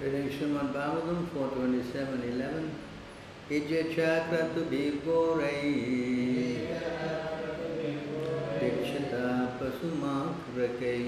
Reading 0.00 0.30
Srimad 0.32 0.72
Bhagavatam 0.72 1.28
427.11 1.28 2.72
Ijya 3.52 3.82
chakratu 3.92 4.64
bhigorai 4.72 5.76
Dikshita 8.56 9.60
pasumakrakai 9.60 11.04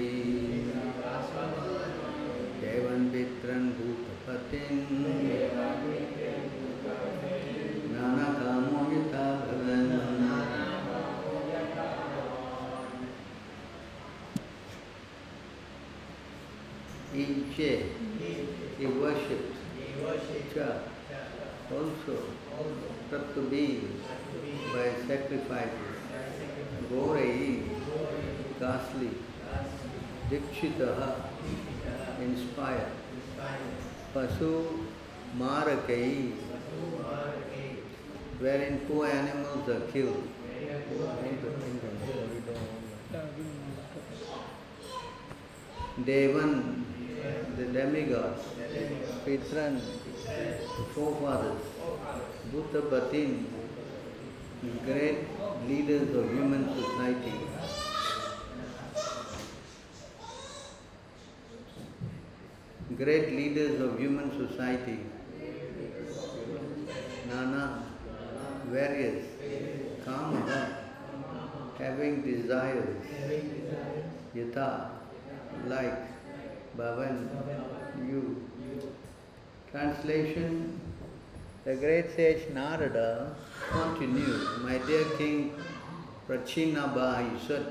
Devan 2.61 3.09
vitran 3.09 3.73
bhutapatin 3.81 4.77
Nana 7.89 8.27
kamo 8.37 8.79
yata 8.93 9.25
bhavan 9.41 9.89
Ijya 17.13 17.73
he 18.77 18.85
worshipped 18.85 19.55
He 19.77 20.03
worshipped. 20.03 20.53
Cha 20.55 20.79
also 21.71 22.17
to 23.35 23.41
be 23.49 23.81
by 24.73 24.87
sacrifices 25.07 25.97
Gorei 26.89 27.63
ghastly 28.59 29.11
Dikshitaha 30.29 31.15
inspired 32.21 32.91
Pasu 34.13 34.85
Marakai 35.37 36.33
wherein 38.39 38.79
poor 38.87 39.07
animals 39.07 39.69
are 39.69 39.81
killed. 39.91 40.27
Devan, 46.05 46.72
demigods, 47.73 48.41
Pitran, 49.25 49.81
forefathers, 50.93 51.61
Buddha 52.51 52.81
Bhutapatin, 52.81 53.45
great 54.85 55.17
leaders 55.67 56.15
of 56.15 56.29
human 56.31 56.69
society. 56.75 57.33
Great 62.95 63.29
leaders 63.31 63.81
of 63.81 63.97
human 63.99 64.29
society, 64.37 64.99
Nana, 67.27 67.85
various, 68.67 69.25
Kama, 70.05 70.77
having 71.79 72.21
desires, 72.21 72.95
Yata, 74.35 74.89
like, 75.65 76.12
Bhavan, 76.77 77.29
you. 78.09 78.47
Translation 79.71 80.79
The 81.65 81.75
great 81.75 82.15
sage 82.15 82.49
Narada 82.53 83.35
continued, 83.71 84.61
My 84.63 84.77
dear 84.79 85.05
king 85.17 85.53
Prachinabha, 86.27 87.31
he 87.31 87.47
said, 87.47 87.65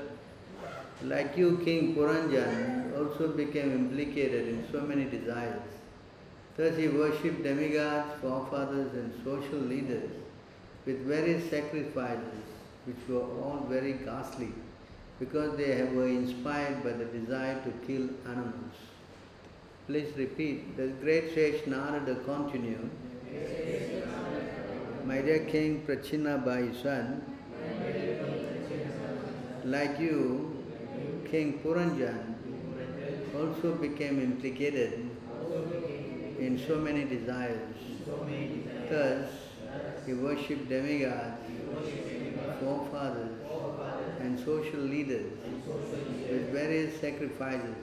like 1.03 1.35
you, 1.35 1.57
King 1.65 1.95
Puranjan 1.95 2.97
also 2.97 3.29
became 3.29 3.71
implicated 3.73 4.47
in 4.47 4.65
so 4.71 4.81
many 4.81 5.05
desires. 5.05 5.61
Thus 6.55 6.77
he 6.77 6.87
worshipped 6.87 7.43
demigods, 7.43 8.21
forefathers, 8.21 8.93
and 8.93 9.13
social 9.23 9.59
leaders 9.59 10.11
with 10.85 11.05
various 11.05 11.49
sacrifices, 11.49 12.45
which 12.85 13.07
were 13.09 13.23
all 13.41 13.65
very 13.67 13.93
ghastly, 13.93 14.53
because 15.19 15.57
they 15.57 15.83
were 15.83 16.07
inspired 16.07 16.83
by 16.83 16.91
the 16.91 17.05
desire 17.05 17.61
to 17.63 17.71
kill 17.85 18.07
animals. 18.25 18.75
Please 19.85 20.15
repeat. 20.15 20.77
The 20.77 20.87
great 21.01 21.35
sage 21.35 21.67
Narada 21.67 22.15
continued, 22.23 22.89
My 25.05 25.21
dear 25.21 25.39
King 25.39 25.83
Prachinabai 25.85 26.81
son, 26.81 27.21
like 29.65 29.99
you, 29.99 30.63
King 31.29 31.59
Puranjan 31.59 32.33
also 33.35 33.75
became 33.75 34.21
implicated 34.21 35.09
in 36.39 36.63
so 36.65 36.77
many 36.77 37.03
desires. 37.03 37.75
Thus, 38.89 39.29
he 40.05 40.13
worshipped 40.13 40.69
demigods, 40.69 41.41
forefathers, 42.61 43.37
and 44.21 44.39
social 44.39 44.79
leaders 44.79 45.33
with 46.29 46.53
various 46.53 47.01
sacrifices, 47.01 47.75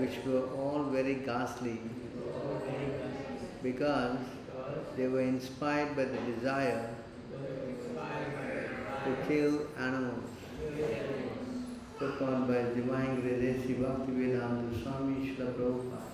which 0.00 0.24
were 0.24 0.46
all 0.56 0.84
very 0.84 1.14
ghastly 1.14 1.78
because 3.62 4.18
they 4.96 5.06
were 5.06 5.20
inspired 5.20 5.94
by 5.94 6.04
the 6.04 6.18
desire 6.32 6.94
to 9.04 9.16
kill 9.28 9.66
animals. 9.78 10.30
Put 11.98 12.18
by 12.18 12.62
Divine 12.74 13.22
Gradesi 13.22 13.78
Bhaktivedanta 13.78 14.82
Swami 14.82 15.36
Srila 15.36 15.52
Prabhupada. 15.52 16.10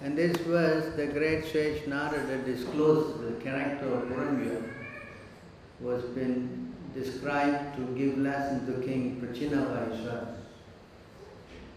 And 0.00 0.16
this 0.16 0.36
verse, 0.38 0.96
the 0.96 1.06
great 1.06 1.44
sage 1.44 1.86
Narada 1.86 2.38
disclosed 2.38 3.20
the 3.20 3.32
character 3.42 3.86
of 3.92 4.08
Puranjan, 4.08 4.72
was 5.80 6.02
been 6.04 6.74
described 6.94 7.76
to 7.76 7.82
give 7.94 8.18
lesson 8.18 8.66
to 8.66 8.86
King 8.86 9.20
Prachinabarhishat. 9.20 10.41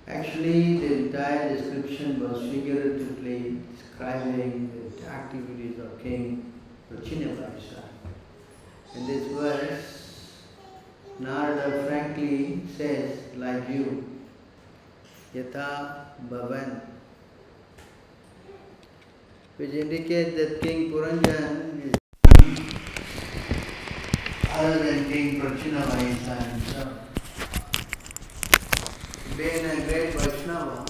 Actually, 0.07 0.77
the 0.77 0.93
entire 0.93 1.57
description 1.57 2.19
was 2.19 2.39
figuratively 2.51 3.57
describing 3.75 4.69
the 5.01 5.07
activities 5.07 5.79
of 5.79 5.99
King 6.01 6.53
Prachinabarhishat. 6.93 7.89
In 8.95 9.07
this 9.07 9.27
verse, 9.31 10.31
Narada 11.17 11.85
frankly 11.87 12.61
says, 12.77 13.17
like 13.35 13.67
you, 13.67 14.07
Yatha 15.33 16.05
Bhavan, 16.29 16.81
which 19.57 19.71
indicates 19.71 20.35
that 20.35 20.61
King 20.61 20.91
Puranjan 20.91 21.81
is 21.83 21.95
other 24.51 24.83
than 24.83 25.11
King 25.11 25.41
Prachinabarhishat 25.41 26.51
himself. 26.51 27.04
Being 29.37 29.65
a 29.65 29.75
great 29.75 30.13
Vaishnava, 30.13 30.85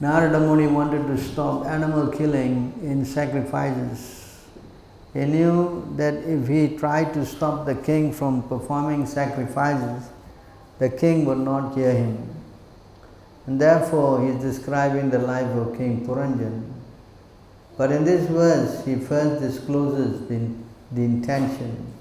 Narada 0.00 0.40
Muni 0.40 0.66
wanted 0.66 1.06
to 1.06 1.16
stop 1.16 1.66
animal 1.66 2.08
killing 2.08 2.72
in 2.82 3.04
sacrifices. 3.04 4.46
He 5.14 5.26
knew 5.26 5.94
that 5.96 6.14
if 6.14 6.48
he 6.48 6.76
tried 6.76 7.14
to 7.14 7.24
stop 7.24 7.66
the 7.66 7.76
king 7.76 8.12
from 8.12 8.42
performing 8.48 9.06
sacrifices, 9.06 10.08
the 10.80 10.90
king 10.90 11.24
would 11.26 11.38
not 11.38 11.76
hear 11.76 11.92
him. 11.92 12.39
And 13.46 13.60
therefore, 13.60 14.22
he 14.22 14.28
is 14.28 14.42
describing 14.42 15.10
the 15.10 15.18
life 15.18 15.50
of 15.56 15.76
King 15.76 16.06
Puranjan. 16.06 16.70
But 17.76 17.92
in 17.92 18.04
this 18.04 18.28
verse, 18.28 18.84
he 18.84 18.96
first 18.96 19.40
discloses 19.40 20.28
the, 20.28 20.50
the 20.92 21.02
intention, 21.02 21.92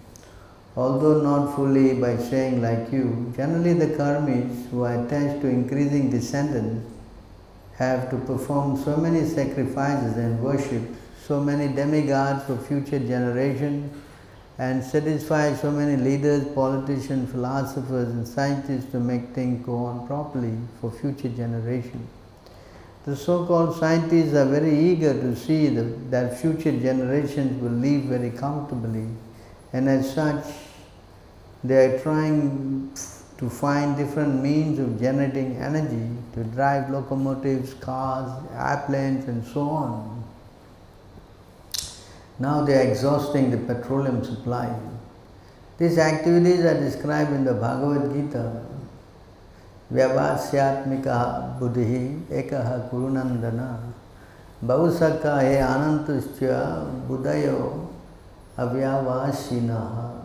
although 0.76 1.22
not 1.22 1.56
fully 1.56 1.94
by 1.94 2.18
saying 2.18 2.62
like 2.62 2.92
you. 2.92 3.34
Generally, 3.36 3.74
the 3.74 3.88
karmis 3.98 4.70
who 4.70 4.84
are 4.84 5.06
attached 5.06 5.42
to 5.42 5.48
increasing 5.48 6.10
descendants 6.10 6.86
have 7.78 8.10
to 8.10 8.18
perform 8.18 8.76
so 8.84 8.98
many 8.98 9.26
sacrifices 9.26 10.18
and 10.18 10.44
worship 10.44 10.84
so 11.30 11.40
many 11.40 11.72
demigods 11.74 12.44
for 12.46 12.58
future 12.58 12.98
generations 12.98 13.96
and 14.60 14.84
satisfy 14.84 15.56
so 15.56 15.72
many 15.72 15.96
leaders, 15.96 16.46
politicians, 16.54 17.32
philosophers 17.32 18.10
and 18.10 18.28
scientists 18.28 18.92
to 18.92 19.00
make 19.00 19.30
things 19.30 19.66
go 19.66 19.86
on 19.86 20.06
properly 20.06 20.54
for 20.82 20.92
future 20.92 21.30
generations. 21.30 22.08
The 23.06 23.16
so-called 23.16 23.78
scientists 23.78 24.34
are 24.34 24.46
very 24.46 24.78
eager 24.78 25.14
to 25.14 25.34
see 25.34 25.68
the, 25.68 25.84
that 26.10 26.40
future 26.40 26.78
generations 26.78 27.62
will 27.62 27.72
live 27.72 28.04
very 28.04 28.32
comfortably 28.32 29.08
and 29.72 29.88
as 29.88 30.14
such 30.14 30.46
they 31.64 31.86
are 31.86 32.00
trying 32.00 32.94
to 33.38 33.50
find 33.50 33.96
different 33.96 34.44
means 34.44 34.78
of 34.80 35.00
generating 35.00 35.56
energy 35.56 36.10
to 36.34 36.44
drive 36.44 36.90
locomotives, 36.90 37.74
cars, 37.76 38.30
airplanes 38.54 39.26
and 39.30 39.46
so 39.46 39.62
on. 39.62 40.19
Now 42.40 42.64
they 42.64 42.74
are 42.76 42.90
exhausting 42.90 43.52
the 43.52 43.58
petroleum 43.58 44.24
supply. 44.24 44.74
These 45.78 45.98
activities 45.98 46.62
are 46.62 46.80
described 46.80 47.32
in 47.32 47.44
the 47.44 47.54
Bhagavad 47.54 48.14
Gita. 48.14 48.66
Vyavasyatmika 49.92 51.60
buddhi 51.60 52.22
ekaha 52.30 52.90
kurunandana 52.90 53.80
Bahusaka 54.64 55.42
he 55.42 55.56
anantuscha 55.58 57.08
budayo 57.08 57.88
avyavasinaha. 58.58 60.20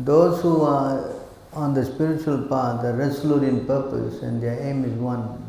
Those 0.00 0.42
who 0.42 0.62
are 0.62 1.12
on 1.52 1.74
the 1.74 1.84
spiritual 1.84 2.48
path 2.48 2.84
are 2.84 2.92
resolute 2.92 3.44
in 3.44 3.64
purpose 3.64 4.22
and 4.22 4.42
their 4.42 4.58
aim 4.60 4.84
is 4.84 4.92
one. 4.94 5.43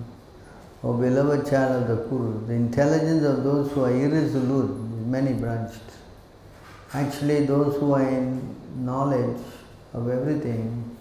O 0.85 0.93
beloved 0.93 1.49
child 1.49 1.81
of 1.81 1.87
the 1.87 2.07
Kuru, 2.07 2.45
the 2.45 2.53
intelligence 2.53 3.23
of 3.25 3.43
those 3.43 3.71
who 3.71 3.85
are 3.85 3.91
irresolute 3.91 4.69
is 4.69 5.07
many 5.07 5.33
branched. 5.33 5.81
Actually, 6.93 7.47
those 7.47 7.75
who 7.77 7.93
are 7.93 8.07
in 8.07 8.55
knowledge 8.77 9.41
of 9.93 10.07
everything 10.07 10.95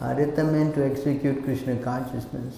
are 0.00 0.16
determined 0.16 0.74
to 0.74 0.84
execute 0.84 1.44
Krishna 1.44 1.76
consciousness. 1.76 2.52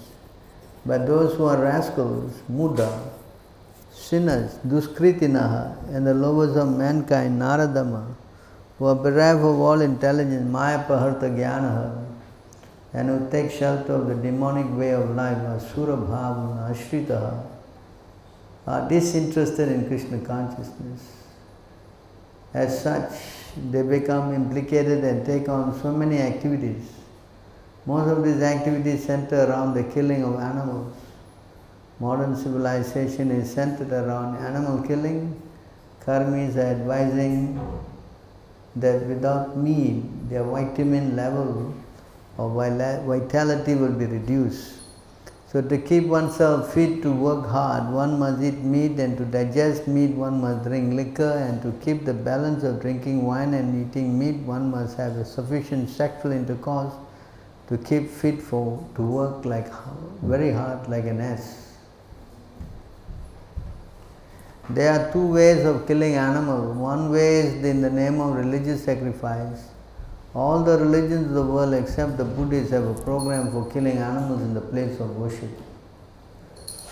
But 0.86 1.06
those 1.06 1.34
who 1.36 1.44
are 1.44 1.58
rascals, 1.58 2.32
muda, 2.48 2.90
sinners, 3.92 4.54
duskritinaha, 4.66 5.94
and 5.94 6.06
the 6.06 6.14
lovers 6.14 6.56
of 6.56 6.74
mankind, 6.78 7.42
naradama, 7.42 8.06
who 8.78 8.86
are 8.86 8.94
bereft 8.94 9.40
of 9.40 9.60
all 9.60 9.82
intelligence, 9.82 10.50
maya 10.50 10.82
paharta 10.84 11.28
jnanaha, 11.28 12.09
and 12.92 13.08
who 13.08 13.30
take 13.30 13.50
shelter 13.50 13.94
of 13.94 14.08
the 14.08 14.14
demonic 14.14 14.66
way 14.76 14.90
of 14.90 15.10
life, 15.10 15.38
asura 15.38 15.96
bhavana, 15.96 16.74
ashritaha, 16.74 17.46
are 18.66 18.88
disinterested 18.88 19.68
in 19.68 19.86
Krishna 19.86 20.18
consciousness. 20.18 21.16
As 22.52 22.82
such, 22.82 23.12
they 23.70 23.82
become 23.82 24.34
implicated 24.34 25.04
and 25.04 25.24
take 25.24 25.48
on 25.48 25.80
so 25.80 25.92
many 25.92 26.18
activities. 26.18 26.82
Most 27.86 28.08
of 28.08 28.24
these 28.24 28.42
activities 28.42 29.04
center 29.04 29.44
around 29.44 29.74
the 29.74 29.84
killing 29.84 30.24
of 30.24 30.40
animals. 30.40 30.94
Modern 32.00 32.36
civilization 32.36 33.30
is 33.30 33.52
centered 33.52 33.92
around 33.92 34.36
animal 34.44 34.82
killing. 34.82 35.40
Karmis 36.04 36.56
are 36.56 36.72
advising 36.72 37.60
that 38.76 39.06
without 39.06 39.56
meat, 39.56 40.02
their 40.28 40.44
vitamin 40.44 41.14
level 41.14 41.74
of 42.38 42.52
vitality 42.52 43.74
will 43.74 43.92
be 43.92 44.06
reduced. 44.06 44.80
So 45.52 45.60
to 45.60 45.78
keep 45.78 46.04
oneself 46.04 46.74
fit 46.74 47.02
to 47.02 47.10
work 47.10 47.48
hard, 47.48 47.92
one 47.92 48.20
must 48.20 48.40
eat 48.40 48.58
meat 48.58 49.00
and 49.00 49.18
to 49.18 49.24
digest 49.24 49.88
meat 49.88 50.10
one 50.14 50.40
must 50.40 50.62
drink 50.64 50.94
liquor 50.94 51.32
and 51.32 51.60
to 51.62 51.72
keep 51.84 52.04
the 52.04 52.14
balance 52.14 52.62
of 52.62 52.80
drinking 52.80 53.26
wine 53.26 53.54
and 53.54 53.90
eating 53.90 54.16
meat 54.16 54.36
one 54.46 54.70
must 54.70 54.96
have 54.96 55.16
a 55.16 55.24
sufficient 55.24 55.90
sexual 55.90 56.30
intercourse 56.30 56.92
to 57.66 57.78
keep 57.78 58.08
fit 58.08 58.40
for 58.40 58.84
to 58.94 59.02
work 59.02 59.44
like 59.44 59.66
very 60.22 60.52
hard 60.52 60.88
like 60.88 61.06
an 61.06 61.20
ass. 61.20 61.70
There 64.68 64.92
are 64.92 65.12
two 65.12 65.26
ways 65.26 65.64
of 65.64 65.84
killing 65.88 66.14
animals. 66.14 66.76
One 66.76 67.10
way 67.10 67.40
is 67.40 67.64
in 67.64 67.80
the 67.80 67.90
name 67.90 68.20
of 68.20 68.36
religious 68.36 68.84
sacrifice. 68.84 69.69
All 70.32 70.62
the 70.62 70.78
religions 70.78 71.26
of 71.26 71.34
the 71.34 71.42
world 71.42 71.74
except 71.74 72.16
the 72.16 72.24
Buddhists 72.24 72.70
have 72.70 72.84
a 72.84 72.94
program 73.02 73.50
for 73.50 73.68
killing 73.70 73.98
animals 73.98 74.40
in 74.42 74.54
the 74.54 74.60
place 74.60 75.00
of 75.00 75.16
worship. 75.16 75.50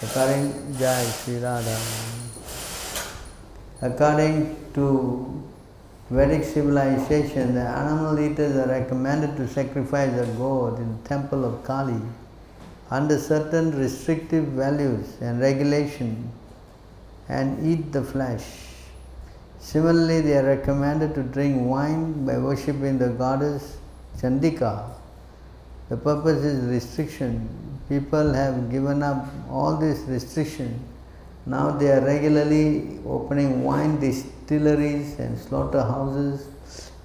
According 0.03 0.77
Jai 0.77 1.05
Sri 1.05 1.39
Radha. 1.39 1.79
According 3.81 4.57
to 4.75 5.45
Vedic 6.11 6.43
civilization, 6.43 7.55
the 7.55 7.61
animal 7.61 8.19
eaters 8.19 8.57
are 8.57 8.67
recommended 8.69 9.37
to 9.37 9.47
sacrifice 9.47 10.19
a 10.19 10.27
goat 10.37 10.79
in 10.79 11.01
the 11.01 11.09
temple 11.09 11.45
of 11.45 11.63
Kali 11.63 12.01
under 12.91 13.19
certain 13.19 13.79
restrictive 13.79 14.47
values 14.47 15.17
and 15.21 15.39
regulation 15.41 16.33
and 17.29 17.65
eat 17.65 17.93
the 17.93 18.03
flesh. 18.03 18.68
Similarly, 19.71 20.23
they 20.23 20.39
are 20.39 20.47
recommended 20.47 21.15
to 21.15 21.23
drink 21.23 21.61
wine 21.61 22.25
by 22.25 22.39
worshipping 22.39 22.97
the 22.97 23.11
goddess 23.11 23.77
Chandika. 24.19 24.89
The 25.91 25.97
purpose 25.99 26.43
is 26.43 26.65
restriction. 26.65 27.47
People 27.87 28.33
have 28.33 28.71
given 28.71 29.03
up 29.03 29.27
all 29.51 29.77
this 29.77 29.99
restriction. 30.15 30.81
Now 31.45 31.73
they 31.73 31.91
are 31.93 32.01
regularly 32.01 32.99
opening 33.07 33.63
wine 33.63 34.01
distilleries 34.01 35.19
and 35.19 35.39
slaughterhouses 35.39 36.49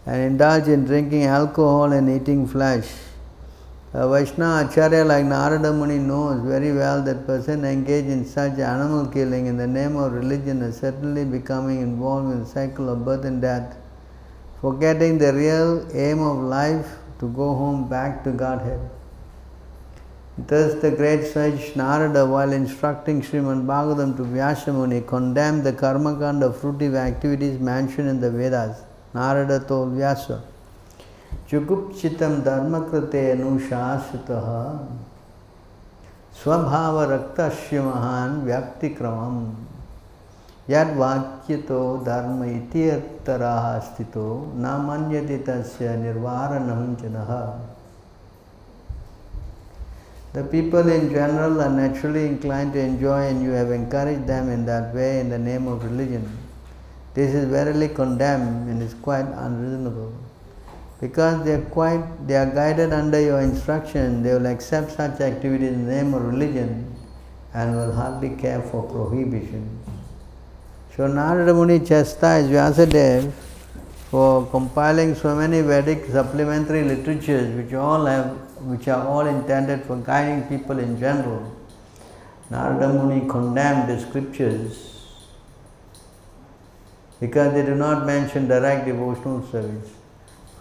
and 0.05 0.21
indulge 0.21 0.69
in 0.69 0.85
drinking 0.85 1.25
alcohol 1.25 1.91
and 1.91 2.09
eating 2.09 2.47
flesh. 2.47 2.87
Vaishnava 3.93 4.67
Acharya 4.67 5.05
like 5.05 5.23
Narada 5.23 5.71
Muni 5.71 5.99
knows 5.99 6.41
very 6.41 6.73
well 6.73 7.03
that 7.03 7.27
person 7.27 7.63
engaged 7.63 8.09
in 8.09 8.25
such 8.25 8.57
animal 8.57 9.05
killing 9.05 9.45
in 9.45 9.55
the 9.55 9.67
name 9.67 9.95
of 9.97 10.13
religion 10.13 10.63
is 10.63 10.77
certainly 10.77 11.23
becoming 11.23 11.79
involved 11.79 12.31
in 12.31 12.39
the 12.39 12.45
cycle 12.47 12.89
of 12.89 13.05
birth 13.05 13.23
and 13.23 13.39
death, 13.39 13.77
forgetting 14.61 15.19
the 15.19 15.31
real 15.31 15.87
aim 15.93 16.19
of 16.19 16.39
life 16.39 16.97
to 17.19 17.27
go 17.29 17.53
home 17.53 17.87
back 17.87 18.23
to 18.23 18.31
Godhead. 18.31 18.79
Thus 20.39 20.81
the 20.81 20.89
great 20.89 21.27
sage 21.27 21.75
Narada, 21.75 22.25
while 22.25 22.51
instructing 22.51 23.21
Srimad 23.21 23.67
Bhagavatam 23.67 24.17
to 24.17 24.23
Vyasa 24.23 24.73
Muni, 24.73 25.01
condemned 25.01 25.63
the 25.63 25.73
karmakanda 25.73 26.51
fruitive 26.51 26.95
activities 26.95 27.59
mentioned 27.59 28.09
in 28.09 28.19
the 28.19 28.31
Vedas. 28.31 28.81
Narada 29.13 29.59
told 29.59 29.93
Vyasa, 29.93 30.41
चुगुप्चित 31.53 32.21
धर्मकृते 32.45 33.19
अनुशासित 33.31 34.29
स्वभाव 36.43 36.97
रक्त 37.11 37.39
महान 37.73 38.39
व्याप्तिक्रम 38.41 39.35
यद्वाक्य 40.69 41.57
तो 41.57 41.81
धर्म 42.05 42.41
अस्ति 43.39 44.03
तो 44.03 44.25
न। 44.55 44.73
मनते 44.87 45.37
तस्वीरण 45.37 46.19
the 50.35 50.47
people 50.51 50.91
in 50.91 51.07
general 51.09 51.61
are 51.61 51.69
naturally 51.69 52.25
inclined 52.25 52.71
to 52.71 52.79
enjoy 52.79 53.27
and 53.27 53.45
you 53.45 53.53
have 53.53 53.73
encouraged 53.73 54.19
them 54.27 54.51
in 54.53 54.65
that 54.65 54.93
way 54.95 55.19
in 55.19 55.29
the 55.29 55.41
name 55.45 55.67
of 55.67 55.83
religion 55.83 56.27
this 57.15 57.35
is 57.35 57.47
verily 57.47 57.87
condemn 58.01 58.69
in 58.69 58.83
is 58.83 59.01
quite 59.03 59.33
unreasonable 59.35 60.22
Because 61.03 61.43
they 61.43 61.55
are 61.55 61.65
quite 61.75 62.27
they 62.27 62.35
are 62.41 62.49
guided 62.57 62.93
under 62.93 63.19
your 63.19 63.41
instruction, 63.41 64.23
they 64.23 64.33
will 64.33 64.45
accept 64.45 64.91
such 64.91 65.19
activities 65.19 65.67
in 65.67 65.85
the 65.85 65.95
name 65.95 66.13
of 66.13 66.23
religion 66.23 66.95
and 67.53 67.75
will 67.75 67.91
hardly 67.91 68.29
care 68.43 68.61
for 68.61 68.83
prohibition. 68.83 69.63
So 70.95 71.07
Narada 71.07 71.53
Muni 71.53 71.81
chastised 71.85 72.49
Vyasadeva 72.49 73.33
for 74.11 74.45
compiling 74.45 75.13
so 75.13 75.35
many 75.35 75.59
Vedic 75.59 76.05
supplementary 76.05 76.83
literatures 76.85 77.49
which 77.57 77.73
all 77.73 78.05
have 78.05 78.27
which 78.71 78.87
are 78.87 79.05
all 79.05 79.27
intended 79.27 79.83
for 79.83 79.97
guiding 79.97 80.43
people 80.43 80.79
in 80.79 80.97
general. 80.97 81.43
Narada 82.49 82.87
Muni 82.93 83.27
condemned 83.27 83.89
the 83.89 83.99
scriptures 83.99 84.79
because 87.19 87.51
they 87.53 87.65
do 87.65 87.75
not 87.75 88.05
mention 88.05 88.47
direct 88.47 88.85
devotional 88.85 89.45
service. 89.51 89.91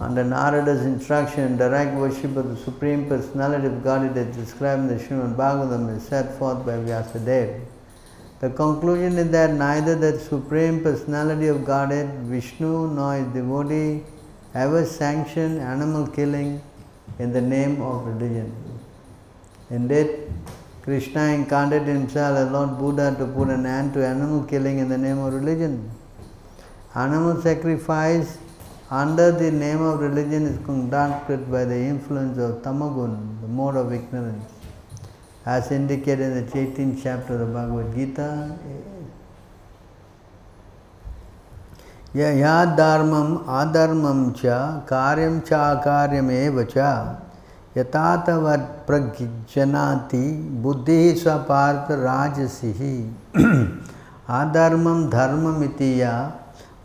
Under 0.03 0.25
Narada's 0.25 0.85
instruction, 0.85 1.57
direct 1.57 1.95
worship 1.95 2.37
of 2.37 2.49
the 2.49 2.57
Supreme 2.57 3.09
Personality 3.09 3.69
of 3.69 3.85
Godhead 3.85 4.33
described 4.35 4.83
in 4.83 4.89
the 4.89 4.97
Srimad 4.97 5.37
Bhagavatam 5.37 5.97
is 5.97 6.03
set 6.03 6.37
forth 6.41 6.67
by 6.67 6.73
Vyasadeva. 6.73 7.61
The 8.41 8.51
conclusion 8.51 9.17
is 9.17 9.31
that 9.31 9.53
neither 9.53 9.95
the 9.95 10.19
Supreme 10.19 10.83
Personality 10.83 11.47
of 11.47 11.65
Godhead, 11.65 12.09
Vishnu, 12.25 12.89
nor 12.89 13.15
his 13.15 13.29
devotee 13.29 14.03
ever 14.55 14.85
sanction 14.85 15.61
animal 15.61 16.09
killing 16.09 16.61
in 17.21 17.33
the 17.33 17.41
name 17.41 17.81
of 17.81 18.05
religion. 18.05 18.53
Indeed, 19.71 20.33
Krishna 20.83 21.27
incarnated 21.27 21.87
himself 21.87 22.39
as 22.39 22.51
Lord 22.51 22.77
Buddha 22.77 23.15
to 23.21 23.27
put 23.27 23.51
an 23.51 23.67
end 23.67 23.95
to 23.95 24.05
animal 24.05 24.43
killing 24.43 24.81
in 24.81 24.89
the 24.89 24.99
name 24.99 25.19
of 25.19 25.33
religion. 25.33 25.89
Animal 26.97 27.41
sacrifice 27.41 28.37
under 29.01 29.33
the 29.33 29.51
name 29.51 29.81
of 29.81 30.01
religion 30.01 30.43
is 30.47 30.59
conducted 30.67 31.51
by 31.51 31.65
the 31.65 31.79
influence 31.93 32.37
of 32.37 32.63
tamagun, 32.63 33.41
the 33.41 33.49
mode 33.49 33.77
of 33.77 33.91
ignorance. 33.91 34.45
As 35.47 35.71
indicated 35.73 36.21
in 36.21 36.47
the 36.47 36.53
18th 36.53 37.01
chapter 37.03 37.35
of 37.35 37.41
the 37.41 37.47
Bhagavad 37.47 37.95
Gita, 37.95 38.59
या 42.15 42.65
धर्मम 42.77 43.29
अधर्मम 43.59 44.19
च 44.39 44.43
कार्यम 44.89 45.39
च 45.49 45.53
अकार्यमेव 45.53 46.63
च 46.73 46.79
यथातवत् 47.77 48.67
प्रज्ञनाति 48.89 50.25
बुद्धि 50.65 51.15
स्वपार्थ 51.23 51.91
राजसी 52.01 52.99
अधर्मम 54.41 55.09
धर्ममिति 55.11 55.91
या 56.03 56.13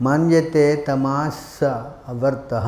ಮಾನ್ಯತೆ 0.06 0.66
ತಮಾಸ್ಸ 0.88 1.64
ಅವರ್ತಃ 2.12 2.68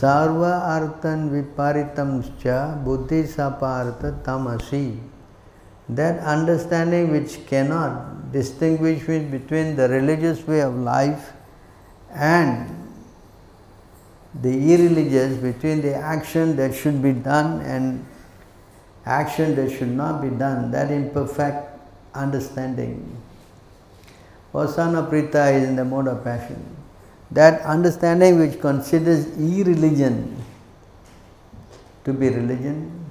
ಸರ್ವ 0.00 0.44
ಅರ್ಥನ್ 0.76 1.24
ವಿಪರೀತಂಶ್ಚ 1.34 2.46
ಬುದ್ಧಿ 2.86 3.20
ಸಪಾರ್ಥ 3.36 4.04
tamasi. 4.26 4.86
That 5.98 6.16
understanding 6.34 7.04
which 7.14 7.32
cannot 7.50 7.92
distinguish 8.32 9.02
between 9.36 9.76
the 9.80 9.88
religious 9.88 10.38
way 10.50 10.60
of 10.68 10.74
life 10.96 11.24
and 12.34 12.54
the 14.44 14.54
irreligious, 14.72 15.36
between 15.36 15.80
the 15.82 15.94
action 15.94 16.56
that 16.56 16.74
should 16.74 17.00
be 17.02 17.12
done 17.12 17.50
and 17.74 18.04
action 19.04 19.54
that 19.54 19.70
should 19.70 19.94
not 20.02 20.20
be 20.20 20.30
done, 20.44 20.70
that 20.72 20.90
imperfect 20.90 21.60
understanding. 22.14 22.96
Vasana 24.56 25.06
Prita 25.06 25.52
is 25.54 25.68
in 25.68 25.76
the 25.76 25.84
mode 25.84 26.08
of 26.08 26.24
passion. 26.24 26.64
That 27.30 27.60
understanding 27.60 28.38
which 28.38 28.58
considers 28.58 29.26
irreligion 29.36 30.42
to 32.04 32.14
be 32.14 32.30
religion 32.30 33.04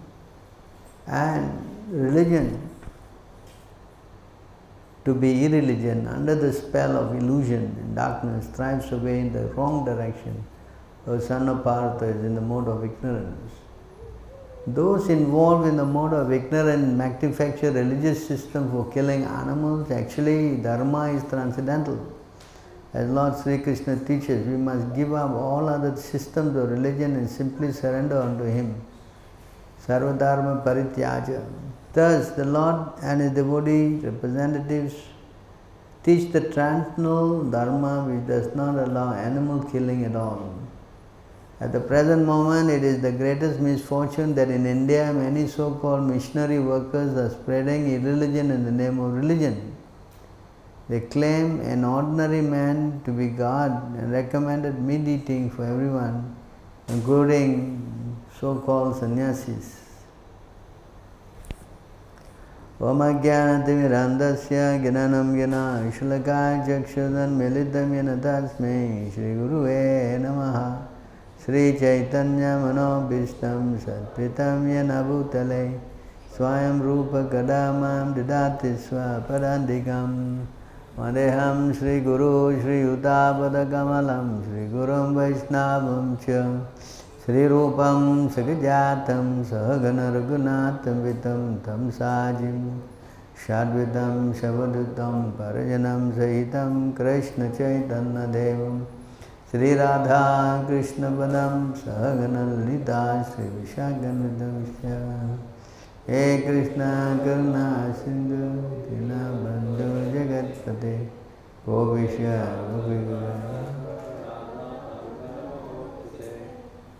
and 1.05 1.51
religion 1.91 2.47
to 5.03 5.13
be 5.13 5.45
irreligion 5.45 6.07
under 6.07 6.33
the 6.33 6.51
spell 6.51 6.97
of 6.97 7.15
illusion 7.15 7.63
and 7.79 7.95
darkness 7.95 8.47
drives 8.47 8.91
away 8.91 9.19
in 9.19 9.31
the 9.31 9.45
wrong 9.53 9.85
direction. 9.85 10.43
The 11.05 11.21
son 11.21 11.61
Partha 11.61 12.05
is 12.05 12.25
in 12.25 12.33
the 12.33 12.41
mode 12.41 12.67
of 12.67 12.83
ignorance. 12.83 13.51
Those 14.67 15.09
involved 15.09 15.67
in 15.67 15.77
the 15.77 15.85
mode 15.85 16.13
of 16.13 16.33
ignorance 16.33 16.87
manufacture 16.87 17.71
religious 17.71 18.27
system 18.27 18.71
for 18.71 18.91
killing 18.91 19.23
animals. 19.23 19.91
Actually, 19.91 20.57
dharma 20.57 21.13
is 21.13 21.23
transcendental. 21.29 21.99
As 22.91 23.07
Lord 23.09 23.37
Sri 23.37 23.59
Krishna 23.59 23.97
teaches, 24.05 24.47
we 24.47 24.57
must 24.57 24.95
give 24.95 25.13
up 25.13 25.31
all 25.31 25.69
other 25.69 25.95
systems 25.95 26.55
of 26.55 26.71
religion 26.71 27.15
and 27.15 27.29
simply 27.29 27.71
surrender 27.71 28.19
unto 28.19 28.45
Him. 28.45 28.81
Sarvadharma 29.85 30.65
parityaja. 30.65 31.45
Thus, 31.93 32.31
the 32.31 32.45
Lord 32.45 32.93
and 33.03 33.21
His 33.21 33.31
devotee 33.31 33.97
representatives 33.97 34.95
teach 36.03 36.31
the 36.31 36.41
transcendental 36.41 37.43
dharma 37.51 38.05
which 38.05 38.25
does 38.27 38.55
not 38.55 38.75
allow 38.87 39.13
animal 39.13 39.63
killing 39.65 40.05
at 40.05 40.15
all. 40.15 40.64
At 41.60 41.72
the 41.72 41.80
present 41.80 42.24
moment, 42.24 42.70
it 42.70 42.82
is 42.82 43.00
the 43.02 43.12
greatest 43.12 43.60
misfortune 43.60 44.34
that 44.34 44.50
in 44.50 44.64
India 44.64 45.12
many 45.12 45.46
so 45.46 45.72
called 45.72 46.04
missionary 46.04 46.58
workers 46.58 47.16
are 47.18 47.28
spreading 47.28 47.92
irreligion 47.92 48.50
in 48.50 48.64
the 48.64 48.72
name 48.72 48.98
of 48.98 49.12
religion. 49.12 49.76
They 50.88 51.00
claim 51.00 51.60
an 51.60 51.84
ordinary 51.84 52.40
man 52.40 53.02
to 53.04 53.12
be 53.12 53.28
God 53.28 53.94
and 53.96 54.10
recommended 54.10 54.80
meat 54.80 55.06
eating 55.06 55.50
for 55.50 55.64
everyone, 55.64 56.34
including 56.88 58.16
so 58.40 58.56
called 58.56 58.96
sannyasis. 58.96 59.76
ओमज्ञानतिमिरान्धस्य 62.80 64.56
ज्ञानं 64.82 65.32
ज्ञना 65.36 65.64
शुलकाय 65.96 66.54
चक्षुदन्मिलितं 66.68 67.92
येन 67.94 68.08
तस्मै 68.24 68.78
श्रीगुरुवे 69.14 69.82
नमः 70.22 70.56
श्रीचैतन्यमनोभीष्टं 71.45 73.77
सत्पितं 73.77 74.67
येन 74.67 74.87
भूतले 74.87 75.79
स्वयं 76.37 76.81
रूपकदा 76.81 77.71
माँ 77.71 78.13
ददाति 78.13 78.75
स्वपदान्तिकं 78.75 80.39
वन्देऽहं 80.99 81.73
श्रीगुरु 81.73 82.61
श्रीयुतापदकमलं, 82.61 84.43
श्रीगुरुं 84.43 85.15
वैष्णवं 85.15 86.15
च। 86.15 86.63
श्रीरूपं 87.25 88.29
सगजातं 88.29 89.43
सहगणरघुनाथवितं 89.43 91.55
तं 91.55 91.91
साजिं। 91.91 92.79
षड्वितं 93.47 94.33
शवदुतं 94.33 95.31
परजनं 95.31 96.11
सहितं 96.11 96.91
कृष्णचैतन्यदेवं। 96.91 98.94
श्रीराधा 99.55 100.21
कृष्णपदं 100.67 101.73
सहगणललिता 101.73 103.23
श्रीविशाखनिदंश्च। 103.23 104.85
हे 106.09 106.37
कृष्ण, 106.37 106.79
करुणा, 107.17 107.93
सिन्धु, 107.93 108.47
दीनबन्धु, 108.87 109.87
जगत्पते 110.13 110.97
गोपिष्य 111.69 112.25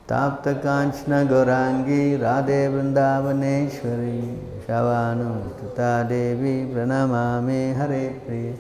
ताप्त 0.10 0.48
कांचन 0.48 1.28
गौरांगी 1.28 2.18
राधे 2.18 2.68
वृंदावनेश्वरी 2.68 4.22
शवानुस्तुता 4.68 6.04
देवी, 6.04 6.74
प्रणमामि 6.74 7.74
हरे 7.78 8.22
प्रिय। 8.26 8.54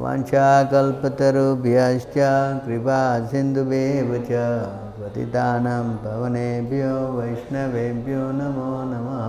वाञ्छाकल्पतरुभ्यश्च 0.00 2.16
कृपा 2.64 2.96
सिन्धुभ्येव 3.28 4.10
च 4.30 4.40
पतितानं 4.96 5.86
पवनेभ्यो 6.02 6.90
वैष्णवेभ्यो 7.12 8.24
नमो 8.40 8.66
नमः। 8.90 9.22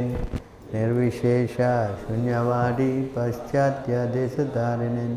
निर्विशेष 0.74 1.56
शून्यवादी 2.04 2.92
पाश्चात्यदेशधारिणे 3.16 5.08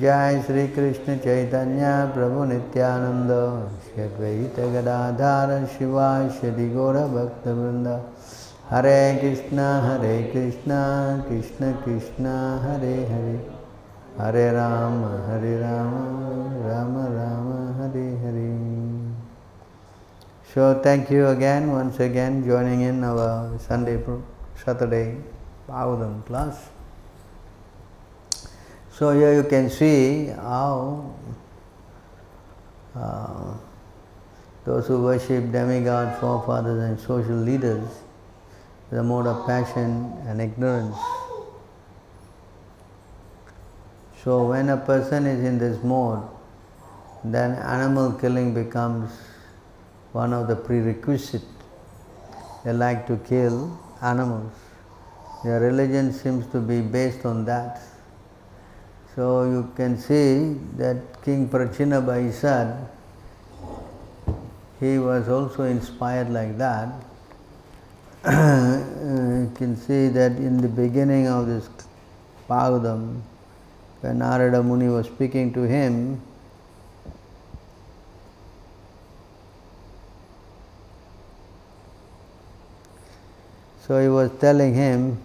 जय 0.00 0.42
श्री 0.46 0.68
कृष्ण 0.68 1.16
चैतन्य 1.16 1.82
प्रभु 2.14 2.44
नित्यानंद 2.44 3.30
श्वेत 3.84 4.60
गदाधार 4.60 5.66
शिवाशि 5.66 6.72
गौरभक्तवृंद 6.74 7.88
हरे 8.70 9.00
कृष्ण 9.16 9.58
हरे 9.58 10.22
कृष्ण 10.22 10.70
कृष्ण 11.28 11.72
कृष्ण 11.72 12.26
हरे 12.62 12.94
हरे। 12.94 13.50
हरे 14.18 14.52
राम 14.52 15.04
हरे 15.04 15.60
Ram 15.60 15.94
Ram 16.66 16.96
Ram 17.16 17.48
Hare 17.82 18.08
Hare. 18.18 18.74
So 20.54 20.74
thank 20.82 21.10
you 21.10 21.26
again, 21.26 21.72
once 21.72 21.98
again, 21.98 22.44
joining 22.44 22.82
in 22.82 23.02
our 23.04 23.58
Sunday, 23.58 23.98
Saturday 24.64 25.16
Bhagavatam 25.68 26.24
class. 26.26 26.73
So 28.96 29.10
here 29.10 29.34
you 29.34 29.42
can 29.42 29.70
see 29.70 30.26
how 30.26 31.16
uh, 32.94 33.54
those 34.64 34.86
who 34.86 35.02
worship 35.02 35.50
demigod, 35.50 36.20
forefathers 36.20 36.80
and 36.80 37.00
social 37.00 37.34
leaders, 37.34 37.88
the 38.90 39.02
mode 39.02 39.26
of 39.26 39.48
passion 39.48 40.16
and 40.28 40.40
ignorance. 40.40 40.96
So 44.22 44.46
when 44.46 44.68
a 44.68 44.76
person 44.76 45.26
is 45.26 45.44
in 45.44 45.58
this 45.58 45.82
mode, 45.82 46.22
then 47.24 47.58
animal 47.62 48.12
killing 48.12 48.54
becomes 48.54 49.10
one 50.12 50.32
of 50.32 50.46
the 50.46 50.54
prerequisites. 50.54 51.44
They 52.64 52.72
like 52.72 53.08
to 53.08 53.16
kill 53.16 53.76
animals. 54.02 54.52
Their 55.42 55.58
religion 55.58 56.12
seems 56.12 56.46
to 56.52 56.60
be 56.60 56.80
based 56.80 57.26
on 57.26 57.44
that. 57.46 57.82
So 59.14 59.44
you 59.44 59.70
can 59.76 59.96
see 59.96 60.58
that 60.76 61.22
King 61.22 61.48
Prachinabhai 61.48 62.32
said 62.32 62.88
he 64.80 64.98
was 64.98 65.28
also 65.28 65.62
inspired 65.62 66.30
like 66.30 66.58
that. 66.58 66.88
you 68.26 69.52
can 69.54 69.76
see 69.76 70.08
that 70.08 70.32
in 70.32 70.60
the 70.60 70.68
beginning 70.68 71.28
of 71.28 71.46
this 71.46 71.68
Bhagavatam, 72.48 73.20
when 74.00 74.18
Narada 74.18 74.62
Muni 74.62 74.88
was 74.88 75.06
speaking 75.06 75.52
to 75.52 75.62
him, 75.62 76.20
So 83.86 84.00
he 84.00 84.08
was 84.08 84.30
telling 84.40 84.72
him 84.72 85.18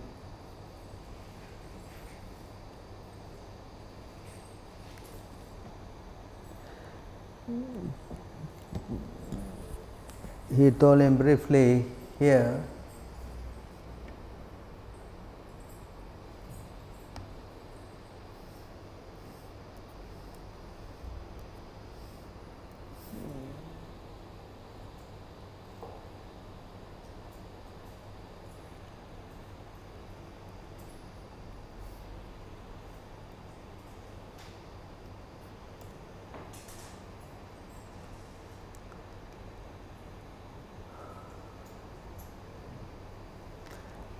he 10.60 10.72
told 10.72 11.00
him 11.00 11.16
briefly 11.16 11.86
here 12.20 12.62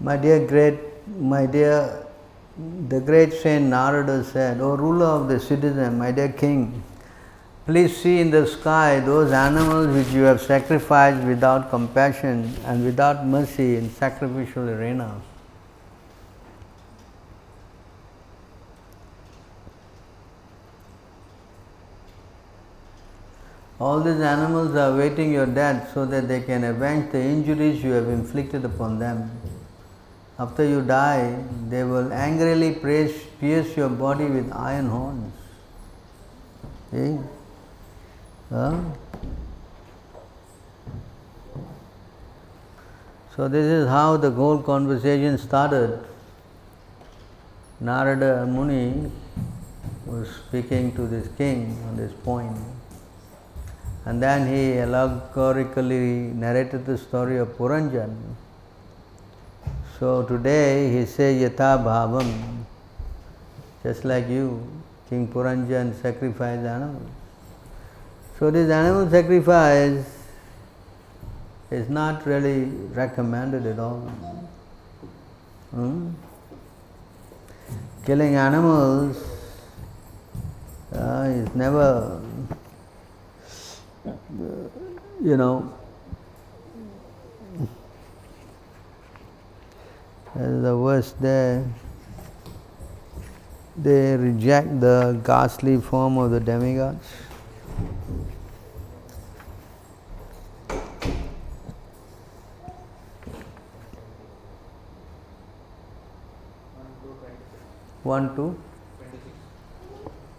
My 0.10 0.18
dear 0.18 0.40
great, 0.48 0.80
my 1.20 1.46
dear, 1.46 2.04
the 2.88 3.00
great 3.00 3.32
saint 3.32 3.66
Narada 3.66 4.24
said, 4.24 4.60
O 4.60 4.76
ruler 4.76 5.06
of 5.06 5.28
the 5.28 5.40
citizen, 5.40 6.00
my 6.00 6.12
dear 6.12 6.30
king, 6.30 6.82
please 7.68 7.96
see 7.96 8.20
in 8.20 8.32
the 8.32 8.48
sky 8.48 9.02
those 9.02 9.32
animals 9.32 9.96
which 9.96 10.08
you 10.08 10.24
have 10.24 10.42
sacrificed 10.42 11.24
without 11.28 11.70
compassion 11.70 12.52
and 12.66 12.84
without 12.84 13.24
mercy 13.24 13.76
in 13.76 13.92
sacrificial 13.92 14.68
arenas. 14.68 15.22
All 23.80 24.02
these 24.02 24.22
animals 24.22 24.76
are 24.76 24.98
waiting 24.98 25.32
your 25.32 25.46
death 25.46 25.94
so 25.94 26.08
that 26.08 26.28
they 26.28 26.42
can 26.42 26.64
avenge 26.64 27.12
the 27.12 27.22
injuries 27.22 27.84
you 27.84 27.92
have 27.92 28.10
inflicted 28.10 28.66
upon 28.66 28.98
them. 28.98 29.30
After 30.40 30.64
you 30.64 30.82
die, 30.82 31.44
they 31.68 31.84
will 31.84 32.14
angrily 32.14 32.74
pierce 32.74 33.76
your 33.76 33.90
body 33.90 34.26
with 34.26 34.50
iron 34.54 34.88
horns. 34.88 35.34
See? 36.92 37.18
Huh? 38.50 38.80
So, 43.36 43.50
this 43.50 43.66
is 43.66 43.88
how 43.90 44.16
the 44.16 44.32
whole 44.32 44.60
conversation 44.60 45.38
started. 45.38 46.00
Narada 47.82 48.46
Muni 48.46 49.12
was 50.06 50.30
speaking 50.48 50.96
to 50.96 51.06
this 51.06 51.28
king 51.38 51.78
on 51.88 51.98
this 51.98 52.14
point. 52.14 52.58
And 54.06 54.24
then 54.24 54.48
he 54.48 54.80
allegorically 54.80 56.32
narrated 56.44 56.86
the 56.86 56.98
story 56.98 57.38
of 57.38 57.50
Puranjan. 57.58 58.16
So 60.00 60.24
today 60.24 60.92
he 60.94 61.06
says 61.06 61.42
Yatha 61.42 61.84
Bhavam, 61.84 62.64
just 63.84 64.06
like 64.06 64.30
you, 64.30 64.66
King 65.10 65.28
Puranjan 65.28 65.94
sacrificed 66.02 66.66
animals. 66.66 67.10
So 68.38 68.50
this 68.50 68.72
animal 68.72 69.10
sacrifice 69.10 70.06
is 71.70 71.90
not 71.90 72.26
really 72.26 72.64
recommended 73.02 73.66
at 73.66 73.78
all. 73.78 74.00
Hmm? 75.72 76.12
Killing 78.06 78.36
animals 78.36 79.22
uh, 80.94 81.26
is 81.28 81.54
never 81.54 82.22
you 85.22 85.38
know, 85.38 85.74
the 90.36 90.76
verse 90.76 91.14
there, 91.20 91.66
they 93.78 94.16
reject 94.16 94.80
the 94.80 95.20
ghastly 95.24 95.80
form 95.80 96.18
of 96.18 96.32
the 96.32 96.40
demigods. 96.40 97.06
One, 108.04 108.36
two, 108.36 108.58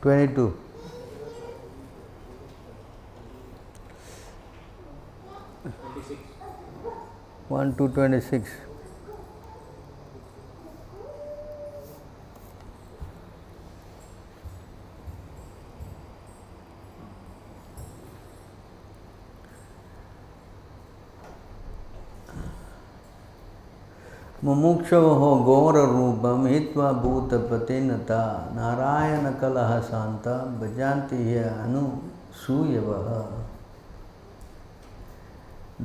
twenty-two. 0.02 0.56
1 7.48 7.74
to 7.74 7.88
26. 7.88 8.48
मुमुक्ष 24.44 24.90
घोररूप 24.90 26.22
हिवा 26.44 26.90
भूतपते 27.00 27.80
नता 27.80 28.20
नारायण 28.54 29.30
कलह 29.40 29.72
शांता 29.88 30.36
भजाती 30.60 31.18
है 31.24 31.42
अनु 31.64 31.82
सूय 32.44 32.78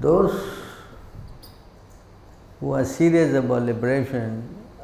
those 0.05 0.39
serious 2.93 3.35
about 3.35 3.61
liberation 3.63 4.41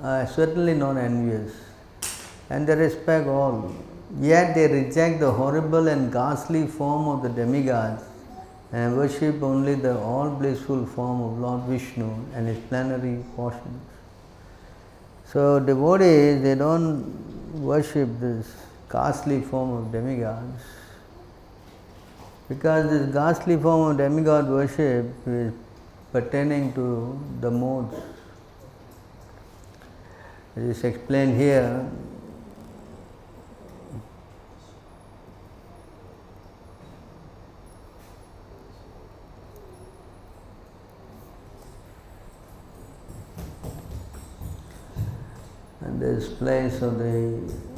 I 0.07 0.25
certainly 0.35 0.73
non 0.75 0.97
envious 0.97 2.51
and 2.51 2.67
the 2.67 2.77
respect 2.79 3.27
all 3.39 3.61
yet 4.27 4.53
they 4.55 4.67
reject 4.73 5.19
the 5.21 5.33
horrible 5.39 5.87
and 5.87 6.09
costly 6.13 6.65
form 6.77 7.07
of 7.09 7.27
the 7.27 7.35
demigods 7.35 8.10
and 8.71 8.95
worship 8.95 9.43
only 9.43 9.75
the 9.75 9.97
all 9.97 10.29
blissful 10.29 10.85
form 10.85 11.21
of 11.21 11.39
Lord 11.39 11.63
Vishnu 11.63 12.09
and 12.33 12.47
his 12.47 12.57
plenary 12.69 13.23
portions. 13.35 13.81
So 15.25 15.59
devotees 15.59 16.41
they 16.41 16.55
don't 16.55 17.61
worship 17.61 18.09
this 18.19 18.53
ghastly 18.89 19.41
form 19.41 19.71
of 19.71 19.91
demigods 19.91 20.63
because 22.49 22.89
this 22.89 23.13
ghastly 23.13 23.55
form 23.57 23.91
of 23.91 23.97
demigod 23.97 24.49
worship 24.49 25.05
is 25.25 25.53
pertaining 26.11 26.73
to 26.73 27.17
the 27.39 27.49
modes. 27.49 27.95
It 30.57 30.63
is 30.63 30.83
explained 30.83 31.37
here. 31.37 31.89
And 45.83 45.99
this 45.99 46.29
place 46.29 46.81
of 46.81 46.99
the 46.99 47.70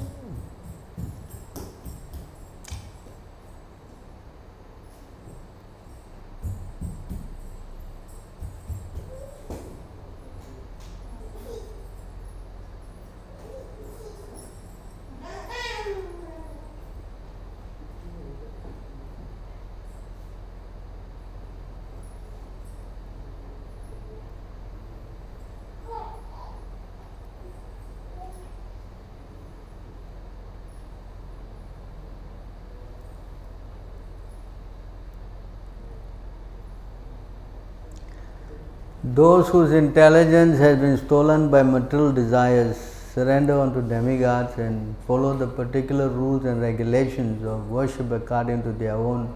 Those 39.15 39.49
whose 39.49 39.73
intelligence 39.73 40.57
has 40.57 40.79
been 40.79 40.97
stolen 40.97 41.51
by 41.51 41.61
material 41.61 42.11
desires 42.11 42.77
surrender 43.13 43.59
unto 43.59 43.87
demigods 43.87 44.57
and 44.57 44.95
follow 45.05 45.37
the 45.37 45.45
particular 45.45 46.09
rules 46.09 46.45
and 46.45 46.59
regulations 46.59 47.45
of 47.45 47.69
worship 47.69 48.09
according 48.11 48.63
to 48.63 48.71
their 48.71 48.95
own 48.95 49.31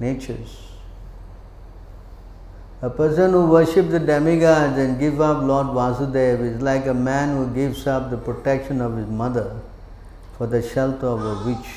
natures. 0.00 0.56
A 2.82 2.90
person 2.90 3.30
who 3.30 3.46
worships 3.46 3.92
the 3.92 4.00
demigods 4.00 4.76
and 4.78 4.98
gives 4.98 5.20
up 5.20 5.44
Lord 5.44 5.68
Vasudeva 5.68 6.42
is 6.56 6.60
like 6.60 6.86
a 6.86 6.94
man 6.94 7.36
who 7.36 7.54
gives 7.54 7.86
up 7.86 8.10
the 8.10 8.16
protection 8.16 8.80
of 8.80 8.96
his 8.96 9.06
mother 9.06 9.60
for 10.36 10.48
the 10.48 10.60
shelter 10.60 11.06
of 11.06 11.24
a 11.24 11.46
witch. 11.46 11.70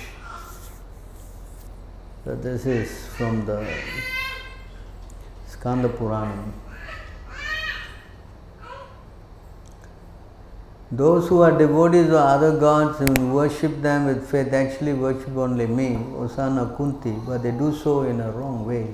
So 2.25 2.35
this 2.35 2.65
is 2.65 3.05
from 3.09 3.45
the 3.45 3.63
Skanda 5.45 5.89
Purana. 5.89 6.62
Those 10.95 11.27
who 11.27 11.41
are 11.41 11.57
devotees 11.57 12.09
of 12.09 12.13
other 12.13 12.59
gods 12.59 12.99
and 13.01 13.33
worship 13.33 13.81
them 13.81 14.05
with 14.05 14.29
faith 14.29 14.53
actually 14.53 14.93
worship 14.93 15.35
only 15.35 15.65
me, 15.65 15.95
Osana 15.95 16.77
Kunti, 16.77 17.13
but 17.25 17.41
they 17.41 17.49
do 17.49 17.73
so 17.75 18.03
in 18.03 18.19
a 18.21 18.29
wrong 18.29 18.63
way. 18.63 18.85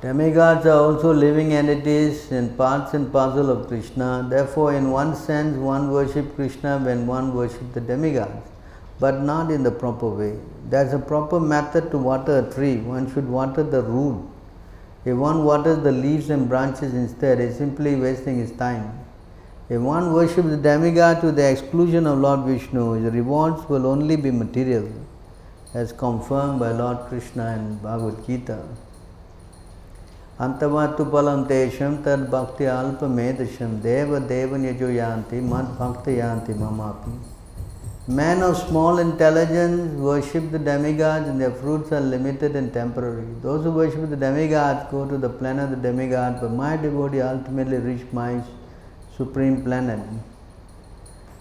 Demigods 0.00 0.66
are 0.66 0.80
also 0.80 1.14
living 1.14 1.52
entities 1.52 2.32
and 2.32 2.58
parts 2.58 2.92
and 2.92 3.12
parcel 3.12 3.50
of 3.50 3.68
Krishna. 3.68 4.26
Therefore, 4.28 4.74
in 4.74 4.90
one 4.90 5.14
sense, 5.14 5.56
one 5.56 5.92
worships 5.92 6.34
Krishna 6.34 6.78
when 6.78 7.06
one 7.06 7.32
worships 7.36 7.72
the 7.72 7.80
demigods 7.80 8.55
but 8.99 9.21
not 9.21 9.51
in 9.51 9.63
the 9.63 9.71
proper 9.71 10.07
way. 10.07 10.37
There's 10.69 10.93
a 10.93 10.99
proper 10.99 11.39
method 11.39 11.91
to 11.91 11.97
water 11.97 12.39
a 12.39 12.53
tree. 12.53 12.77
One 12.77 13.11
should 13.13 13.27
water 13.27 13.63
the 13.63 13.81
root. 13.81 14.23
If 15.03 15.17
one 15.17 15.43
waters 15.43 15.83
the 15.83 15.91
leaves 15.91 16.29
and 16.29 16.47
branches 16.47 16.93
instead, 16.93 17.39
is 17.39 17.57
simply 17.57 17.95
wasting 17.95 18.37
his 18.37 18.51
time. 18.51 18.99
If 19.69 19.81
one 19.81 20.13
worships 20.13 20.49
the 20.49 20.57
demigod 20.57 21.21
to 21.21 21.31
the 21.31 21.49
exclusion 21.49 22.05
of 22.05 22.19
Lord 22.19 22.41
Vishnu, 22.41 22.91
his 22.91 23.13
rewards 23.13 23.67
will 23.67 23.87
only 23.87 24.15
be 24.15 24.29
material, 24.29 24.87
as 25.73 25.91
confirmed 25.91 26.59
by 26.59 26.71
Lord 26.71 26.99
Krishna 27.07 27.55
in 27.55 27.77
Bhagavad 27.77 28.25
Gita. 28.27 28.59
अंतमत्तु 30.41 31.03
फलम 31.05 31.43
तेषम 31.49 31.95
तद 32.05 32.21
भक्ति 32.29 32.65
अल्प 32.65 33.03
मेदशम 33.17 33.73
देव 33.81 34.17
देव 34.29 34.55
निजो 34.55 34.89
यान्ति 34.89 35.41
मद 35.49 35.65
भक्त 35.79 36.07
यान्ति 36.07 36.53
ममापि 36.53 37.11
Men 38.08 38.40
of 38.40 38.56
small 38.56 38.98
intelligence 38.98 39.98
worship 39.98 40.52
the 40.52 40.60
demigods 40.60 41.26
and 41.26 41.40
their 41.40 41.50
fruits 41.50 41.90
are 41.90 42.00
limited 42.00 42.54
and 42.54 42.72
temporary. 42.72 43.26
Those 43.42 43.64
who 43.64 43.72
worship 43.72 44.08
the 44.08 44.16
demigods 44.16 44.88
go 44.92 45.08
to 45.08 45.18
the 45.18 45.28
planet 45.28 45.64
of 45.64 45.70
the 45.70 45.88
demigod, 45.88 46.38
but 46.40 46.52
my 46.52 46.76
devotee 46.76 47.20
ultimately 47.20 47.78
reach 47.78 48.06
my 48.12 48.40
supreme 49.16 49.64
planet. 49.64 49.98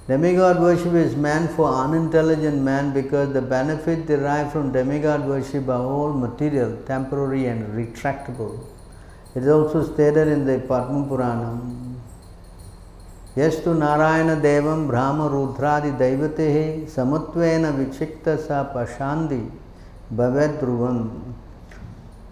Demigod 0.08 0.60
worship 0.60 0.94
is 0.94 1.16
meant 1.16 1.52
for 1.52 1.72
unintelligent 1.72 2.60
man 2.64 2.94
because 2.94 3.32
the 3.32 3.44
benefit 3.44 4.08
derived 4.08 4.52
from 4.52 4.72
demigod 4.72 5.28
worship 5.28 5.70
are 5.70 5.84
all 5.84 6.14
material, 6.14 6.76
temporary 6.88 7.46
and 7.46 7.68
retractable. 7.76 8.66
It 9.36 9.44
is 9.44 9.50
also 9.50 9.84
stated 9.94 10.28
in 10.30 10.46
the 10.46 10.60
Padma 10.62 11.08
Purana. 11.08 11.85
यस्तु 13.38 13.74
नारायण 13.74 14.40
देवम 14.42 14.88
ब्राह्म 14.88 15.28
रुद्रादि 15.32 15.92
दैवते 16.02 16.52
समत्वेन 16.96 17.66
विक्षिक्त 17.78 18.30
सा 18.48 18.62
पशांति 18.76 19.42
भवे 20.20 20.48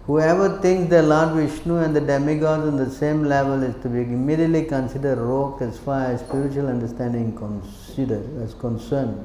Whoever 0.06 0.60
thinks 0.60 0.90
the 0.90 1.02
Lord 1.02 1.30
Vishnu 1.34 1.78
and 1.78 1.96
the 1.96 2.00
demigods 2.00 2.66
on 2.66 2.76
the 2.76 2.90
same 2.90 3.24
level 3.24 3.62
is 3.62 3.74
to 3.82 3.88
be 3.88 4.00
immediately 4.00 4.64
considered 4.64 5.16
rogue 5.16 5.62
as 5.62 5.78
far 5.78 6.04
as 6.04 6.20
spiritual 6.20 6.68
understanding 6.68 7.34
considered 7.34 8.26
as 8.42 8.52
concerned. 8.52 9.18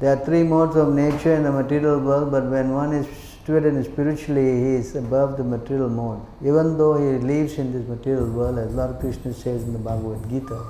There 0.00 0.10
are 0.10 0.24
three 0.24 0.42
modes 0.42 0.74
of 0.74 0.94
nature 0.94 1.34
in 1.34 1.42
the 1.42 1.52
material 1.52 2.00
world, 2.00 2.30
but 2.30 2.44
when 2.44 2.72
one 2.72 2.94
is 2.94 3.06
situated 3.46 3.84
spiritually, 3.84 4.42
he 4.42 4.74
is 4.74 4.96
above 4.96 5.36
the 5.36 5.44
material 5.44 5.88
mode, 5.88 6.20
even 6.42 6.76
though 6.76 6.94
he 6.98 7.16
lives 7.24 7.58
in 7.58 7.72
this 7.72 7.86
material 7.86 8.28
world, 8.28 8.58
as 8.58 8.74
Lord 8.74 8.98
Krishna 8.98 9.32
says 9.32 9.62
in 9.62 9.72
the 9.72 9.78
Bhagavad 9.78 10.28
Gita. 10.28 10.64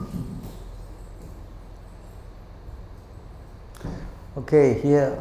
Okay, 4.36 4.78
here. 4.82 5.18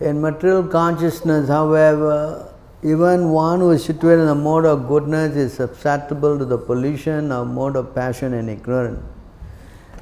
In 0.00 0.22
material 0.22 0.66
consciousness, 0.68 1.48
however, 1.48 2.53
even 2.84 3.30
one 3.30 3.60
who 3.60 3.70
is 3.70 3.82
situated 3.82 4.20
in 4.20 4.26
the 4.26 4.34
mode 4.34 4.66
of 4.66 4.86
goodness 4.86 5.34
is 5.36 5.54
susceptible 5.54 6.38
to 6.38 6.44
the 6.44 6.58
pollution 6.58 7.32
of 7.32 7.46
mode 7.48 7.76
of 7.76 7.94
passion 7.94 8.34
and 8.34 8.50
ignorance. 8.50 9.02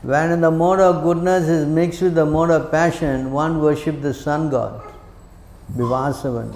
When 0.03 0.41
the 0.41 0.51
mode 0.51 0.81
of 0.81 1.05
goodness 1.05 1.49
is 1.49 1.65
mixed 1.65 2.03
with 2.03 2.17
the 2.17 2.27
mode 2.27 2.51
of 2.51 2.73
passion, 2.73 3.31
one 3.31 3.61
worships 3.61 4.03
the 4.03 4.13
sun 4.13 4.51
god, 4.51 4.83
Vivasvan. 5.77 6.53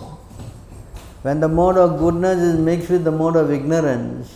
When 1.22 1.38
the 1.38 1.48
mode 1.48 1.76
of 1.76 1.96
goodness 2.00 2.40
is 2.40 2.58
mixed 2.58 2.90
with 2.90 3.04
the 3.04 3.12
mode 3.12 3.36
of 3.36 3.52
ignorance, 3.52 4.28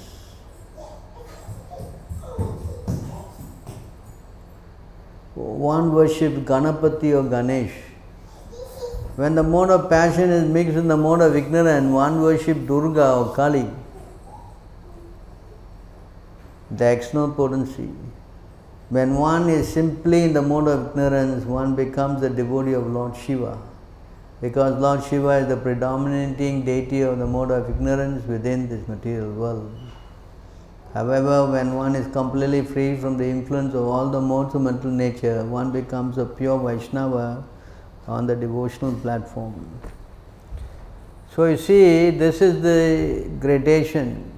one 5.35 5.93
worships 5.93 6.39
Ganapati 6.39 7.13
or 7.19 7.29
Ganesh. 7.29 7.90
When 9.21 9.35
the 9.35 9.43
mode 9.43 9.69
of 9.69 9.91
passion 9.91 10.31
is 10.31 10.45
mixed 10.49 10.77
with 10.77 10.89
the 10.89 10.97
mode 10.97 11.21
of 11.21 11.37
ignorance, 11.37 11.87
one 11.93 12.23
worships 12.23 12.61
Durga 12.67 13.17
or 13.17 13.35
Kali, 13.35 13.69
the 16.71 16.87
external 16.87 17.31
potency. 17.31 17.91
When 18.89 19.17
one 19.17 19.51
is 19.51 19.69
simply 19.71 20.23
in 20.23 20.33
the 20.33 20.41
mode 20.41 20.69
of 20.69 20.87
ignorance, 20.87 21.45
one 21.45 21.75
becomes 21.75 22.23
the 22.23 22.31
devotee 22.31 22.73
of 22.73 22.87
Lord 22.87 23.15
Shiva. 23.15 23.59
Because 24.41 24.81
Lord 24.81 25.05
Shiva 25.05 25.37
is 25.43 25.49
the 25.49 25.59
predominating 25.59 26.65
deity 26.65 27.03
of 27.03 27.19
the 27.19 27.27
mode 27.27 27.51
of 27.51 27.69
ignorance 27.69 28.27
within 28.27 28.71
this 28.71 28.89
material 28.89 29.33
world. 29.35 29.71
However, 30.95 31.53
when 31.53 31.75
one 31.75 31.95
is 31.95 32.11
completely 32.11 32.63
free 32.63 32.97
from 32.97 33.19
the 33.19 33.27
influence 33.27 33.75
of 33.75 33.87
all 33.87 34.09
the 34.09 34.21
modes 34.23 34.55
of 34.55 34.63
mental 34.63 34.91
nature, 34.91 35.45
one 35.45 35.73
becomes 35.73 36.17
a 36.17 36.25
pure 36.25 36.59
Vaishnava 36.59 37.45
on 38.11 38.27
the 38.27 38.35
devotional 38.35 38.93
platform. 39.01 39.55
So 41.35 41.45
you 41.45 41.57
see, 41.57 42.11
this 42.11 42.43
is 42.43 42.61
the 42.61 43.31
gradation. 43.39 44.33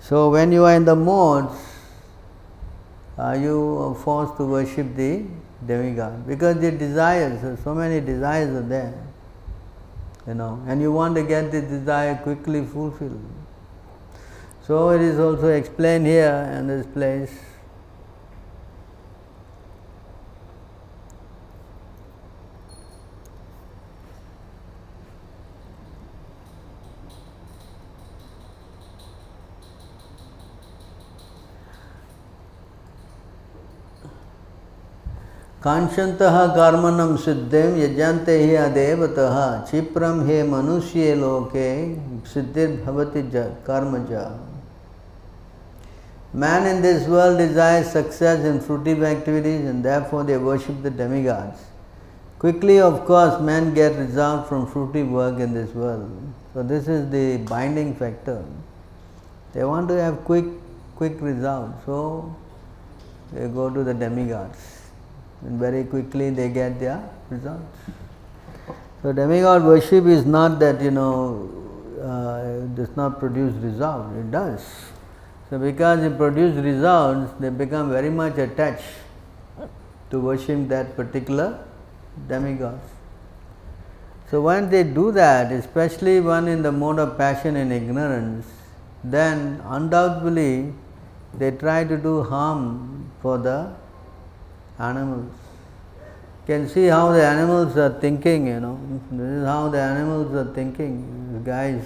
So 0.00 0.30
when 0.30 0.50
you 0.50 0.64
are 0.64 0.74
in 0.74 0.84
the 0.84 0.96
modes, 0.96 1.54
uh, 3.16 3.38
you 3.40 3.78
are 3.78 3.94
forced 3.94 4.36
to 4.38 4.44
worship 4.44 4.96
the 4.96 5.24
demigod 5.64 6.26
because 6.26 6.58
the 6.58 6.72
desires, 6.72 7.60
so 7.62 7.74
many 7.74 8.00
desires 8.00 8.56
are 8.56 8.68
there, 8.68 8.94
you 10.26 10.34
know, 10.34 10.60
and 10.66 10.80
you 10.80 10.90
want 10.90 11.14
to 11.14 11.22
get 11.22 11.52
the 11.52 11.62
desire 11.62 12.16
quickly 12.16 12.64
fulfilled. 12.64 13.22
So 14.66 14.90
it 14.90 15.00
is 15.00 15.20
also 15.20 15.48
explained 15.48 16.06
here 16.06 16.50
in 16.58 16.66
this 16.66 16.86
place. 16.86 17.49
ಕಾಂಕ್ಷಂತಹ 35.64 36.36
ಕಾರ್ಮನಂ 36.56 37.10
ಸಿದ್ಧೇಂ 37.24 37.72
ಯಜಂತೆ 37.80 38.34
ಹಿ 38.42 38.52
ಅದೇವತಃ 38.66 39.34
ಕ್ಷಿಪ್ರಂ 39.66 40.16
ಹೇ 40.28 40.38
ಮನುಷ್ಯೇ 40.52 41.08
ಲೋಕೆ 41.24 41.66
ಸಿದ್ಧಿರ್ಭವತಿ 42.34 43.24
ಜ 43.34 43.48
ಕರ್ಮಜ 43.68 44.12
Man 46.32 46.64
in 46.64 46.80
this 46.80 47.08
world 47.08 47.38
desires 47.38 47.90
success 47.90 48.44
in 48.44 48.60
fruitive 48.60 49.02
activities 49.02 49.64
and 49.64 49.84
therefore 49.84 50.22
they 50.22 50.36
worship 50.38 50.80
the 50.82 50.90
demigods. 50.90 51.60
Quickly, 52.38 52.78
of 52.80 53.04
course, 53.04 53.40
men 53.40 53.74
get 53.74 53.96
results 53.96 54.48
from 54.48 54.66
fruitive 54.66 55.10
work 55.10 55.40
in 55.40 55.52
this 55.52 55.74
world. 55.74 56.08
So, 56.54 56.62
this 56.62 56.86
is 56.86 57.10
the 57.10 57.38
binding 57.48 57.96
factor. 57.96 58.44
They 59.52 59.64
want 59.64 59.88
to 59.88 59.94
have 59.94 60.24
quick, 60.24 60.44
quick 60.94 61.16
results, 61.20 61.84
so 61.84 62.34
they 63.32 63.48
go 63.48 63.68
to 63.68 63.82
the 63.82 63.92
demigods 63.94 64.79
and 65.42 65.58
very 65.58 65.84
quickly 65.84 66.30
they 66.30 66.48
get 66.48 66.78
their 66.80 67.02
results. 67.30 67.78
So 69.02 69.12
demigod 69.12 69.64
worship 69.64 70.04
is 70.06 70.26
not 70.26 70.58
that 70.58 70.80
you 70.80 70.90
know 70.90 71.48
uh, 72.02 72.66
does 72.74 72.94
not 72.96 73.18
produce 73.18 73.54
results, 73.62 74.14
it 74.16 74.30
does. 74.30 74.62
So 75.48 75.58
because 75.58 76.02
it 76.04 76.16
produces 76.16 76.62
results, 76.62 77.32
they 77.40 77.50
become 77.50 77.90
very 77.90 78.10
much 78.10 78.38
attached 78.38 78.84
to 80.10 80.20
worship 80.20 80.68
that 80.68 80.96
particular 80.96 81.58
demigod. 82.28 82.80
So 84.30 84.40
when 84.40 84.70
they 84.70 84.84
do 84.84 85.10
that, 85.12 85.50
especially 85.50 86.20
one 86.20 86.46
in 86.46 86.62
the 86.62 86.70
mode 86.70 87.00
of 87.00 87.18
passion 87.18 87.56
and 87.56 87.72
ignorance, 87.72 88.46
then 89.02 89.60
undoubtedly 89.64 90.72
they 91.34 91.50
try 91.50 91.84
to 91.84 91.96
do 91.96 92.22
harm 92.22 93.10
for 93.22 93.38
the 93.38 93.72
animals. 94.80 95.32
Can 96.46 96.68
see 96.68 96.86
how 96.86 97.12
the 97.12 97.24
animals 97.24 97.76
are 97.76 98.00
thinking, 98.00 98.46
you 98.46 98.60
know. 98.60 98.80
This 99.12 99.28
is 99.28 99.46
how 99.46 99.68
the 99.68 99.80
animals 99.80 100.34
are 100.34 100.52
thinking, 100.52 101.42
guys. 101.44 101.84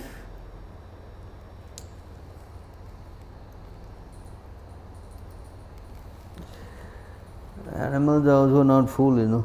Animals 7.75 8.27
are 8.27 8.31
also 8.31 8.63
not 8.63 8.89
fool, 8.89 9.19
you 9.19 9.27
know. 9.27 9.45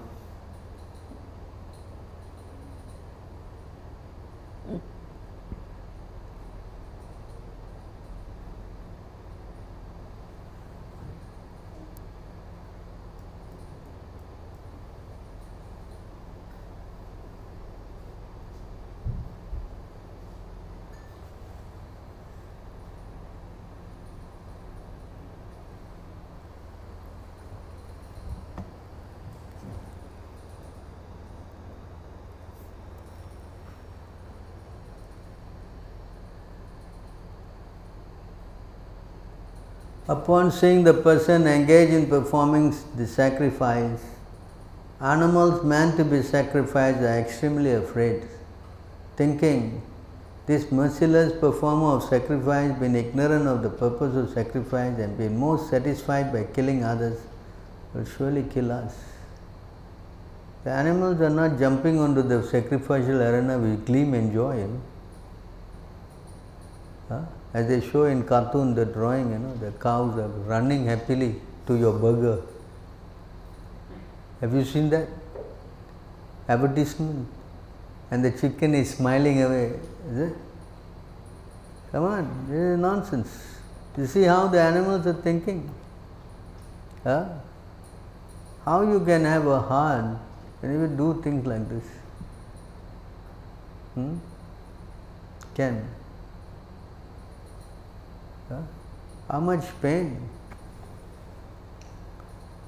Upon 40.10 40.52
seeing 40.52 40.84
the 40.86 40.94
person 40.96 41.46
engaged 41.46 41.94
in 41.94 42.08
performing 42.10 42.76
the 42.96 43.06
sacrifice, 43.06 44.02
animals 45.00 45.64
meant 45.64 45.98
to 45.98 46.04
be 46.04 46.24
sacrificed 46.24 47.02
are 47.02 47.20
extremely 47.20 47.74
afraid, 47.74 48.24
thinking 49.16 49.84
this 50.48 50.72
merciless 50.72 51.40
performer 51.40 51.98
of 51.98 52.04
sacrifice, 52.06 52.72
being 52.80 52.96
ignorant 52.96 53.48
of 53.48 53.62
the 53.62 53.70
purpose 53.70 54.16
of 54.16 54.32
sacrifice 54.34 54.98
and 54.98 55.16
being 55.16 55.40
most 55.40 55.70
satisfied 55.70 56.34
by 56.34 56.44
killing 56.56 56.84
others, 56.84 57.22
will 57.94 58.06
surely 58.06 58.42
kill 58.42 58.72
us. 58.72 58.96
The 60.64 60.72
animals 60.72 61.22
are 61.22 61.30
not 61.30 61.60
jumping 61.60 62.00
onto 62.00 62.24
the 62.24 62.42
sacrificial 62.42 63.22
arena 63.22 63.60
with 63.60 63.86
gleam 63.86 64.16
and 64.16 64.34
joy. 64.34 64.68
Huh? 67.10 67.26
As 67.54 67.68
they 67.68 67.82
show 67.82 68.06
in 68.06 68.24
cartoon, 68.24 68.76
the 68.76 68.86
drawing, 68.86 69.32
you 69.32 69.40
know, 69.40 69.56
the 69.56 69.72
cows 69.72 70.18
are 70.20 70.28
running 70.28 70.86
happily 70.86 71.36
to 71.66 71.76
your 71.76 71.94
burger. 71.94 72.42
Have 74.42 74.54
you 74.54 74.64
seen 74.64 74.90
that 74.92 75.08
advertisement? 76.48 77.28
And 78.12 78.24
the 78.26 78.32
chicken 78.32 78.74
is 78.76 78.96
smiling 78.96 79.42
away. 79.42 79.80
Is 80.10 80.20
it? 80.20 80.34
Come 81.92 82.04
on, 82.04 82.46
this 82.48 82.58
is 82.58 82.80
nonsense. 82.80 83.60
You 83.98 84.06
see 84.06 84.24
how 84.24 84.48
the 84.48 84.62
animals 84.62 85.06
are 85.08 85.14
thinking? 85.14 85.70
Huh? 87.04 87.26
How 88.64 88.82
you 88.82 89.00
can 89.04 89.26
have 89.26 89.46
a 89.48 89.60
heart 89.60 90.18
and 90.62 90.74
even 90.74 90.96
do 90.96 91.22
things 91.22 91.46
like 91.46 91.68
this? 91.68 91.84
Hmm? 93.96 94.18
Can. 95.56 95.86
How 99.30 99.40
much 99.40 99.66
pain? 99.82 100.30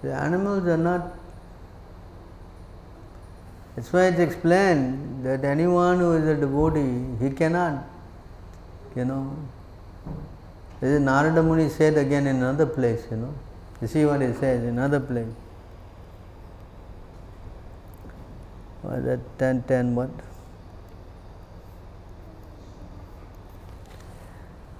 The 0.04 0.14
animals 0.14 0.68
are 0.68 0.78
not 0.78 1.14
that's 3.76 3.94
why 3.94 4.08
it's 4.08 4.20
explained 4.20 5.26
that 5.26 5.46
anyone 5.46 6.00
who 6.00 6.14
is 6.14 6.28
a 6.28 6.36
devotee, 6.36 7.06
he 7.20 7.30
cannot, 7.30 7.84
you 8.96 9.06
know. 9.06 9.36
This 10.82 10.92
is 10.92 11.00
Narada 11.00 11.42
Muni 11.42 11.70
said 11.70 11.98
again 11.98 12.28
in 12.28 12.38
another 12.38 12.66
place, 12.66 13.06
you 13.10 13.18
know. 13.18 13.34
You 13.82 13.88
see 13.88 14.06
what 14.06 14.22
he 14.22 14.34
says 14.34 14.64
in 14.64 14.70
another 14.70 15.00
place. 15.00 15.34
Was 18.84 19.04
that 19.06 19.20
10 19.40 19.64
10 19.64 19.96
what? 19.96 20.10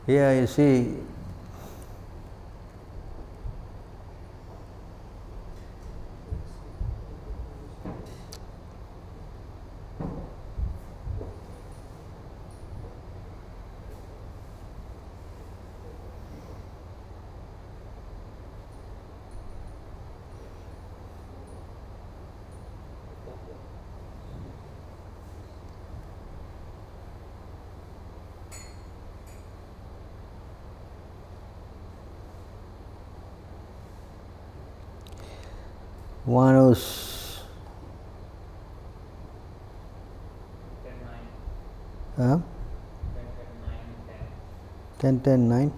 Here 0.08 0.42
you 0.42 0.48
see 0.48 0.98
one 36.32 36.56
who's 36.56 37.42
huh? 42.16 42.40
10 45.24 45.48
10 45.48 45.48
9 45.50 45.72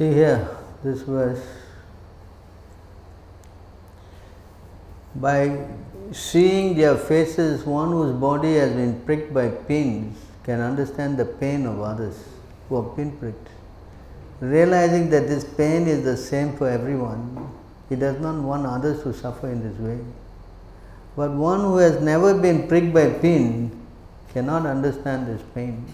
See 0.00 0.14
here, 0.14 0.48
this 0.82 1.02
verse. 1.02 1.46
By 5.14 5.66
seeing 6.10 6.74
their 6.74 6.96
faces, 6.96 7.66
one 7.66 7.90
whose 7.90 8.14
body 8.18 8.54
has 8.54 8.72
been 8.72 9.02
pricked 9.02 9.34
by 9.34 9.50
pins 9.50 10.16
can 10.42 10.62
understand 10.62 11.18
the 11.18 11.26
pain 11.26 11.66
of 11.66 11.82
others 11.82 12.16
who 12.70 12.76
are 12.76 12.96
pinpricked. 12.96 13.48
Realizing 14.40 15.10
that 15.10 15.28
this 15.28 15.44
pain 15.44 15.86
is 15.86 16.02
the 16.02 16.16
same 16.16 16.56
for 16.56 16.66
everyone, 16.66 17.52
he 17.90 17.94
does 17.94 18.18
not 18.22 18.36
want 18.36 18.64
others 18.64 19.02
to 19.02 19.12
suffer 19.12 19.50
in 19.50 19.62
this 19.62 19.78
way. 19.78 19.98
But 21.14 21.32
one 21.32 21.60
who 21.60 21.76
has 21.76 22.00
never 22.00 22.32
been 22.32 22.66
pricked 22.68 22.94
by 22.94 23.10
pin 23.10 23.86
cannot 24.32 24.64
understand 24.64 25.26
this 25.26 25.42
pain. 25.54 25.84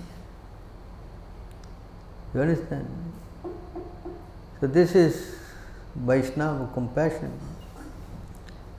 You 2.32 2.42
understand? 2.42 3.05
So 4.60 4.66
this 4.66 4.94
is 4.94 5.34
Vaishnava 5.94 6.70
compassion. 6.72 7.32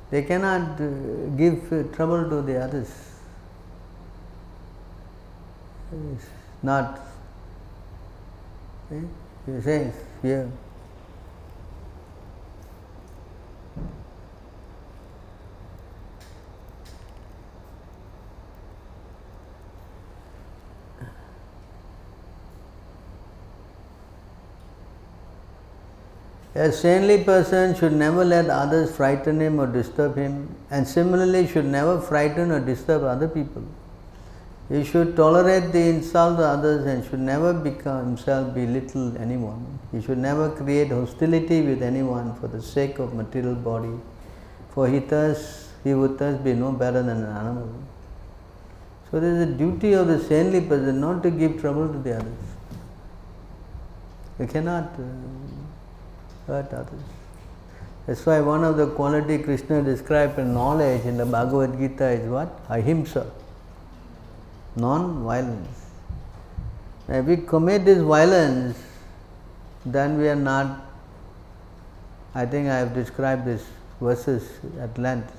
They 0.09 0.23
cannot 0.23 0.79
uh, 0.79 0.87
give 1.35 1.69
trouble 1.93 2.29
to 2.29 2.41
the 2.41 2.63
others. 2.63 2.89
It's 5.91 6.25
not. 6.63 6.99
See? 8.89 9.01
He 9.45 9.61
says 9.61 9.93
here. 10.21 10.49
A 26.57 26.71
saintly 26.71 27.23
person 27.23 27.75
should 27.75 27.93
never 27.93 28.25
let 28.25 28.49
others 28.49 28.95
frighten 28.95 29.39
him 29.39 29.59
or 29.59 29.67
disturb 29.67 30.15
him, 30.15 30.55
and 30.71 30.87
similarly 30.87 31.45
should 31.45 31.65
never 31.65 32.01
frighten 32.01 32.49
or 32.51 32.59
disturb 32.59 33.03
other 33.03 33.27
people. 33.27 33.61
He 34.67 34.83
should 34.83 35.15
tolerate 35.15 35.71
the 35.71 35.87
insult 35.89 36.39
of 36.39 36.59
others 36.59 36.87
and 36.87 37.05
should 37.05 37.19
never 37.19 37.53
become 37.53 38.07
himself 38.07 38.55
belittle 38.55 39.15
anyone. 39.19 39.77
He 39.91 40.01
should 40.01 40.17
never 40.17 40.49
create 40.49 40.87
hostility 40.87 41.61
with 41.61 41.83
anyone 41.83 42.33
for 42.39 42.47
the 42.47 42.61
sake 42.61 42.97
of 42.97 43.13
material 43.13 43.53
body, 43.53 43.93
for 44.71 44.87
he 44.87 44.97
thus 44.97 45.69
he 45.83 45.93
would 45.93 46.17
thus 46.17 46.41
be 46.41 46.53
no 46.53 46.71
better 46.71 47.03
than 47.03 47.23
an 47.23 47.37
animal. 47.37 47.69
So 49.11 49.19
there 49.19 49.31
is 49.31 49.41
a 49.47 49.51
duty 49.51 49.93
of 49.93 50.07
the 50.07 50.19
saintly 50.19 50.61
person 50.61 50.99
not 50.99 51.21
to 51.21 51.29
give 51.29 51.61
trouble 51.61 51.87
to 51.87 51.99
the 51.99 52.15
others. 52.15 52.45
You 54.39 54.47
cannot 54.47 54.85
uh, 54.99 55.46
hurt 56.47 56.73
others. 56.73 57.01
That's 58.05 58.25
why 58.25 58.39
one 58.39 58.63
of 58.63 58.77
the 58.77 58.87
quality 58.87 59.37
Krishna 59.37 59.83
described 59.83 60.39
in 60.39 60.53
knowledge 60.53 61.05
in 61.05 61.17
the 61.17 61.25
Bhagavad 61.25 61.77
Gita 61.77 62.05
is 62.05 62.29
what? 62.29 62.61
Ahimsa, 62.69 63.29
non-violence. 64.77 65.85
If 67.09 67.25
we 67.25 67.37
commit 67.37 67.83
this 67.83 68.01
violence, 68.01 68.77
then 69.85 70.17
we 70.17 70.29
are 70.29 70.35
not. 70.35 70.85
I 72.33 72.45
think 72.45 72.69
I 72.69 72.77
have 72.77 72.93
described 72.93 73.45
this 73.45 73.65
verses 73.99 74.49
at 74.79 74.97
length. 74.97 75.33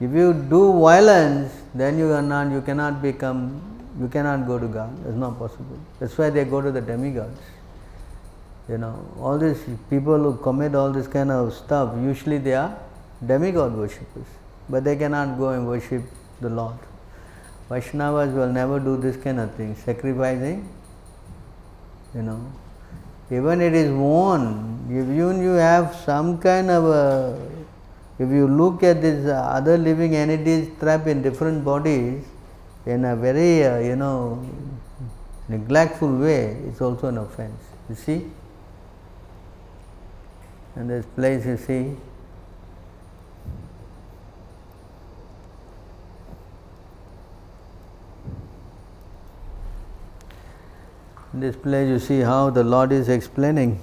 If 0.00 0.10
you 0.12 0.32
do 0.32 0.80
violence, 0.80 1.52
then 1.74 1.98
you 1.98 2.10
are 2.12 2.22
not. 2.22 2.50
You 2.50 2.62
cannot 2.62 3.02
become. 3.02 3.60
You 4.00 4.08
cannot 4.08 4.46
go 4.46 4.58
to 4.58 4.66
God. 4.66 4.96
It's 5.06 5.16
not 5.16 5.38
possible. 5.38 5.78
That's 5.98 6.16
why 6.16 6.30
they 6.30 6.44
go 6.44 6.60
to 6.60 6.72
the 6.72 6.80
demigods 6.80 7.38
you 8.70 8.78
know, 8.78 9.04
all 9.18 9.36
these 9.36 9.58
people 9.88 10.18
who 10.18 10.36
commit 10.36 10.74
all 10.76 10.92
this 10.92 11.08
kind 11.08 11.30
of 11.32 11.52
stuff, 11.52 11.94
usually 12.00 12.38
they 12.38 12.54
are 12.54 12.78
demigod 13.26 13.74
worshippers, 13.74 14.26
but 14.68 14.84
they 14.84 14.96
cannot 14.96 15.36
go 15.38 15.48
and 15.48 15.66
worship 15.66 16.02
the 16.40 16.48
Lord. 16.48 16.78
Vaishnavas 17.68 18.32
will 18.32 18.52
never 18.52 18.78
do 18.78 18.96
this 18.96 19.16
kind 19.16 19.40
of 19.40 19.52
thing, 19.54 19.74
sacrificing, 19.74 20.68
you 22.14 22.22
know, 22.22 22.40
even 23.30 23.60
it 23.60 23.74
is 23.74 23.90
worn, 23.92 24.86
if 24.88 25.08
even 25.08 25.42
you 25.42 25.52
have 25.52 25.94
some 26.04 26.38
kind 26.38 26.70
of 26.70 26.84
a, 26.84 27.50
if 28.18 28.28
you 28.30 28.46
look 28.46 28.82
at 28.82 29.02
these 29.02 29.26
other 29.26 29.78
living 29.78 30.14
entities 30.14 30.68
trapped 30.78 31.06
in 31.08 31.22
different 31.22 31.64
bodies 31.64 32.24
in 32.86 33.04
a 33.04 33.16
very, 33.16 33.64
uh, 33.64 33.78
you 33.78 33.96
know, 33.96 34.44
neglectful 35.48 36.18
way, 36.18 36.56
it's 36.68 36.80
also 36.80 37.08
an 37.08 37.18
offense. 37.18 37.60
You 37.88 37.94
see? 37.96 38.30
And 40.80 40.88
this 40.88 41.04
place 41.14 41.44
you 41.44 41.58
see, 41.58 41.94
In 51.34 51.40
this 51.40 51.54
place 51.54 51.86
you 51.86 51.98
see 51.98 52.20
how 52.20 52.48
the 52.48 52.64
Lord 52.64 52.92
is 52.92 53.10
explaining. 53.10 53.78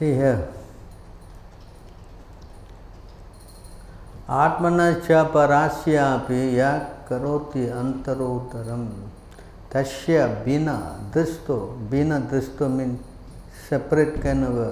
Here. 0.00 0.48
आत्मनश्च 4.30 5.10
परास्यापि 5.34 6.40
यः 6.58 6.78
करोति 7.08 7.66
अन्तरोत्तरं 7.78 8.86
तस्य 9.72 10.26
बिना 10.44 10.76
दृष्टो 11.14 11.56
बिना 11.90 12.18
दृष्टो 12.32 12.68
separate 13.68 14.20
kind 14.22 14.44
of 14.44 14.56
a 14.58 14.70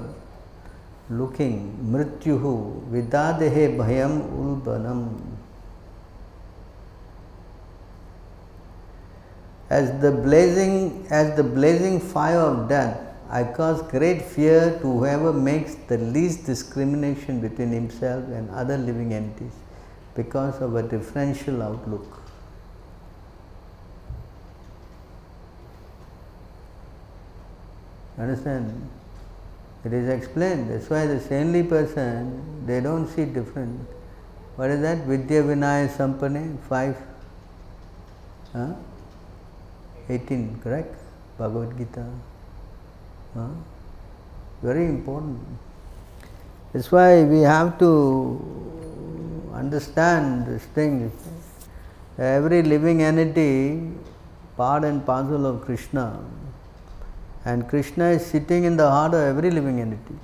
looking 1.11 1.59
मृत्युः 1.93 2.45
विदादेहे 2.93 3.67
भयम् 3.79 4.17
उल्बनम् 4.39 5.05
as 9.71 9.91
the 10.01 10.11
blazing 10.11 11.07
as 11.11 11.37
the 11.37 11.45
blazing 11.45 12.01
fire 12.01 12.41
of 12.41 12.69
death 12.69 13.08
I 13.31 13.45
cause 13.45 13.83
great 13.83 14.23
fear 14.23 14.79
to 14.81 14.87
whoever 14.99 15.33
makes 15.33 15.75
the 15.75 15.99
least 15.99 16.47
discrimination 16.47 17.41
between 17.41 17.71
himself 17.71 18.25
and 18.29 18.49
other 18.51 18.79
living 18.79 19.13
entities 19.13 19.53
because 20.15 20.61
of 20.63 20.75
a 20.77 20.83
differential 20.83 21.63
outlook. 21.63 22.23
Understand? 28.19 28.89
It 29.85 29.93
is 29.93 30.09
explained. 30.09 30.71
That's 30.71 30.89
why 30.91 31.07
the 31.07 31.21
saintly 31.21 31.63
person, 31.63 32.67
they 32.67 32.81
don't 32.81 33.07
see 33.07 33.27
different. 33.27 33.87
What 34.57 34.71
is 34.71 34.81
that? 34.81 35.05
Vidya 35.05 35.43
Vinaya 35.45 35.89
Sampane, 35.89 36.59
5, 36.69 36.97
huh? 38.55 38.73
18, 40.09 40.61
correct? 40.65 40.97
Bhagavad 41.39 41.79
Gita. 41.79 42.07
Huh? 43.39 43.47
Very 44.63 44.87
important. 44.87 45.39
That's 46.73 46.91
why 46.91 47.23
we 47.23 47.41
have 47.41 47.79
to 47.79 47.91
understand 49.55 50.47
this 50.47 50.65
thing. 50.77 51.13
Every 52.19 52.63
living 52.63 53.03
entity, 53.03 53.93
part 54.57 54.83
and 54.85 55.05
parcel 55.07 55.47
of 55.47 55.61
Krishna, 55.65 56.07
and 57.45 57.69
Krishna 57.69 58.07
is 58.17 58.27
sitting 58.27 58.65
in 58.65 58.77
the 58.77 58.91
heart 58.91 59.15
of 59.15 59.21
every 59.21 59.53
living 59.53 59.81
entity. 59.81 60.19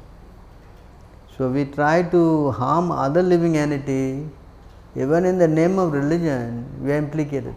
So 1.37 1.50
we 1.50 1.64
try 1.66 2.03
to 2.03 2.50
harm 2.50 2.90
other 2.90 3.22
living 3.22 3.57
entity, 3.57 4.29
even 4.96 5.24
in 5.24 5.38
the 5.38 5.48
name 5.48 5.79
of 5.79 5.92
religion, 5.92 6.66
we 6.83 6.90
are 6.92 6.96
implicated. 6.96 7.55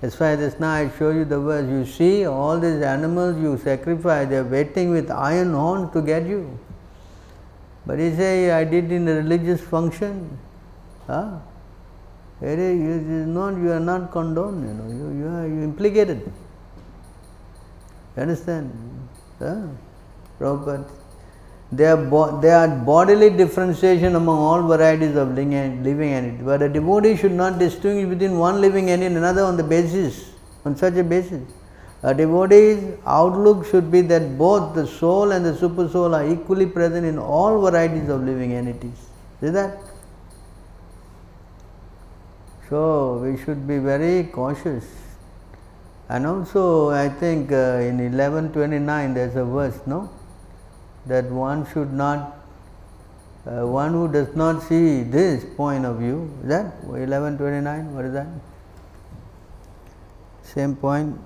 That's 0.00 0.18
why 0.20 0.36
just 0.36 0.60
now 0.60 0.72
I 0.72 0.90
show 0.96 1.10
you 1.10 1.24
the 1.24 1.40
verse. 1.40 1.68
You 1.68 1.84
see 1.84 2.24
all 2.24 2.60
these 2.60 2.82
animals 2.82 3.36
you 3.42 3.58
sacrifice, 3.58 4.28
they 4.28 4.36
are 4.36 4.44
waiting 4.44 4.90
with 4.90 5.10
iron 5.10 5.52
horns 5.52 5.92
to 5.92 6.02
get 6.02 6.24
you. 6.26 6.58
But 7.84 7.98
you 7.98 8.14
say, 8.14 8.50
I 8.52 8.64
did 8.64 8.92
in 8.92 9.08
a 9.08 9.14
religious 9.14 9.60
function. 9.60 10.38
Huh? 11.06 11.38
It 12.40 12.58
is 12.58 13.26
not, 13.26 13.56
you 13.56 13.72
are 13.72 13.80
not 13.80 14.12
condoned, 14.12 14.62
you 14.68 14.74
know, 14.74 14.88
you, 14.88 15.18
you 15.18 15.26
are 15.26 15.46
you 15.46 15.62
implicated. 15.64 16.30
You 18.16 18.22
understand? 18.22 18.70
Huh? 19.40 19.62
Prabhupada. 20.38 20.88
There 21.70 21.96
are, 21.96 22.40
there 22.40 22.56
are 22.56 22.68
bodily 22.68 23.28
differentiation 23.28 24.16
among 24.16 24.38
all 24.38 24.62
varieties 24.66 25.16
of 25.16 25.34
living 25.34 25.52
entities, 25.54 26.40
but 26.42 26.62
a 26.62 26.68
devotee 26.68 27.14
should 27.14 27.32
not 27.32 27.58
distinguish 27.58 28.08
between 28.08 28.38
one 28.38 28.60
living 28.62 28.88
entity 28.90 29.06
and 29.06 29.16
another 29.18 29.42
on 29.42 29.58
the 29.58 29.62
basis, 29.62 30.30
on 30.64 30.76
such 30.76 30.94
a 30.94 31.04
basis. 31.04 31.42
A 32.02 32.14
devotee's 32.14 32.96
outlook 33.04 33.66
should 33.66 33.90
be 33.90 34.00
that 34.02 34.38
both 34.38 34.74
the 34.74 34.86
soul 34.86 35.32
and 35.32 35.44
the 35.44 35.54
super 35.54 35.88
soul 35.88 36.14
are 36.14 36.26
equally 36.26 36.64
present 36.64 37.04
in 37.04 37.18
all 37.18 37.60
varieties 37.60 38.08
of 38.08 38.22
living 38.22 38.52
entities. 38.54 38.98
See 39.40 39.50
that? 39.50 39.78
So 42.70 43.18
we 43.18 43.36
should 43.44 43.66
be 43.66 43.78
very 43.78 44.24
cautious. 44.24 44.84
And 46.08 46.24
also, 46.26 46.90
I 46.90 47.08
think 47.08 47.52
uh, 47.52 47.80
in 47.82 47.98
1129 47.98 49.14
there's 49.14 49.36
a 49.36 49.44
verse, 49.44 49.78
no? 49.86 50.08
That 51.08 51.30
one 51.30 51.66
should 51.72 51.92
not, 51.92 52.36
uh, 53.46 53.66
one 53.66 53.92
who 53.92 54.12
does 54.12 54.36
not 54.36 54.62
see 54.62 55.02
this 55.02 55.44
point 55.56 55.84
of 55.84 55.96
view, 55.98 56.30
is 56.42 56.48
that 56.50 56.84
1129? 56.84 57.94
What 57.94 58.04
is 58.04 58.12
that? 58.12 58.26
Same 60.42 60.76
point. 60.76 61.18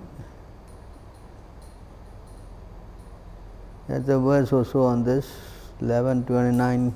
There's 3.89 4.09
a 4.09 4.19
verse 4.19 4.53
also 4.53 4.83
on 4.85 5.05
this, 5.05 5.27
1129. 5.81 6.95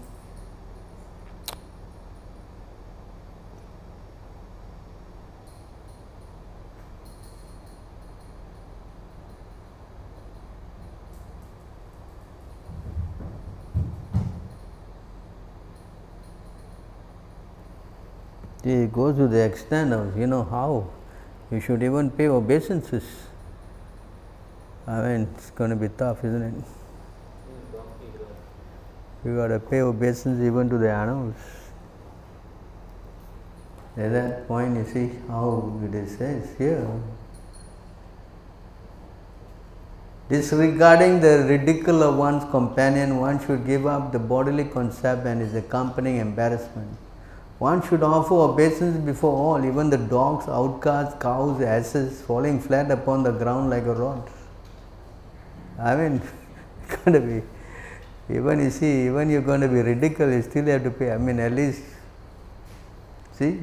It 18.67 18.93
goes 18.93 19.17
to 19.17 19.29
the 19.29 19.45
extent 19.45 19.93
of, 19.93 20.19
you 20.19 20.27
know, 20.27 20.43
how 20.43 20.89
you 21.53 21.61
should 21.61 21.85
even 21.85 22.11
pay 22.11 22.27
obeisances. 22.27 23.05
I 24.89 25.03
mean, 25.03 25.29
it's 25.35 25.51
going 25.51 25.71
to 25.71 25.77
be 25.77 25.89
tough, 25.89 26.25
isn't 26.25 26.43
it? 26.43 26.55
You 29.25 29.37
got 29.37 29.49
to 29.49 29.61
pay 29.61 29.83
obeisance 29.83 30.43
even 30.43 30.69
to 30.69 30.79
the 30.79 30.91
animals. 30.91 31.37
At 33.97 34.11
that 34.11 34.49
point, 34.49 34.77
you 34.77 34.85
see 34.85 35.13
how 35.29 35.81
it 35.85 35.95
is 35.95 36.19
says 36.19 36.53
here. 36.59 36.89
Disregarding 40.29 41.21
the 41.21 41.47
ridicule 41.49 42.03
of 42.03 42.17
one's 42.17 42.45
companion, 42.51 43.19
one 43.21 43.39
should 43.47 43.65
give 43.65 43.87
up 43.87 44.11
the 44.11 44.19
bodily 44.19 44.65
concept 44.65 45.25
and 45.25 45.41
its 45.41 45.55
accompanying 45.55 46.17
embarrassment. 46.17 47.06
One 47.59 47.81
should 47.89 48.03
offer 48.03 48.35
obeisance 48.35 48.99
before 48.99 49.33
all, 49.33 49.65
even 49.65 49.89
the 49.89 49.97
dogs, 49.97 50.47
outcasts, 50.47 51.21
cows, 51.21 51.63
asses, 51.63 52.21
falling 52.21 52.61
flat 52.61 52.91
upon 52.91 53.23
the 53.23 53.33
ground 53.33 53.71
like 53.71 53.85
a 53.85 53.95
rod. 53.95 54.29
I 55.79 55.97
mean, 55.97 56.21
it's 56.83 56.97
going 56.97 57.15
to 57.15 57.21
be, 57.21 58.35
even 58.35 58.61
you 58.61 58.71
see, 58.71 59.07
even 59.07 59.31
you're 59.31 59.41
going 59.41 59.63
to 59.63 59.69
be 59.69 59.81
ridiculed, 59.81 60.33
you 60.33 60.43
still 60.43 60.67
have 60.67 60.85
to 60.85 60.91
pay. 60.91 61.13
I 61.13 61.19
mean, 61.19 61.41
at 61.41 61.53
least, 61.53 61.83
see? 63.33 63.61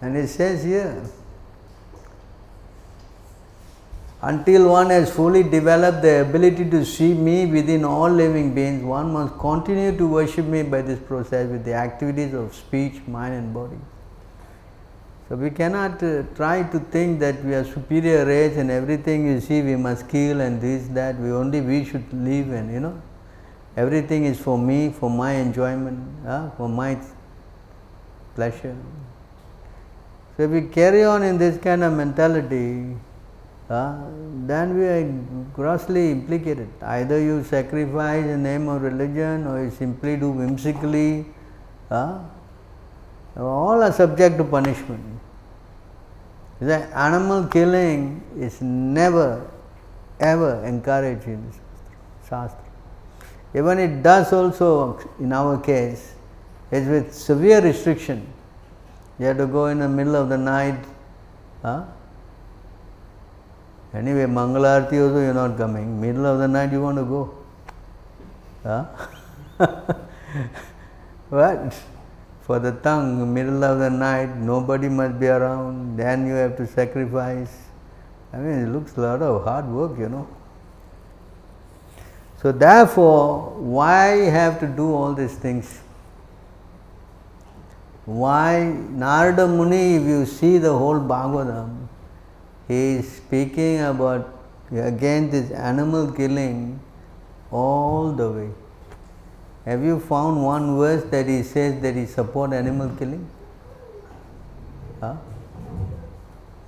And 0.00 0.16
it 0.16 0.28
says 0.28 0.64
here, 0.64 1.04
until 4.30 4.68
one 4.70 4.90
has 4.90 5.10
fully 5.10 5.42
developed 5.42 6.00
the 6.02 6.22
ability 6.22 6.68
to 6.70 6.84
see 6.84 7.12
me 7.12 7.44
within 7.44 7.84
all 7.84 8.10
living 8.10 8.54
beings, 8.54 8.82
one 8.82 9.12
must 9.12 9.38
continue 9.38 9.96
to 9.98 10.06
worship 10.06 10.46
me 10.46 10.62
by 10.62 10.80
this 10.80 10.98
process 10.98 11.50
with 11.50 11.64
the 11.64 11.74
activities 11.74 12.32
of 12.32 12.54
speech, 12.54 13.02
mind, 13.06 13.34
and 13.34 13.52
body. 13.52 13.76
So 15.28 15.36
we 15.36 15.50
cannot 15.50 16.02
uh, 16.02 16.22
try 16.34 16.62
to 16.62 16.78
think 16.78 17.20
that 17.20 17.44
we 17.44 17.54
are 17.54 17.64
superior 17.64 18.24
race 18.24 18.56
and 18.56 18.70
everything 18.70 19.26
you 19.26 19.40
see 19.40 19.62
we 19.62 19.76
must 19.76 20.08
kill 20.08 20.40
and 20.40 20.60
this 20.60 20.86
that 20.88 21.18
we 21.18 21.30
only 21.30 21.60
we 21.60 21.84
should 21.84 22.12
live 22.12 22.50
and 22.50 22.70
you 22.70 22.80
know 22.80 23.00
everything 23.74 24.26
is 24.26 24.38
for 24.38 24.58
me 24.58 24.90
for 24.90 25.08
my 25.08 25.32
enjoyment 25.32 25.98
uh, 26.26 26.50
for 26.58 26.68
my 26.68 26.98
pleasure. 28.34 28.76
So 30.36 30.42
if 30.42 30.50
we 30.50 30.62
carry 30.62 31.04
on 31.04 31.22
in 31.22 31.38
this 31.38 31.56
kind 31.58 31.82
of 31.82 31.92
mentality, 31.94 32.96
uh, 33.70 33.96
then 34.46 34.78
we 34.78 34.84
are 34.84 35.02
grossly 35.54 36.10
implicated. 36.10 36.68
Either 36.82 37.20
you 37.20 37.42
sacrifice 37.44 38.24
the 38.24 38.36
name 38.36 38.68
of 38.68 38.82
religion 38.82 39.46
or 39.46 39.64
you 39.64 39.70
simply 39.70 40.16
do 40.16 40.30
whimsically. 40.30 41.26
Uh, 41.90 42.18
all 43.36 43.82
are 43.82 43.92
subject 43.92 44.36
to 44.38 44.44
punishment. 44.44 45.20
The 46.60 46.76
animal 46.96 47.46
killing 47.46 48.22
is 48.38 48.60
never 48.60 49.50
ever 50.20 50.64
encouraged 50.64 51.26
in 51.26 51.52
Shastra. 52.28 52.64
Even 53.54 53.78
it 53.78 54.02
does 54.02 54.32
also 54.32 54.98
in 55.18 55.32
our 55.32 55.58
case, 55.60 56.14
is 56.70 56.88
with 56.88 57.14
severe 57.14 57.60
restriction. 57.60 58.26
You 59.18 59.26
have 59.26 59.38
to 59.38 59.46
go 59.46 59.66
in 59.66 59.78
the 59.78 59.88
middle 59.88 60.16
of 60.16 60.28
the 60.28 60.38
night. 60.38 60.78
Huh? 61.62 61.84
Anyway, 63.94 64.24
Mangalarti 64.24 65.00
also 65.00 65.20
you 65.20 65.30
are 65.30 65.34
not 65.34 65.56
coming. 65.56 66.00
Middle 66.00 66.26
of 66.26 66.40
the 66.40 66.48
night 66.48 66.72
you 66.72 66.82
want 66.82 66.98
to 66.98 67.04
go. 67.04 67.34
Huh? 68.64 68.86
what? 71.28 71.74
For 72.42 72.58
the 72.58 72.72
tongue, 72.72 73.32
middle 73.32 73.62
of 73.62 73.78
the 73.78 73.90
night, 73.90 74.36
nobody 74.36 74.88
must 74.88 75.18
be 75.20 75.28
around, 75.28 75.96
then 75.96 76.26
you 76.26 76.34
have 76.34 76.56
to 76.56 76.66
sacrifice. 76.66 77.56
I 78.32 78.38
mean, 78.38 78.66
it 78.66 78.68
looks 78.68 78.96
a 78.96 79.00
lot 79.00 79.22
of 79.22 79.44
hard 79.44 79.66
work, 79.66 79.98
you 79.98 80.08
know. 80.08 80.26
So, 82.42 82.52
therefore, 82.52 83.52
why 83.56 84.28
have 84.38 84.58
to 84.60 84.66
do 84.66 84.92
all 84.92 85.14
these 85.14 85.36
things? 85.36 85.80
Why 88.04 88.64
Narada 88.90 89.46
Muni, 89.46 89.94
if 89.94 90.02
you 90.02 90.26
see 90.26 90.58
the 90.58 90.76
whole 90.76 91.00
Bhagavatam, 91.00 91.83
he 92.68 92.94
is 92.96 93.10
speaking 93.16 93.80
about 93.80 94.30
again 94.72 95.30
this 95.30 95.50
animal 95.50 96.10
killing 96.12 96.80
all 97.50 98.12
the 98.12 98.30
way. 98.30 98.50
Have 99.66 99.82
you 99.82 99.98
found 100.00 100.42
one 100.44 100.76
verse 100.76 101.04
that 101.10 101.26
he 101.26 101.42
says 101.42 101.80
that 101.82 101.94
he 101.94 102.06
support 102.06 102.52
animal 102.52 102.90
killing? 102.98 103.26
Huh? 105.00 105.16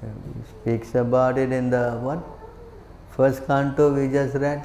He 0.02 0.42
speaks 0.50 0.94
about 0.94 1.36
it 1.36 1.52
in 1.52 1.70
the 1.70 1.92
what? 2.06 2.22
First 3.10 3.46
canto 3.46 3.92
we 3.94 4.08
just 4.08 4.34
read. 4.34 4.64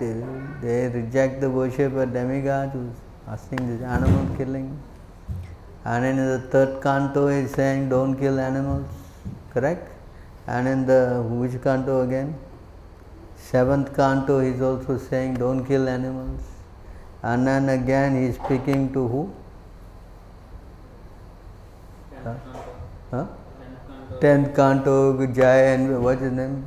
They 0.61 0.89
reject 0.89 1.41
the 1.41 1.49
worship 1.49 1.93
of 1.95 2.13
demigods, 2.13 2.73
who's 2.73 2.95
asking 3.27 3.67
this 3.67 3.81
animal 3.81 4.35
killing. 4.37 4.77
And 5.83 6.05
in 6.05 6.17
the 6.17 6.39
third 6.51 6.81
canto 6.81 7.27
he 7.27 7.39
is 7.39 7.51
saying 7.51 7.89
don't 7.89 8.17
kill 8.17 8.39
animals, 8.39 8.87
correct? 9.53 9.90
And 10.47 10.67
in 10.67 10.85
the 10.85 11.23
which 11.27 11.61
canto 11.61 12.01
again? 12.01 12.35
Seventh 13.35 13.95
canto 13.95 14.39
he 14.39 14.49
is 14.49 14.61
also 14.61 14.97
saying 14.97 15.35
don't 15.35 15.65
kill 15.65 15.87
animals. 15.87 16.41
And 17.23 17.45
then 17.45 17.69
again 17.69 18.15
he 18.15 18.27
is 18.29 18.35
speaking 18.35 18.91
to 18.93 19.07
who? 19.07 19.33
Huh? 22.23 22.35
Huh? 23.11 23.27
Tenth 24.19 24.55
canto, 24.55 25.25
Jai 25.27 25.73
and 25.73 26.03
what's 26.03 26.21
his 26.21 26.31
name? 26.31 26.65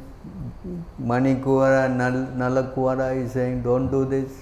Manikuara, 1.00 1.94
Nal, 1.94 2.12
Nalakuara 2.36 3.16
is 3.16 3.32
saying 3.32 3.62
don't 3.62 3.90
do 3.90 4.04
this. 4.04 4.40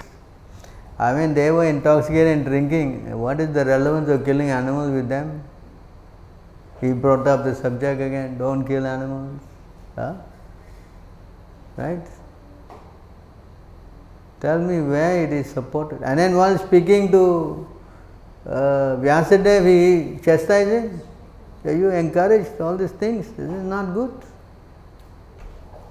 I 0.99 1.15
mean 1.15 1.35
they 1.35 1.51
were 1.51 1.65
intoxicated 1.65 2.39
and 2.39 2.45
drinking. 2.45 3.19
What 3.19 3.41
is 3.41 3.53
the 3.53 3.65
relevance 3.65 4.09
of 4.09 4.25
killing 4.25 4.51
animals 4.51 4.93
with 4.93 5.09
them? 5.09 5.43
He 6.83 6.93
brought 6.93 7.29
up 7.29 7.45
the 7.45 7.55
subject 7.55 8.01
again, 8.01 8.37
don't 8.39 8.67
kill 8.67 8.85
animals. 8.85 9.41
Huh? 9.95 10.15
Right? 11.77 12.05
Tell 14.41 14.59
me 14.59 14.81
where 14.81 15.23
it 15.23 15.33
is 15.33 15.49
supported. 15.49 16.03
And 16.03 16.19
then 16.19 16.37
while 16.37 16.59
speaking 16.59 17.13
to 17.13 17.69
uh, 18.45 18.97
Vyasadeva, 18.97 19.65
he 19.65 20.19
chastised 20.25 21.01
You 21.65 21.91
encouraged 21.91 22.61
all 22.61 22.77
these 22.77 22.91
things. 22.91 23.29
This 23.29 23.49
is 23.49 23.65
not 23.65 23.95
good. 23.95 24.13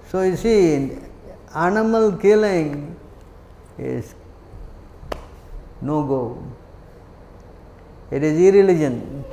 So 0.09 0.23
you 0.23 0.35
see, 0.35 0.97
animal 1.55 2.11
killing 2.17 2.97
is 3.77 4.13
no 5.81 6.03
go. 6.05 6.43
It 8.11 8.23
is 8.23 8.37
irreligion. 8.37 9.23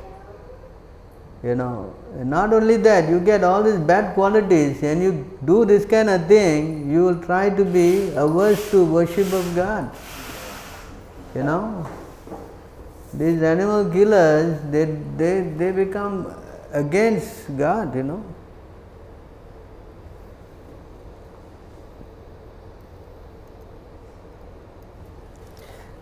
You 1.41 1.55
know, 1.55 1.95
not 2.17 2.51
only 2.51 2.75
that, 2.77 3.09
you 3.09 3.21
get 3.21 3.45
all 3.45 3.63
these 3.63 3.77
bad 3.79 4.13
qualities 4.13 4.83
and 4.83 5.01
you 5.01 5.25
do 5.45 5.63
this 5.63 5.85
kind 5.85 6.09
of 6.09 6.27
thing, 6.27 6.91
you 6.91 7.05
will 7.05 7.21
try 7.21 7.49
to 7.49 7.63
be 7.63 8.09
averse 8.09 8.71
to 8.71 8.83
worship 8.83 9.31
of 9.31 9.55
God. 9.55 9.89
You 11.33 11.43
know, 11.43 11.87
these 13.13 13.41
animal 13.41 13.89
killers, 13.89 14.59
they, 14.69 14.85
they, 15.15 15.41
they 15.41 15.71
become 15.71 16.33
against 16.73 17.57
God, 17.57 17.95
you 17.95 18.03
know. 18.03 18.23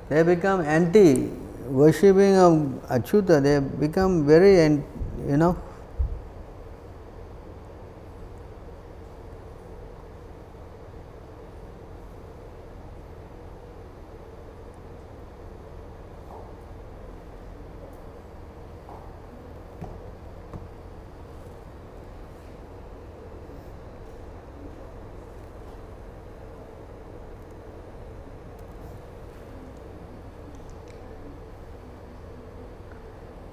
They 0.09 0.23
become 0.23 0.61
anti 0.61 1.29
worshipping 1.67 2.37
of 2.37 2.53
Achyuta, 2.89 3.43
they 3.43 3.59
become 3.59 4.25
very, 4.25 4.81
you 5.27 5.35
know, 5.35 5.66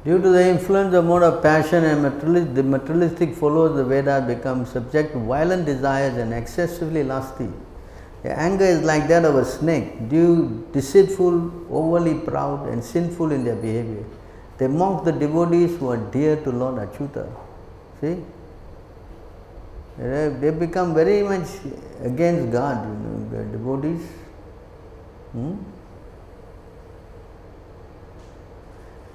Due 0.04 0.20
to 0.20 0.28
the 0.28 0.48
influence 0.48 0.94
of 0.94 1.04
mode 1.06 1.22
of 1.22 1.42
passion 1.42 1.82
and 1.82 2.02
materialist, 2.02 2.54
the 2.54 2.62
materialistic 2.62 3.34
followers 3.34 3.74
the 3.74 3.84
Vedas 3.84 4.26
become 4.26 4.66
subject 4.66 5.14
to 5.14 5.18
violent 5.18 5.64
desires 5.64 6.18
and 6.18 6.34
excessively 6.34 7.02
lusty. 7.02 7.48
The 8.22 8.38
anger 8.38 8.64
is 8.64 8.82
like 8.82 9.08
that 9.08 9.24
of 9.24 9.36
a 9.36 9.44
snake, 9.44 10.08
due 10.10 10.66
deceitful, 10.72 11.50
overly 11.70 12.20
proud, 12.20 12.68
and 12.68 12.84
sinful 12.84 13.32
in 13.32 13.44
their 13.44 13.56
behavior. 13.56 14.04
They 14.58 14.66
mock 14.66 15.04
the 15.04 15.12
devotees 15.12 15.78
who 15.78 15.90
are 15.90 15.96
dear 15.96 16.36
to 16.36 16.50
Lord 16.50 16.76
Achyuta. 16.76 17.26
See? 18.00 18.22
They 19.96 20.50
become 20.50 20.94
very 20.94 21.22
much 21.22 21.48
against 22.02 22.52
God, 22.52 22.86
you 22.86 22.94
know, 22.94 23.28
the 23.30 23.44
devotees. 23.56 24.06
Hmm? 25.32 25.54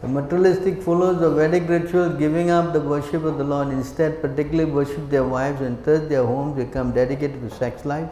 The 0.01 0.07
materialistic 0.07 0.81
followers 0.81 1.21
of 1.21 1.35
Vedic 1.35 1.67
ritual 1.67 2.11
giving 2.11 2.49
up 2.49 2.71
the 2.71 2.79
worship 2.79 3.25
of 3.25 3.37
the 3.37 3.43
Lord, 3.43 3.67
instead 3.67 4.21
particularly 4.21 4.71
worship 4.71 5.09
their 5.09 5.25
wives 5.25 5.59
and 5.59 5.83
thus 5.83 6.07
their 6.07 6.25
homes 6.25 6.55
become 6.55 6.93
dedicated 6.93 7.41
to 7.41 7.53
sex 7.53 7.83
life. 7.83 8.09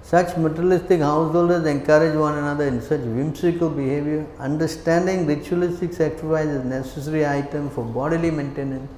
Such 0.00 0.38
materialistic 0.38 1.00
householders 1.00 1.66
encourage 1.66 2.16
one 2.16 2.38
another 2.38 2.64
in 2.64 2.80
such 2.80 3.00
whimsical 3.00 3.68
behavior, 3.68 4.24
understanding 4.38 5.26
ritualistic 5.26 5.92
sacrifice 5.92 6.46
as 6.46 6.64
necessary 6.64 7.26
item 7.26 7.68
for 7.68 7.84
bodily 7.84 8.30
maintenance. 8.30 8.90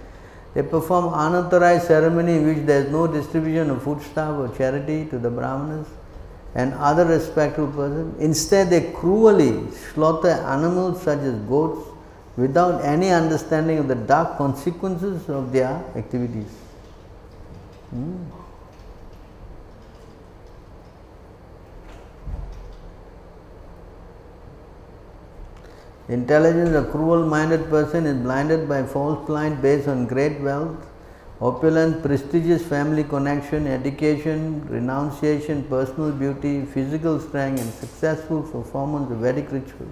They 0.55 0.62
perform 0.62 1.07
unauthorized 1.12 1.89
ceremony 1.89 2.37
in 2.37 2.47
which 2.47 2.64
there 2.64 2.83
is 2.83 2.93
no 2.93 3.09
distribution 3.09 3.70
of 3.70 3.83
foodstuff 3.83 4.39
or 4.39 4.57
charity 4.57 5.07
to 5.07 5.18
the 5.18 5.31
brahmanas 5.31 5.89
and 6.55 6.74
other 6.74 7.07
respectable 7.07 7.72
persons. 7.72 8.20
Instead, 8.20 8.70
they 8.70 8.93
cruelly 8.93 9.68
slaughter 9.72 10.31
animals 10.31 11.03
such 11.03 11.18
as 11.20 11.35
goats 11.49 11.89
without 12.41 12.82
any 12.82 13.11
understanding 13.11 13.78
of 13.78 13.88
the 13.88 13.95
dark 13.95 14.36
consequences 14.38 15.28
of 15.28 15.53
their 15.53 15.72
activities. 15.95 16.53
Hmm. 17.91 18.16
Intelligence, 26.09 26.74
a 26.74 26.84
cruel 26.91 27.24
minded 27.24 27.68
person 27.70 28.05
is 28.05 28.16
blinded 28.16 28.68
by 28.68 28.82
false 28.82 29.28
light 29.28 29.62
based 29.62 29.86
on 29.86 30.07
great 30.07 30.41
wealth, 30.41 30.86
opulence, 31.41 32.05
prestigious 32.05 32.66
family 32.66 33.05
connection, 33.05 33.68
education, 33.68 34.66
renunciation, 34.68 35.62
personal 35.64 36.11
beauty, 36.11 36.64
physical 36.64 37.20
strength, 37.20 37.61
and 37.61 37.72
successful 37.74 38.43
performance 38.43 39.11
of 39.12 39.18
Vedic 39.18 39.53
ritual. 39.53 39.86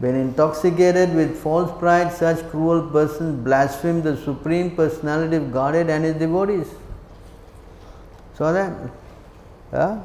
When 0.00 0.14
intoxicated 0.14 1.12
with 1.14 1.36
false 1.36 1.76
pride, 1.78 2.12
such 2.12 2.48
cruel 2.50 2.88
persons 2.90 3.44
blaspheme 3.44 4.02
the 4.02 4.16
Supreme 4.16 4.76
Personality 4.76 5.36
of 5.36 5.52
Godhead 5.52 5.90
and 5.90 6.04
His 6.04 6.14
devotees. 6.14 6.68
So 8.34 8.52
that, 8.52 8.72
yeah? 9.72 10.00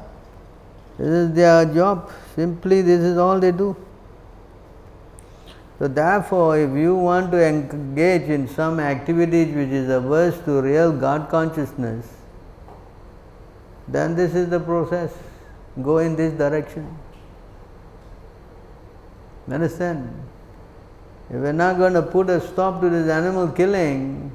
this 0.98 1.06
is 1.06 1.34
their 1.34 1.64
job. 1.72 2.10
Simply, 2.34 2.82
this 2.82 3.00
is 3.00 3.16
all 3.16 3.38
they 3.38 3.52
do. 3.52 3.76
So, 5.78 5.86
therefore, 5.88 6.58
if 6.58 6.70
you 6.76 6.96
want 6.96 7.30
to 7.32 7.44
engage 7.44 8.28
in 8.28 8.48
some 8.48 8.80
activities 8.80 9.54
which 9.54 9.68
is 9.68 9.88
averse 9.88 10.38
to 10.44 10.62
real 10.62 10.92
God 10.92 11.28
consciousness, 11.28 12.06
then 13.86 14.16
this 14.16 14.34
is 14.34 14.50
the 14.50 14.60
process. 14.60 15.12
Go 15.82 15.98
in 15.98 16.16
this 16.16 16.32
direction. 16.32 16.96
Understand? 19.50 20.08
If 21.30 21.36
we 21.36 21.48
are 21.48 21.52
not 21.52 21.78
going 21.78 21.94
to 21.94 22.02
put 22.02 22.30
a 22.30 22.40
stop 22.40 22.80
to 22.80 22.90
this 22.90 23.08
animal 23.08 23.48
killing, 23.48 24.30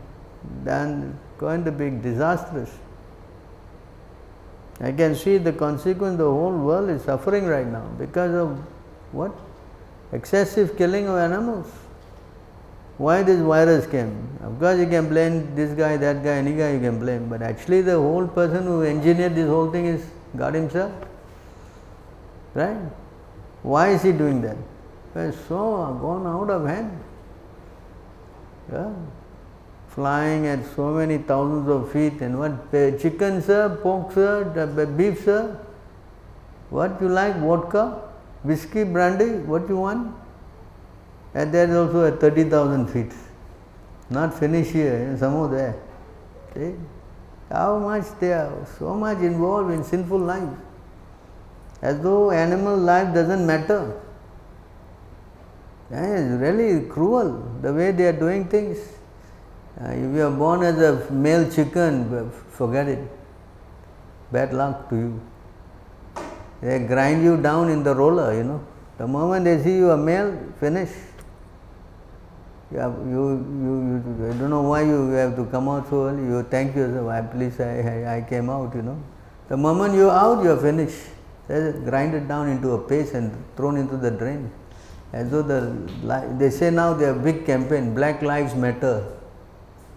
then 0.63 1.17
it's 1.17 1.39
going 1.39 1.65
to 1.65 1.71
be 1.71 1.89
disastrous. 1.89 2.69
I 4.79 4.91
can 4.91 5.15
see 5.15 5.37
the 5.37 5.51
consequence 5.51 6.17
the 6.17 6.23
whole 6.23 6.57
world 6.57 6.89
is 6.89 7.03
suffering 7.03 7.45
right 7.45 7.67
now 7.67 7.85
because 7.97 8.33
of 8.33 8.57
what? 9.11 9.31
excessive 10.11 10.77
killing 10.77 11.07
of 11.07 11.17
animals. 11.17 11.67
Why 12.97 13.23
this 13.23 13.39
virus 13.39 13.87
came? 13.87 14.27
Of 14.41 14.59
course, 14.59 14.77
you 14.77 14.87
can 14.87 15.07
blame 15.07 15.55
this 15.55 15.71
guy, 15.71 15.95
that 15.97 16.23
guy, 16.23 16.31
any 16.31 16.53
guy 16.53 16.73
you 16.73 16.79
can 16.79 16.99
blame, 16.99 17.29
but 17.29 17.41
actually, 17.41 17.81
the 17.81 17.95
whole 17.95 18.27
person 18.27 18.63
who 18.63 18.83
engineered 18.83 19.35
this 19.35 19.47
whole 19.47 19.71
thing 19.71 19.85
is 19.85 20.05
God 20.35 20.53
Himself. 20.53 20.91
Right? 22.53 22.77
Why 23.61 23.89
is 23.89 24.01
He 24.03 24.11
doing 24.11 24.41
that? 24.41 24.57
So 25.13 25.97
gone 26.01 26.27
out 26.27 26.49
of 26.49 26.65
hand. 26.67 26.91
Yeah? 28.71 28.91
Flying 29.87 30.45
at 30.45 30.59
so 30.75 30.91
many 30.91 31.17
thousands 31.17 31.67
of 31.67 31.91
feet, 31.91 32.21
and 32.21 32.37
what 32.37 32.71
chicken, 32.71 33.41
sir, 33.41 33.77
pork, 33.81 34.11
sir, 34.13 34.45
beef, 34.97 35.23
sir. 35.23 35.59
What 36.69 37.01
you 37.01 37.09
like? 37.09 37.35
Vodka? 37.37 38.01
Whiskey, 38.43 38.83
brandy, 38.83 39.39
what 39.39 39.67
you 39.67 39.77
want? 39.77 40.15
And 41.33 41.51
there 41.51 41.67
is 41.67 41.75
also 41.75 42.05
at 42.05 42.19
30,000 42.21 42.87
feet. 42.87 43.11
Not 44.09 44.33
finished 44.39 44.71
here, 44.71 45.17
some 45.19 45.33
more 45.33 45.47
there. 45.47 45.75
See? 46.53 46.75
How 47.51 47.79
much 47.79 48.05
they 48.19 48.31
are 48.33 48.65
so 48.77 48.93
much 48.93 49.17
involved 49.17 49.71
in 49.71 49.83
sinful 49.83 50.19
life. 50.19 50.49
As 51.81 51.99
though 51.99 52.29
animal 52.29 52.77
life 52.77 53.13
doesn't 53.13 53.45
matter. 53.45 53.99
Yeah, 55.91 56.37
really 56.37 56.87
cruel 56.87 57.43
the 57.61 57.73
way 57.73 57.91
they 57.91 58.05
are 58.05 58.19
doing 58.25 58.45
things. 58.45 58.77
Uh, 59.81 59.91
if 59.91 60.15
you 60.15 60.21
are 60.21 60.31
born 60.31 60.61
as 60.63 60.77
a 60.77 61.11
male 61.11 61.49
chicken, 61.49 62.31
forget 62.51 62.87
it. 62.87 62.99
Bad 64.31 64.53
luck 64.53 64.89
to 64.89 64.95
you. 64.95 65.21
They 66.61 66.79
grind 66.79 67.23
you 67.23 67.37
down 67.37 67.69
in 67.69 67.83
the 67.83 67.95
roller, 67.95 68.33
you 68.33 68.43
know. 68.43 68.61
The 68.97 69.07
moment 69.07 69.45
they 69.45 69.63
see 69.63 69.77
you 69.77 69.91
a 69.91 69.97
male, 69.97 70.37
finish. 70.59 70.89
You, 72.71 72.77
have, 72.77 72.93
you, 73.07 73.23
you, 73.63 74.03
you, 74.19 74.29
I 74.29 74.37
don't 74.37 74.49
know 74.51 74.61
why 74.61 74.81
you, 74.81 75.09
you 75.09 75.13
have 75.13 75.35
to 75.37 75.45
come 75.45 75.69
out 75.69 75.89
so 75.89 76.07
early. 76.07 76.21
You 76.21 76.43
thank 76.43 76.75
yourself, 76.75 77.07
I 77.07 77.21
please 77.21 77.59
I, 77.59 77.79
I, 77.79 78.17
I 78.17 78.21
came 78.21 78.49
out, 78.49 78.75
you 78.75 78.83
know. 78.83 79.01
The 79.47 79.57
moment 79.57 79.95
you're 79.95 80.11
out, 80.11 80.43
you're 80.43 80.57
finished. 80.57 80.99
They 81.47 81.71
grind 81.83 82.13
it 82.13 82.27
down 82.27 82.49
into 82.49 82.73
a 82.73 82.77
paste 82.77 83.15
and 83.15 83.31
thrown 83.55 83.77
into 83.77 83.97
the 83.97 84.11
drain. 84.11 84.51
As 85.11 85.29
though 85.31 85.41
the, 85.41 85.75
they 86.37 86.49
say 86.49 86.69
now 86.69 86.93
they 86.93 87.05
have 87.05 87.23
big 87.23 87.45
campaign, 87.45 87.95
Black 87.95 88.21
Lives 88.21 88.55
Matter. 88.55 89.17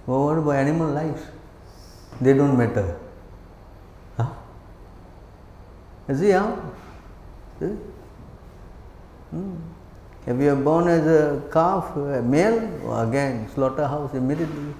Well, 0.06 0.24
what 0.24 0.38
about 0.38 0.56
animal 0.56 0.88
lives? 0.88 1.22
They 2.20 2.34
don't 2.34 2.56
matter. 2.56 2.98
You 6.08 6.16
see 6.16 6.30
how? 6.30 6.58
See? 7.60 7.66
Hmm. 9.30 9.56
If 10.26 10.40
you 10.40 10.50
are 10.50 10.56
born 10.56 10.88
as 10.88 11.06
a 11.06 11.42
calf, 11.52 11.96
a 11.96 12.22
male, 12.22 13.00
again 13.00 13.48
slaughterhouse 13.54 14.12
immediately. 14.14 14.74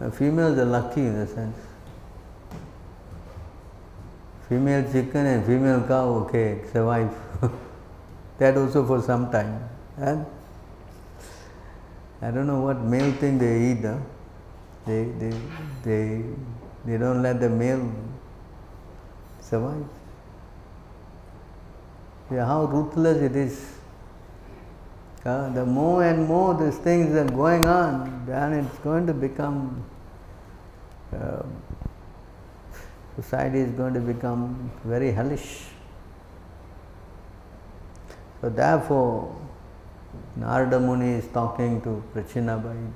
A 0.00 0.10
females 0.10 0.58
are 0.58 0.64
lucky 0.64 1.02
in 1.02 1.14
a 1.16 1.26
sense. 1.26 1.56
Female 4.48 4.90
chicken 4.90 5.26
and 5.26 5.46
female 5.46 5.82
cow, 5.86 6.08
okay, 6.24 6.62
survive. 6.72 7.14
that 8.38 8.56
also 8.56 8.84
for 8.84 9.00
some 9.00 9.30
time. 9.30 9.68
And 9.96 10.26
I 12.20 12.30
don't 12.30 12.46
know 12.46 12.60
what 12.60 12.80
male 12.80 13.12
thing 13.12 13.38
they 13.38 13.72
eat. 13.72 13.84
Huh? 13.84 13.98
They, 14.86 15.04
they, 15.04 15.32
they, 15.82 16.22
they 16.84 16.98
don't 16.98 17.22
let 17.22 17.40
the 17.40 17.48
male 17.48 17.90
survive. 19.40 19.84
Yeah, 22.30 22.46
how 22.46 22.64
ruthless 22.64 23.22
it 23.22 23.36
is. 23.36 23.70
Uh, 25.24 25.48
the 25.54 25.64
more 25.64 26.04
and 26.04 26.26
more 26.26 26.54
these 26.54 26.76
things 26.78 27.14
are 27.14 27.24
going 27.24 27.66
on, 27.66 28.26
then 28.26 28.52
it's 28.52 28.78
going 28.78 29.06
to 29.06 29.14
become, 29.14 29.82
uh, 31.14 31.42
society 33.16 33.60
is 33.60 33.70
going 33.70 33.94
to 33.94 34.00
become 34.00 34.70
very 34.84 35.12
hellish. 35.12 35.73
So 38.44 38.50
therefore, 38.50 39.34
Narada 40.36 40.78
Muni 40.78 41.12
is 41.12 41.26
talking 41.28 41.80
to 41.80 42.04
Prachinabarhi, 42.14 42.90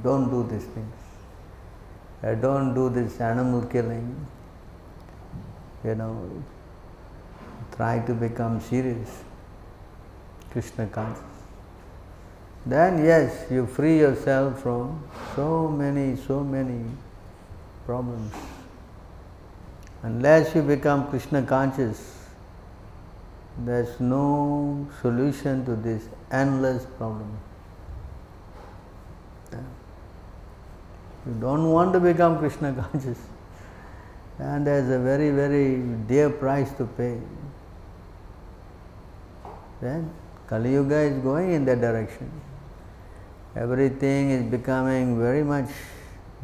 don't 0.00 0.30
do 0.30 0.44
these 0.48 0.64
things. 0.66 0.94
Don't 2.40 2.72
do 2.72 2.88
this 2.88 3.20
animal 3.20 3.62
killing 3.62 4.28
you 5.82 5.96
know, 5.96 6.30
try 7.74 7.98
to 8.06 8.14
become 8.14 8.60
serious, 8.60 9.24
Krishna 10.52 10.86
conscious. 10.86 11.24
Then, 12.64 13.04
yes, 13.04 13.50
you 13.50 13.66
free 13.66 13.98
yourself 13.98 14.62
from 14.62 15.02
so 15.34 15.66
many, 15.66 16.14
so 16.14 16.44
many 16.44 16.84
problems. 17.86 18.32
Unless 20.04 20.54
you 20.54 20.62
become 20.62 21.08
Krishna 21.08 21.42
conscious, 21.42 22.13
there's 23.58 24.00
no 24.00 24.86
solution 25.00 25.64
to 25.64 25.76
this 25.76 26.08
endless 26.30 26.86
problem. 26.98 27.38
You 29.52 31.32
don't 31.40 31.70
want 31.70 31.92
to 31.92 32.00
become 32.00 32.38
Krishna 32.38 32.72
conscious 32.72 33.18
and 34.38 34.66
there's 34.66 34.90
a 34.90 34.98
very, 34.98 35.30
very 35.30 35.78
dear 36.06 36.28
price 36.28 36.72
to 36.72 36.84
pay. 36.84 37.18
Then 39.80 40.10
Kali 40.48 40.72
Yuga 40.72 40.96
is 40.96 41.22
going 41.22 41.52
in 41.52 41.64
that 41.66 41.80
direction. 41.80 42.30
Everything 43.56 44.30
is 44.30 44.42
becoming 44.50 45.18
very 45.18 45.44
much 45.44 45.68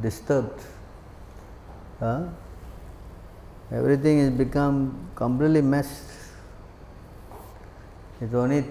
disturbed. 0.01 0.61
Huh? 1.99 2.27
Everything 3.73 4.21
has 4.21 4.31
become 4.31 5.09
completely 5.17 5.61
messed. 5.61 6.10
It's 8.21 8.35
only 8.35 8.65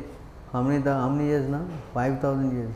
How 0.51 0.61
many, 0.63 0.83
how 0.83 1.09
many 1.09 1.29
years 1.29 1.47
now? 1.47 1.65
5,000 1.93 2.51
years. 2.51 2.73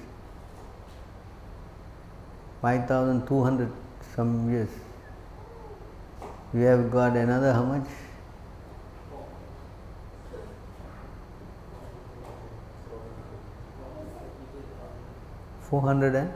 5,200 2.62 3.72
some 4.16 4.50
years. 4.52 4.70
We 6.54 6.62
have 6.62 6.92
got 6.92 7.18
another 7.18 7.52
how 7.52 7.64
much? 7.64 7.88
Four 15.62 15.82
hundred 15.82 16.14
and 16.14 16.32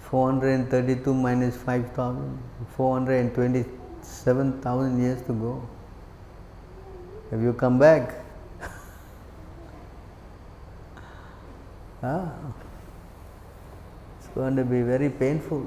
four 0.00 0.28
hundred 0.30 0.48
and 0.48 0.68
thirty-two 0.68 1.14
minus 1.14 1.56
five 1.56 1.92
thousand, 1.92 2.42
four 2.76 2.94
hundred 2.94 3.20
and 3.20 3.32
twenty-seven 3.32 4.60
thousand 4.60 5.00
years 5.00 5.22
to 5.28 5.32
go. 5.32 5.62
Have 7.30 7.42
you 7.42 7.52
come 7.52 7.78
back? 7.78 8.14
ah, 12.02 12.30
it's 14.18 14.28
going 14.28 14.54
to 14.56 14.64
be 14.64 14.82
very 14.82 15.10
painful. 15.10 15.66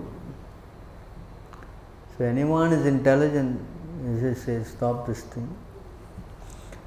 So 2.18 2.26
anyone 2.26 2.72
is 2.74 2.86
intelligent, 2.86 3.60
you 4.04 4.20
just 4.20 4.46
say 4.46 4.64
stop 4.64 5.06
this 5.08 5.24
thing. 5.24 5.50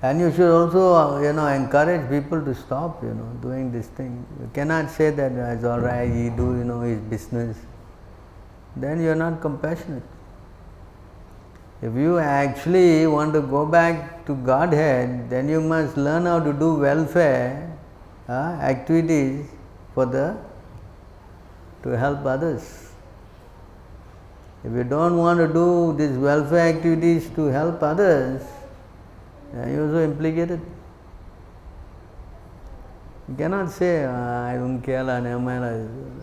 And 0.02 0.18
you 0.20 0.32
should 0.32 0.50
also, 0.50 0.94
uh, 0.94 1.20
you 1.20 1.32
know, 1.32 1.46
encourage 1.46 2.08
people 2.10 2.42
to 2.44 2.54
stop, 2.54 3.02
you 3.02 3.14
know, 3.14 3.30
doing 3.40 3.70
this 3.70 3.86
thing. 3.86 4.26
You 4.40 4.50
cannot 4.52 4.90
say 4.90 5.10
that 5.10 5.32
it's 5.32 5.64
all 5.64 5.80
right, 5.80 6.08
he 6.08 6.28
do, 6.30 6.56
you 6.56 6.64
know, 6.64 6.80
his 6.80 6.98
business. 7.00 7.56
Then 8.74 9.00
you 9.00 9.10
are 9.10 9.14
not 9.14 9.40
compassionate. 9.40 10.02
If 11.82 11.96
you 11.96 12.18
actually 12.18 13.08
want 13.08 13.32
to 13.34 13.40
go 13.42 13.66
back 13.66 14.24
to 14.26 14.36
Godhead, 14.36 15.28
then 15.28 15.48
you 15.48 15.60
must 15.60 15.96
learn 15.96 16.26
how 16.26 16.38
to 16.38 16.52
do 16.52 16.74
welfare 16.74 17.76
uh, 18.28 18.56
activities 18.72 19.48
for 19.92 20.06
the 20.06 20.36
to 21.82 21.90
help 21.90 22.24
others. 22.24 22.90
If 24.62 24.72
you 24.72 24.84
don't 24.84 25.16
want 25.16 25.40
to 25.40 25.48
do 25.52 25.92
these 25.98 26.16
welfare 26.16 26.68
activities 26.72 27.28
to 27.30 27.46
help 27.46 27.82
others, 27.82 28.42
then 29.52 29.74
you 29.74 29.82
also 29.82 30.04
implicated. 30.04 30.60
You 33.28 33.34
cannot 33.34 33.70
say, 33.70 34.04
ah, 34.04 34.46
I 34.46 34.54
don't 34.54 34.80
care, 34.82 35.02
never 35.02 35.40
mind. 35.40 36.22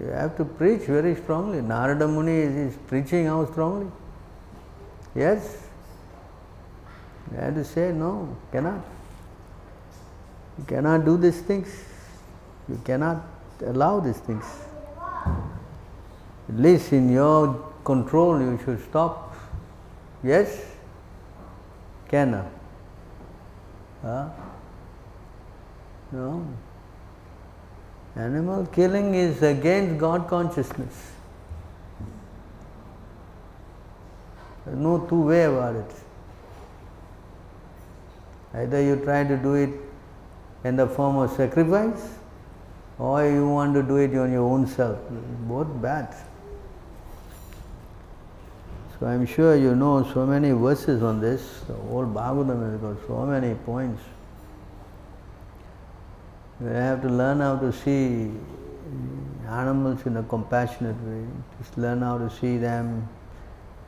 You 0.00 0.06
have 0.10 0.36
to 0.36 0.44
preach 0.44 0.82
very 0.82 1.16
strongly. 1.16 1.60
Narada 1.60 2.06
Muni 2.06 2.36
is, 2.36 2.54
is 2.72 2.78
preaching 2.86 3.26
how 3.26 3.44
strongly? 3.46 3.90
Yes? 5.14 5.68
You 7.30 7.38
have 7.38 7.54
to 7.54 7.64
say, 7.64 7.92
no, 7.92 8.36
cannot. 8.52 8.84
You 10.58 10.64
cannot 10.64 11.04
do 11.04 11.16
these 11.16 11.40
things. 11.40 11.68
You 12.68 12.80
cannot 12.84 13.24
allow 13.64 14.00
these 14.00 14.18
things. 14.18 14.44
At 16.48 16.56
least 16.56 16.92
in 16.92 17.10
your 17.12 17.72
control, 17.84 18.40
you 18.40 18.58
should 18.64 18.82
stop. 18.84 19.34
Yes? 20.22 20.64
Cannot. 22.08 22.46
Huh? 24.02 24.28
No. 26.12 26.46
Animal 28.16 28.66
killing 28.66 29.14
is 29.14 29.42
against 29.42 29.98
God 29.98 30.28
consciousness. 30.28 31.12
There's 34.59 34.59
no 34.74 34.98
two 35.06 35.22
way 35.22 35.44
about 35.44 35.76
it. 35.76 35.90
Either 38.54 38.82
you 38.82 38.96
try 38.96 39.24
to 39.24 39.36
do 39.36 39.54
it 39.54 39.70
in 40.64 40.76
the 40.76 40.86
form 40.86 41.16
of 41.16 41.30
sacrifice 41.32 42.14
or 42.98 43.24
you 43.24 43.48
want 43.48 43.74
to 43.74 43.82
do 43.82 43.96
it 43.96 44.14
on 44.16 44.32
your 44.32 44.42
own 44.42 44.66
self. 44.66 44.98
Both 45.48 45.68
bad. 45.80 46.14
So 48.98 49.06
I'm 49.06 49.24
sure 49.24 49.56
you 49.56 49.74
know 49.74 50.06
so 50.12 50.26
many 50.26 50.50
verses 50.50 51.02
on 51.02 51.20
this. 51.20 51.60
The 51.66 51.74
whole 51.74 52.04
Bhagavatam 52.04 52.70
has 52.70 52.80
got 52.80 53.06
so 53.06 53.24
many 53.24 53.54
points. 53.54 54.02
We 56.60 56.70
have 56.70 57.00
to 57.02 57.08
learn 57.08 57.40
how 57.40 57.56
to 57.56 57.72
see 57.72 58.30
animals 59.48 60.04
in 60.04 60.18
a 60.18 60.22
compassionate 60.24 60.96
way. 61.02 61.26
Just 61.58 61.78
learn 61.78 62.02
how 62.02 62.18
to 62.18 62.28
see 62.28 62.58
them 62.58 63.08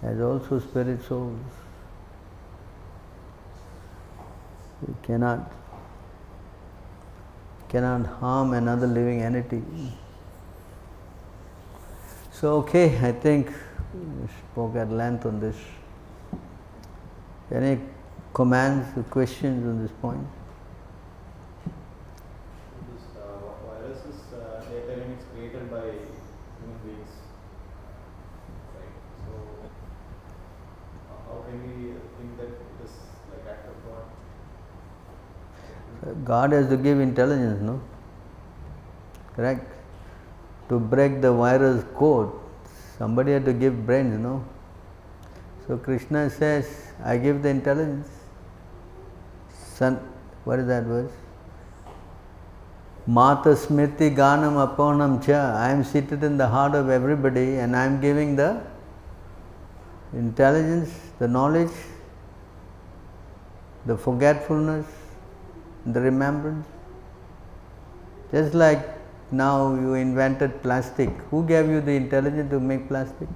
as 0.02 0.20
also 0.20 0.58
spirit 0.60 1.02
souls. 1.04 1.38
Cannot 5.02 5.52
cannot 7.68 8.06
harm 8.06 8.52
another 8.52 8.86
living 8.86 9.22
entity. 9.22 9.62
So 12.32 12.56
okay, 12.56 12.98
I 12.98 13.12
think 13.12 13.52
we 13.94 14.28
spoke 14.50 14.74
at 14.76 14.90
length 14.90 15.24
on 15.26 15.38
this. 15.38 15.56
Any 17.50 17.80
comments 18.32 18.96
or 18.96 19.02
questions 19.04 19.66
on 19.66 19.82
this 19.82 19.92
point? 20.00 20.26
This 22.92 23.04
uh, 23.16 23.52
virus 23.66 23.98
is, 24.06 24.20
uh, 24.32 24.64
they 24.68 24.78
are 24.78 24.86
telling 24.88 25.10
it's 25.12 25.24
created 25.34 25.70
by 25.70 25.84
human 25.84 26.78
beings, 26.84 27.12
right? 28.74 28.96
So, 29.24 29.32
uh, 31.10 31.16
how 31.28 31.44
can 31.44 31.60
we 31.62 31.92
think 32.16 32.36
that 32.38 32.48
it 32.48 32.84
is 32.84 32.94
like 33.30 33.46
act 33.48 33.68
of 33.68 33.76
God? 36.42 36.52
Has 36.52 36.68
to 36.68 36.76
give 36.76 37.00
intelligence, 37.00 37.60
no? 37.62 37.80
Correct? 39.36 39.66
To 40.68 40.78
break 40.78 41.20
the 41.20 41.32
virus 41.32 41.84
code, 41.96 42.32
somebody 42.98 43.32
had 43.32 43.44
to 43.44 43.52
give 43.52 43.86
brains, 43.86 44.18
no? 44.18 44.44
So 45.66 45.76
Krishna 45.76 46.28
says, 46.30 46.66
I 47.04 47.16
give 47.16 47.42
the 47.42 47.48
intelligence. 47.48 48.08
Son, 49.74 49.96
what 50.44 50.58
is 50.58 50.66
that 50.66 50.84
verse? 50.84 51.12
Mata 53.06 53.50
Smriti 53.50 54.14
Ganam 54.14 54.56
Aponam 54.66 55.24
Cha. 55.24 55.56
I 55.56 55.70
am 55.70 55.84
seated 55.84 56.22
in 56.24 56.36
the 56.36 56.46
heart 56.46 56.74
of 56.74 56.88
everybody 56.88 57.56
and 57.56 57.76
I 57.76 57.84
am 57.84 58.00
giving 58.00 58.36
the 58.36 58.62
intelligence, 60.12 60.90
the 61.18 61.28
knowledge, 61.28 61.72
the 63.86 63.96
forgetfulness, 63.96 64.86
the 65.86 66.00
remembrance. 66.00 66.66
Just 68.30 68.54
like 68.54 68.88
now 69.32 69.74
you 69.74 69.94
invented 69.94 70.62
plastic. 70.62 71.10
Who 71.30 71.44
gave 71.46 71.68
you 71.68 71.80
the 71.80 71.92
intelligence 71.92 72.50
to 72.50 72.60
make 72.60 72.88
plastic? 72.88 73.28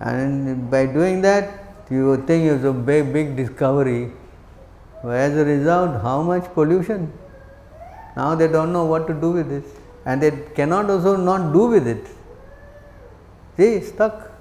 And 0.00 0.70
by 0.70 0.86
doing 0.86 1.22
that, 1.22 1.66
you 1.90 2.16
think 2.26 2.50
it's 2.50 2.64
a 2.64 2.72
big, 2.72 3.12
big 3.12 3.36
discovery. 3.36 4.12
As 5.04 5.36
a 5.36 5.44
result, 5.44 6.02
how 6.02 6.22
much 6.22 6.52
pollution? 6.54 7.12
Now 8.16 8.34
they 8.34 8.48
don't 8.48 8.72
know 8.72 8.84
what 8.84 9.06
to 9.06 9.14
do 9.14 9.30
with 9.30 9.48
this, 9.48 9.64
And 10.04 10.22
they 10.22 10.30
cannot 10.54 10.90
also 10.90 11.16
not 11.16 11.52
do 11.52 11.66
with 11.68 11.86
it. 11.86 12.06
See, 13.56 13.80
stuck. 13.80 14.32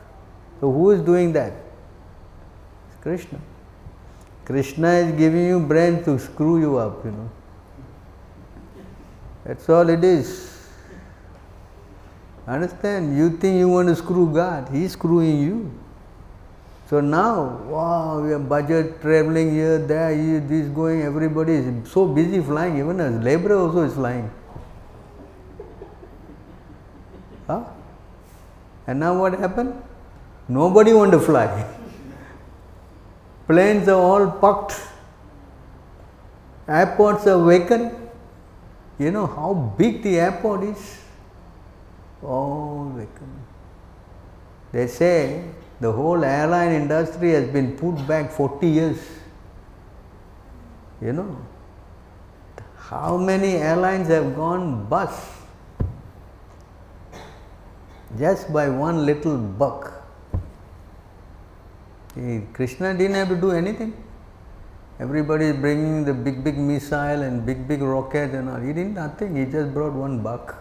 So 0.60 0.72
who 0.72 0.92
is 0.92 1.02
doing 1.02 1.34
that? 1.34 1.54
It's 2.88 3.02
Krishna. 3.02 3.40
Krishna 4.46 4.90
is 4.90 5.12
giving 5.18 5.46
you 5.48 5.60
brain 5.60 6.04
to 6.04 6.20
screw 6.20 6.60
you 6.60 6.78
up, 6.78 7.04
you 7.04 7.12
know. 7.12 7.30
That's 9.44 9.68
all 9.70 9.90
it 9.90 10.04
is. 10.04 10.56
Understand? 12.48 13.18
You 13.18 13.32
think 13.38 13.58
you 13.58 13.68
want 13.70 13.88
to 13.88 13.96
screw 13.96 14.32
God, 14.32 14.70
He's 14.72 14.92
screwing 14.92 15.42
you. 15.42 15.72
So 16.88 17.02
now, 17.02 17.58
wow, 17.66 18.22
we 18.22 18.32
are 18.34 18.40
budget 18.40 19.02
traveling 19.02 19.52
here, 19.52 19.80
there, 19.80 20.16
here, 20.16 20.40
this 20.40 20.68
going, 20.68 21.02
everybody 21.02 21.54
is 21.54 21.92
so 21.92 22.08
busy 22.08 22.42
flying, 22.42 22.78
even 22.78 23.00
as 23.00 23.24
laborer 23.24 23.58
also 23.58 23.82
is 23.82 23.94
flying. 23.96 24.30
Huh? 27.48 27.64
And 28.86 29.00
now 29.00 29.20
what 29.20 29.34
happened? 29.34 29.74
Nobody 30.48 30.94
want 30.94 31.12
to 31.14 31.20
fly. 31.20 31.68
Planes 33.48 33.88
are 33.88 34.02
all 34.02 34.32
parked. 34.32 34.74
Airports 36.68 37.28
are 37.28 37.44
vacant. 37.46 37.94
You 38.98 39.12
know 39.12 39.28
how 39.28 39.54
big 39.78 40.02
the 40.02 40.20
airport 40.20 40.64
is? 40.64 41.00
All 42.24 42.92
vacant. 42.96 43.30
They 44.72 44.88
say 44.88 45.44
the 45.80 45.92
whole 45.92 46.24
airline 46.24 46.72
industry 46.72 47.32
has 47.32 47.48
been 47.48 47.78
put 47.78 48.08
back 48.08 48.32
40 48.32 48.68
years. 48.68 48.98
You 51.02 51.14
know, 51.14 51.38
how 52.78 53.18
many 53.18 53.56
airlines 53.56 54.08
have 54.08 54.36
gone 54.36 54.86
bust 54.86 55.22
just 58.18 58.52
by 58.52 58.70
one 58.70 59.06
little 59.06 59.38
buck? 59.38 59.95
Krishna 62.54 62.94
didn't 62.94 63.16
have 63.16 63.30
to 63.30 63.36
do 63.36 63.52
anything. 63.52 63.94
Everybody 65.00 65.46
is 65.48 65.58
bringing 65.58 66.06
the 66.06 66.14
big, 66.14 66.44
big 66.44 66.58
missile 66.58 67.22
and 67.22 67.46
big, 67.46 67.68
big 67.68 67.82
rocket 67.82 68.32
and 68.32 68.50
all. 68.50 68.60
He 68.60 68.72
did 68.72 68.94
nothing. 68.94 69.36
He 69.36 69.52
just 69.52 69.74
brought 69.74 69.92
one 69.92 70.22
buck. 70.24 70.56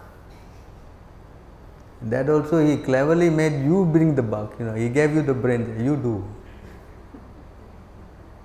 That 2.03 2.29
also 2.29 2.59
he 2.65 2.77
cleverly 2.79 3.31
made 3.31 3.65
you 3.65 3.85
bring 3.87 4.17
the 4.17 4.23
buck. 4.23 4.57
You 4.59 4.67
know, 4.67 4.75
he 4.75 4.89
gave 4.89 5.15
you 5.15 5.23
the 5.23 5.35
brain. 5.35 5.85
You 5.85 5.97
do. 5.97 6.29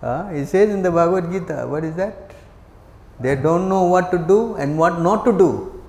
Uh, 0.01 0.29
he 0.29 0.45
says 0.45 0.69
in 0.69 0.83
the 0.83 0.91
Bhagavad 0.91 1.31
Gita, 1.31 1.67
what 1.67 1.83
is 1.83 1.95
that? 1.95 2.31
They 3.19 3.35
don't 3.35 3.67
know 3.67 3.83
what 3.83 4.11
to 4.11 4.19
do 4.19 4.55
and 4.55 4.77
what 4.77 5.01
not 5.01 5.25
to 5.25 5.37
do. 5.37 5.83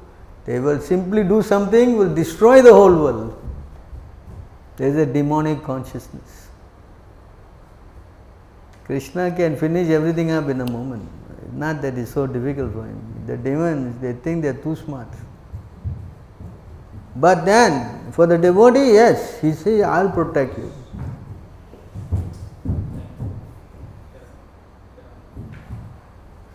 They 0.46 0.58
will 0.58 0.80
simply 0.80 1.22
do 1.22 1.42
something, 1.42 1.96
will 1.96 2.12
destroy 2.12 2.62
the 2.62 2.72
whole 2.72 2.96
world. 2.96 3.36
There 4.76 4.88
is 4.88 4.96
a 4.96 5.06
demonic 5.06 5.62
consciousness. 5.62 6.39
Krishna 8.90 9.30
can 9.30 9.56
finish 9.56 9.88
everything 9.88 10.32
up 10.32 10.48
in 10.48 10.60
a 10.60 10.68
moment. 10.68 11.08
Not 11.52 11.80
that 11.82 11.96
it's 11.96 12.10
so 12.10 12.26
difficult 12.26 12.72
for 12.72 12.84
him. 12.84 13.00
The 13.24 13.36
demons, 13.36 14.00
they 14.02 14.14
think 14.14 14.42
they're 14.42 14.52
too 14.52 14.74
smart. 14.74 15.06
But 17.14 17.44
then, 17.44 18.10
for 18.10 18.26
the 18.26 18.36
devotee, 18.36 18.94
yes, 18.94 19.40
he 19.40 19.52
says, 19.52 19.82
I'll 19.82 20.10
protect 20.10 20.58
you. 20.58 20.72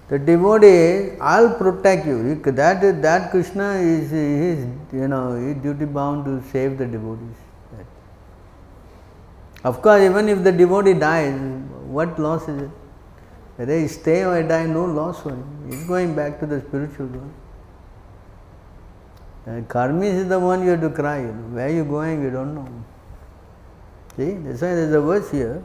The 0.09 0.19
devotee, 0.19 1.17
I'll 1.21 1.53
protect 1.53 2.05
you. 2.05 2.35
That, 2.43 3.01
that 3.01 3.31
Krishna 3.31 3.75
is, 3.75 4.11
is 4.11 4.67
you 4.91 5.07
know, 5.07 5.53
duty 5.63 5.85
bound 5.85 6.25
to 6.25 6.43
save 6.51 6.77
the 6.79 6.85
devotees. 6.85 7.37
Of 9.63 9.81
course, 9.81 10.01
even 10.01 10.27
if 10.27 10.43
the 10.43 10.51
devotee 10.51 10.95
dies, 10.95 11.39
what 11.95 12.19
loss 12.19 12.47
is 12.49 12.61
it? 12.63 12.71
Whether 13.55 13.79
he 13.79 13.87
stay 13.87 14.23
or 14.25 14.43
die, 14.43 14.65
no 14.65 14.85
loss 14.85 15.21
for 15.21 15.29
him. 15.29 15.69
He's 15.69 15.85
going 15.85 16.15
back 16.15 16.39
to 16.41 16.45
the 16.45 16.59
spiritual 16.61 17.07
world. 17.07 17.33
And 19.45 19.67
karmis 19.69 20.19
is 20.23 20.27
the 20.27 20.39
one 20.39 20.63
you 20.63 20.71
have 20.71 20.81
to 20.81 20.89
cry. 20.89 21.19
You 21.19 21.31
know. 21.31 21.55
Where 21.59 21.69
you 21.69 21.85
going, 21.85 22.21
you 22.23 22.31
don't 22.31 22.53
know. 22.55 22.67
See, 24.17 24.33
that's 24.33 24.61
why 24.61 24.75
there's 24.75 24.93
a 24.93 25.01
verse 25.01 25.31
here. 25.31 25.63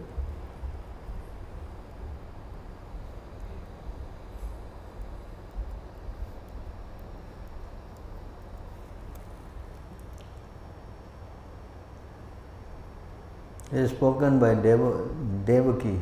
is 13.73 13.91
spoken 13.91 14.39
by 14.39 14.55
Devaki. 14.55 15.99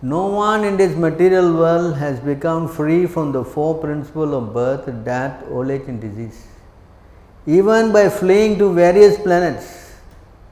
No 0.00 0.26
one 0.26 0.64
in 0.64 0.76
this 0.76 0.96
material 0.96 1.54
world 1.54 1.96
has 1.96 2.20
become 2.20 2.68
free 2.68 3.06
from 3.06 3.32
the 3.32 3.44
four 3.44 3.78
principles 3.78 4.32
of 4.32 4.54
birth, 4.54 4.86
death, 5.04 5.44
old 5.50 5.70
age, 5.70 5.82
and 5.88 6.00
disease. 6.00 6.46
Even 7.46 7.92
by 7.92 8.08
fleeing 8.08 8.58
to 8.58 8.72
various 8.72 9.18
planets, 9.18 9.94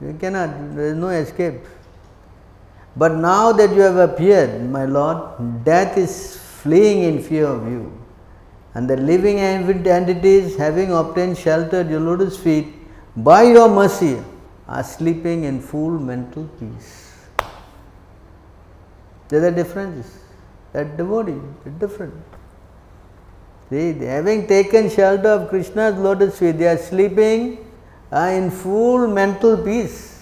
you 0.01 0.17
cannot, 0.19 0.75
there 0.75 0.87
is 0.87 0.95
no 0.95 1.09
escape. 1.09 1.61
But 2.97 3.15
now 3.15 3.53
that 3.53 3.73
you 3.73 3.81
have 3.81 3.95
appeared, 3.95 4.69
my 4.69 4.85
Lord, 4.85 5.63
death 5.63 5.97
is 5.97 6.37
fleeing 6.37 7.03
in 7.03 7.23
fear 7.23 7.45
of 7.45 7.67
you. 7.67 7.97
And 8.73 8.89
the 8.89 8.97
living 8.97 9.39
entities, 9.39 10.57
having 10.57 10.91
obtained 10.91 11.37
shelter 11.37 11.81
at 11.81 11.89
your 11.89 12.01
lotus 12.01 12.37
feet, 12.37 12.67
by 13.15 13.43
your 13.43 13.69
mercy, 13.69 14.21
are 14.67 14.83
sleeping 14.83 15.45
in 15.45 15.61
full 15.61 15.91
mental 15.91 16.49
peace. 16.59 17.06
There 19.29 19.45
are 19.45 19.51
differences. 19.51 20.19
That 20.73 20.97
devotee 20.97 21.39
is 21.65 21.73
different. 21.73 22.13
See, 23.69 23.93
having 23.93 24.47
taken 24.47 24.89
shelter 24.89 25.29
of 25.29 25.49
Krishna's 25.49 25.97
lotus 25.97 26.39
feet, 26.39 26.57
they 26.57 26.67
are 26.67 26.77
sleeping 26.77 27.65
uh, 28.11 28.31
in 28.33 28.49
full 28.49 29.07
mental 29.07 29.57
peace. 29.57 30.13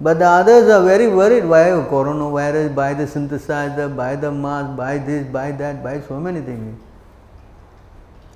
But 0.00 0.18
the 0.18 0.26
others 0.26 0.68
are 0.68 0.84
very 0.84 1.08
worried. 1.08 1.44
Why 1.44 1.64
coronavirus, 1.90 2.74
buy 2.74 2.94
the 2.94 3.04
synthesizer, 3.04 3.94
buy 3.94 4.16
the 4.16 4.32
mask, 4.32 4.76
buy 4.76 4.98
this, 4.98 5.26
buy 5.26 5.52
that, 5.52 5.82
buy 5.82 6.00
so 6.00 6.18
many 6.18 6.40
things 6.40 6.80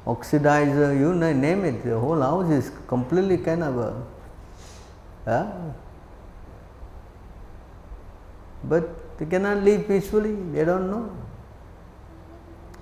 oxidizer, 0.06 0.98
you 0.98 1.12
name 1.14 1.64
it, 1.64 1.84
the 1.84 1.98
whole 1.98 2.20
house 2.20 2.50
is 2.50 2.70
completely 2.86 3.38
kind 3.38 3.62
of 3.64 3.76
a, 3.76 4.02
huh? 5.24 5.46
But 8.68 9.18
they 9.18 9.26
cannot 9.26 9.62
live 9.62 9.86
peacefully, 9.88 10.34
they 10.52 10.64
don't 10.64 10.90
know. 10.90 11.10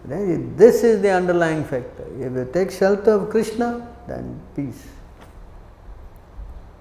This 0.07 0.85
is 0.85 1.01
the 1.01 1.11
underlying 1.11 1.65
factor. 1.65 2.05
If 2.19 2.33
you 2.33 2.49
take 2.53 2.71
shelter 2.71 3.13
of 3.13 3.31
Krishna, 3.31 3.89
then 4.07 4.41
peace. 4.55 4.87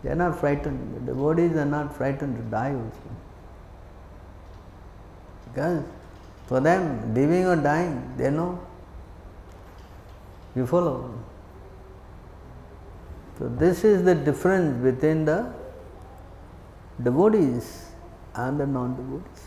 They 0.03 0.09
are 0.09 0.15
not 0.15 0.39
frightened. 0.39 0.95
The 0.95 1.13
devotees 1.13 1.55
are 1.55 1.65
not 1.65 1.95
frightened 1.95 2.35
to 2.35 2.43
die 2.51 2.73
also. 2.73 3.09
Because 5.47 5.83
for 6.47 6.59
them, 6.59 7.13
living 7.13 7.45
or 7.45 7.55
dying, 7.55 8.13
they 8.17 8.29
know 8.29 8.59
you 10.55 10.67
follow? 10.67 11.13
So, 13.39 13.47
this 13.47 13.83
is 13.83 14.03
the 14.03 14.13
difference 14.13 14.83
between 14.83 15.25
the 15.25 15.51
devotees 17.01 17.82
and 18.35 18.59
the 18.59 18.65
non 18.65 18.95
devotees. 18.95 19.43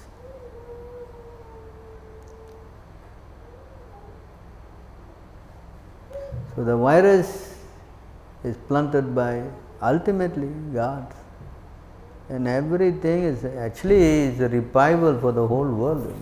So, 6.55 6.65
the 6.65 6.77
virus 6.77 7.55
is 8.45 8.57
planted 8.69 9.15
by 9.15 9.43
ultimately 9.83 10.49
God 10.73 11.13
and 12.29 12.49
everything 12.49 13.23
is 13.25 13.45
actually 13.45 14.03
is 14.03 14.41
a 14.41 14.49
revival 14.49 15.19
for 15.21 15.33
the 15.33 15.47
whole 15.47 15.69
world. 15.69 16.15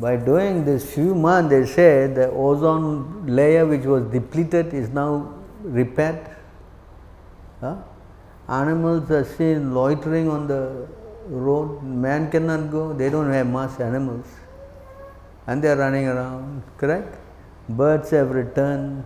By 0.00 0.16
doing 0.16 0.64
this 0.64 0.94
few 0.94 1.14
months, 1.14 1.50
they 1.50 1.66
say 1.66 2.06
the 2.06 2.30
ozone 2.30 3.26
layer 3.26 3.66
which 3.66 3.84
was 3.84 4.04
depleted 4.04 4.72
is 4.72 4.88
now 4.90 5.34
repaired. 5.62 6.24
Huh? 7.60 7.76
Animals 8.48 9.10
are 9.10 9.24
seen 9.24 9.74
loitering 9.74 10.28
on 10.30 10.46
the 10.46 10.86
road. 11.28 11.82
Man 11.82 12.30
cannot 12.30 12.70
go. 12.70 12.92
They 12.92 13.10
don't 13.10 13.30
have 13.32 13.46
mass 13.46 13.78
animals, 13.80 14.26
and 15.46 15.62
they 15.62 15.68
are 15.68 15.76
running 15.76 16.06
around. 16.06 16.62
Correct? 16.76 17.16
Birds 17.68 18.10
have 18.10 18.30
returned. 18.30 19.04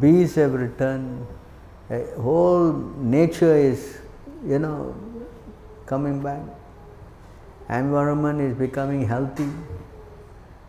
Bees 0.00 0.34
have 0.34 0.52
returned. 0.52 1.26
A 1.90 2.04
whole 2.20 2.72
nature 2.72 3.54
is, 3.56 3.98
you 4.44 4.58
know, 4.58 4.94
coming 5.86 6.22
back. 6.22 6.42
Environment 7.70 8.40
is 8.40 8.54
becoming 8.54 9.06
healthy. 9.06 9.48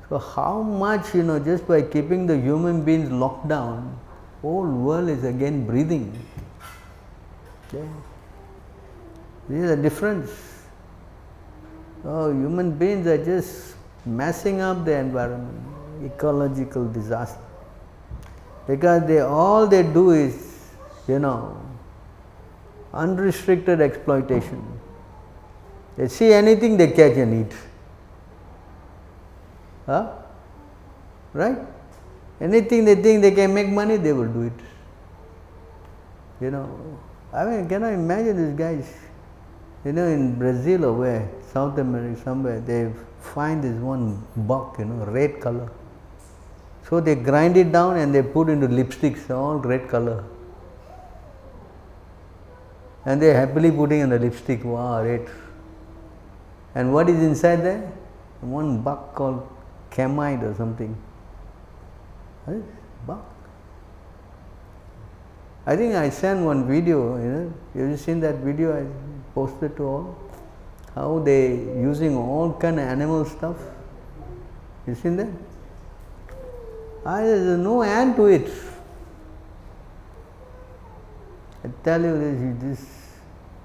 So 0.07 0.17
how 0.17 0.61
much, 0.61 1.13
you 1.13 1.23
know, 1.23 1.39
just 1.39 1.67
by 1.67 1.81
keeping 1.81 2.25
the 2.25 2.37
human 2.37 2.83
beings 2.83 3.11
locked 3.11 3.47
down, 3.47 3.99
whole 4.41 4.67
world 4.67 5.09
is 5.09 5.23
again 5.23 5.65
breathing. 5.65 6.17
Yeah. 7.73 7.81
This 9.47 9.63
is 9.63 9.69
the 9.69 9.77
difference. 9.77 10.48
Oh, 12.05 12.31
human 12.31 12.71
beings 12.77 13.07
are 13.07 13.23
just 13.23 13.75
messing 14.05 14.61
up 14.61 14.85
the 14.85 14.95
environment, 14.95 15.57
ecological 16.03 16.87
disaster. 16.87 17.41
Because 18.67 19.05
they 19.07 19.19
all 19.19 19.67
they 19.67 19.83
do 19.83 20.11
is, 20.11 20.69
you 21.07 21.19
know, 21.19 21.59
unrestricted 22.93 23.81
exploitation. 23.81 24.79
They 25.97 26.07
see 26.07 26.31
anything 26.31 26.77
they 26.77 26.91
catch 26.91 27.17
and 27.17 27.45
eat. 27.45 27.57
Huh? 29.85 30.13
Right? 31.33 31.57
Anything 32.39 32.85
they 32.85 32.95
think 32.95 33.21
they 33.21 33.31
can 33.31 33.53
make 33.53 33.67
money, 33.67 33.97
they 33.97 34.13
will 34.13 34.31
do 34.31 34.43
it. 34.43 34.53
You 36.39 36.51
know, 36.51 36.97
I 37.33 37.43
mean, 37.45 37.67
can 37.67 37.83
I 37.83 37.93
imagine 37.93 38.37
these 38.37 38.57
guys? 38.57 38.93
You 39.83 39.91
know, 39.91 40.05
in 40.05 40.39
Brazil 40.39 40.85
or 40.85 40.93
where, 40.93 41.29
South 41.53 41.77
America, 41.77 42.21
somewhere, 42.23 42.59
they 42.59 42.91
find 43.19 43.63
this 43.63 43.75
one 43.81 44.23
buck, 44.35 44.77
you 44.79 44.85
know, 44.85 45.05
red 45.05 45.39
color. 45.39 45.71
So 46.87 46.99
they 46.99 47.15
grind 47.15 47.57
it 47.57 47.71
down 47.71 47.97
and 47.97 48.13
they 48.13 48.21
put 48.21 48.49
into 48.49 48.67
lipsticks, 48.67 49.29
all 49.29 49.55
red 49.55 49.87
color. 49.87 50.23
And 53.05 53.21
they 53.21 53.33
happily 53.33 53.71
putting 53.71 54.01
in 54.01 54.09
the 54.09 54.19
lipstick, 54.19 54.63
wow, 54.63 55.01
red. 55.01 55.27
And 56.75 56.93
what 56.93 57.09
is 57.09 57.19
inside 57.21 57.57
there? 57.57 57.91
One 58.41 58.81
buck 58.81 59.15
called 59.15 59.47
camide 59.89 60.43
or 60.43 60.53
something. 60.55 60.95
Buck. 63.05 63.25
I 65.65 65.75
think 65.75 65.95
I 65.95 66.09
sent 66.09 66.41
one 66.41 66.67
video, 66.67 67.17
you 67.17 67.29
know, 67.29 67.53
have 67.75 67.89
you 67.91 67.97
seen 67.97 68.19
that 68.21 68.35
video 68.37 68.75
I 68.75 68.85
posted 69.35 69.77
to 69.77 69.83
all? 69.83 70.17
How 70.95 71.19
they 71.19 71.51
using 71.51 72.17
all 72.17 72.53
kind 72.53 72.79
of 72.79 72.85
animal 72.85 73.25
stuff. 73.25 73.57
You 74.87 74.95
seen 74.95 75.17
that? 75.17 75.29
I, 77.05 77.21
there's 77.21 77.59
no 77.59 77.81
end 77.81 78.15
to 78.17 78.25
it. 78.25 78.51
I 81.63 81.69
tell 81.83 82.01
you 82.01 82.17
this, 82.17 82.79
this 82.79 82.89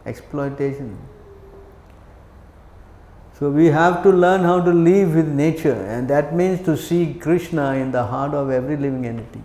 exploitation. 0.07 0.97
So 3.39 3.51
we 3.51 3.67
have 3.67 4.03
to 4.05 4.11
learn 4.11 4.43
how 4.43 4.61
to 4.61 4.73
live 4.73 5.17
with 5.17 5.27
nature, 5.27 5.75
and 5.75 6.09
that 6.09 6.35
means 6.37 6.65
to 6.67 6.77
see 6.77 7.15
Krishna 7.15 7.73
in 7.75 7.91
the 7.91 8.05
heart 8.05 8.33
of 8.33 8.51
every 8.51 8.77
living 8.77 9.07
entity. 9.07 9.43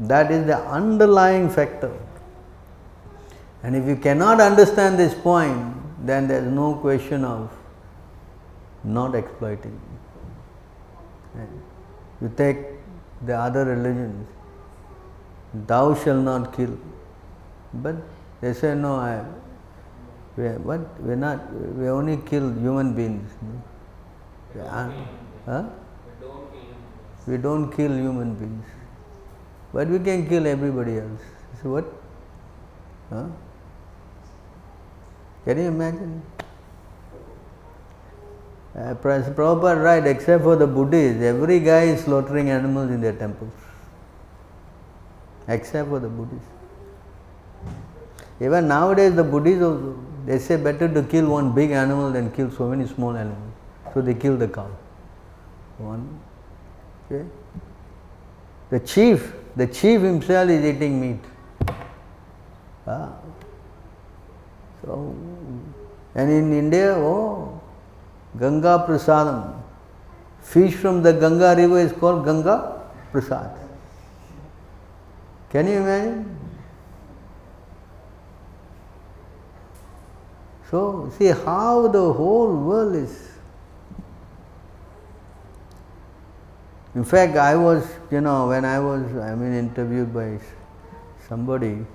That 0.00 0.32
is 0.32 0.46
the 0.46 0.58
underlying 0.58 1.48
factor. 1.48 1.96
And 3.62 3.76
if 3.76 3.86
you 3.86 3.96
cannot 3.96 4.40
understand 4.40 4.98
this 4.98 5.14
point, 5.14 5.74
then 6.04 6.28
there 6.28 6.44
is 6.44 6.52
no 6.52 6.74
question 6.74 7.24
of 7.24 7.50
not 8.84 9.14
exploiting. 9.14 9.80
You 12.20 12.32
take 12.36 12.58
the 13.24 13.36
other 13.36 13.64
religions, 13.64 14.28
thou 15.66 15.94
shall 15.94 16.20
not 16.20 16.56
kill. 16.56 16.76
But 17.74 17.96
they 18.40 18.52
say, 18.52 18.74
no, 18.74 18.94
I, 18.94 19.24
we, 20.36 20.48
what? 20.48 21.00
We're 21.00 21.16
not, 21.16 21.52
we 21.76 21.88
only 21.88 22.16
kill 22.18 22.52
human 22.52 22.94
beings. 22.94 23.30
No? 23.42 24.62
Uh, 24.62 24.90
huh? 25.46 25.64
We 27.26 27.36
don't 27.36 27.70
kill 27.76 27.92
human 27.92 28.34
beings. 28.34 28.64
But 29.72 29.88
we 29.88 29.98
can 29.98 30.28
kill 30.28 30.46
everybody 30.46 30.98
else. 30.98 31.20
So 31.62 31.70
what? 31.70 31.84
Huh? 33.10 33.26
Can 35.48 35.56
you 35.56 35.68
imagine? 35.68 36.22
Uh, 38.76 38.94
Prabhupada 38.96 39.82
right, 39.82 40.06
except 40.06 40.44
for 40.44 40.56
the 40.56 40.66
Buddhists, 40.66 41.22
every 41.22 41.60
guy 41.60 41.84
is 41.84 42.04
slaughtering 42.04 42.50
animals 42.50 42.90
in 42.90 43.00
their 43.00 43.14
temples. 43.14 43.54
Except 45.48 45.88
for 45.88 46.00
the 46.00 46.08
Buddhists. 46.10 46.50
Even 48.42 48.68
nowadays 48.68 49.14
the 49.14 49.24
Buddhists 49.24 49.62
also, 49.62 49.98
they 50.26 50.38
say 50.38 50.56
better 50.56 50.86
to 50.86 51.02
kill 51.02 51.30
one 51.30 51.54
big 51.54 51.70
animal 51.70 52.12
than 52.12 52.30
kill 52.30 52.50
so 52.50 52.68
many 52.68 52.86
small 52.86 53.16
animals. 53.16 53.54
So 53.94 54.02
they 54.02 54.12
kill 54.12 54.36
the 54.36 54.48
cow. 54.48 54.68
One. 55.78 56.20
Okay. 57.10 57.24
The 58.68 58.80
chief, 58.80 59.32
the 59.56 59.66
chief 59.66 60.02
himself 60.02 60.50
is 60.50 60.62
eating 60.62 61.00
meat. 61.00 61.24
Ah. 62.86 63.12
So, 64.84 65.14
and 66.18 66.32
in 66.32 66.52
India, 66.52 66.94
oh, 66.96 67.60
Ganga 68.40 68.84
Prasadam. 68.84 69.62
Fish 70.40 70.74
from 70.74 71.00
the 71.00 71.12
Ganga 71.12 71.54
river 71.56 71.78
is 71.78 71.92
called 71.92 72.24
Ganga 72.24 72.82
Prasad. 73.12 73.52
Can 75.50 75.68
you 75.68 75.74
imagine? 75.74 76.36
So, 80.68 81.12
see 81.16 81.26
how 81.26 81.86
the 81.86 82.12
whole 82.12 82.52
world 82.52 82.96
is. 82.96 83.28
In 86.96 87.04
fact, 87.04 87.36
I 87.36 87.54
was, 87.54 87.86
you 88.10 88.20
know, 88.20 88.48
when 88.48 88.64
I 88.64 88.80
was, 88.80 89.04
I 89.18 89.36
mean, 89.36 89.54
interviewed 89.54 90.12
by 90.12 90.40
somebody, 91.28 91.86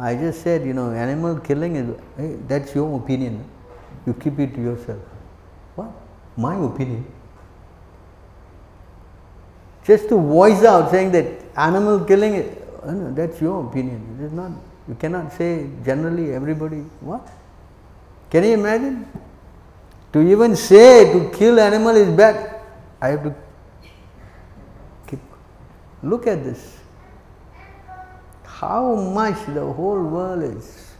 I 0.00 0.14
just 0.14 0.42
said, 0.42 0.64
you 0.64 0.72
know, 0.72 0.90
animal 0.92 1.38
killing 1.38 1.76
is, 1.76 1.94
hey, 2.16 2.36
that's 2.48 2.74
your 2.74 2.98
opinion. 2.98 3.44
You 4.06 4.14
keep 4.14 4.38
it 4.38 4.54
to 4.54 4.62
yourself. 4.62 4.98
What? 5.74 5.90
My 6.38 6.56
opinion. 6.56 7.04
Just 9.84 10.08
to 10.08 10.16
voice 10.16 10.64
out 10.64 10.90
saying 10.90 11.12
that 11.12 11.26
animal 11.54 12.00
killing, 12.04 12.34
is, 12.36 12.56
oh 12.82 12.92
no, 12.92 13.12
that's 13.12 13.42
your 13.42 13.66
opinion. 13.66 14.16
It 14.18 14.24
is 14.24 14.32
not, 14.32 14.52
you 14.88 14.94
cannot 14.94 15.34
say 15.34 15.68
generally 15.84 16.32
everybody, 16.32 16.78
what? 17.00 17.28
Can 18.30 18.44
you 18.44 18.54
imagine? 18.54 19.06
To 20.14 20.20
even 20.22 20.56
say 20.56 21.12
to 21.12 21.30
kill 21.36 21.60
animal 21.60 21.94
is 21.94 22.08
bad, 22.16 22.62
I 23.02 23.08
have 23.08 23.22
to 23.24 23.34
keep. 25.06 25.20
Look 26.02 26.26
at 26.26 26.42
this. 26.42 26.79
How 28.60 28.94
much 28.94 29.46
the 29.46 29.64
whole 29.64 30.02
world 30.02 30.42
is 30.42 30.92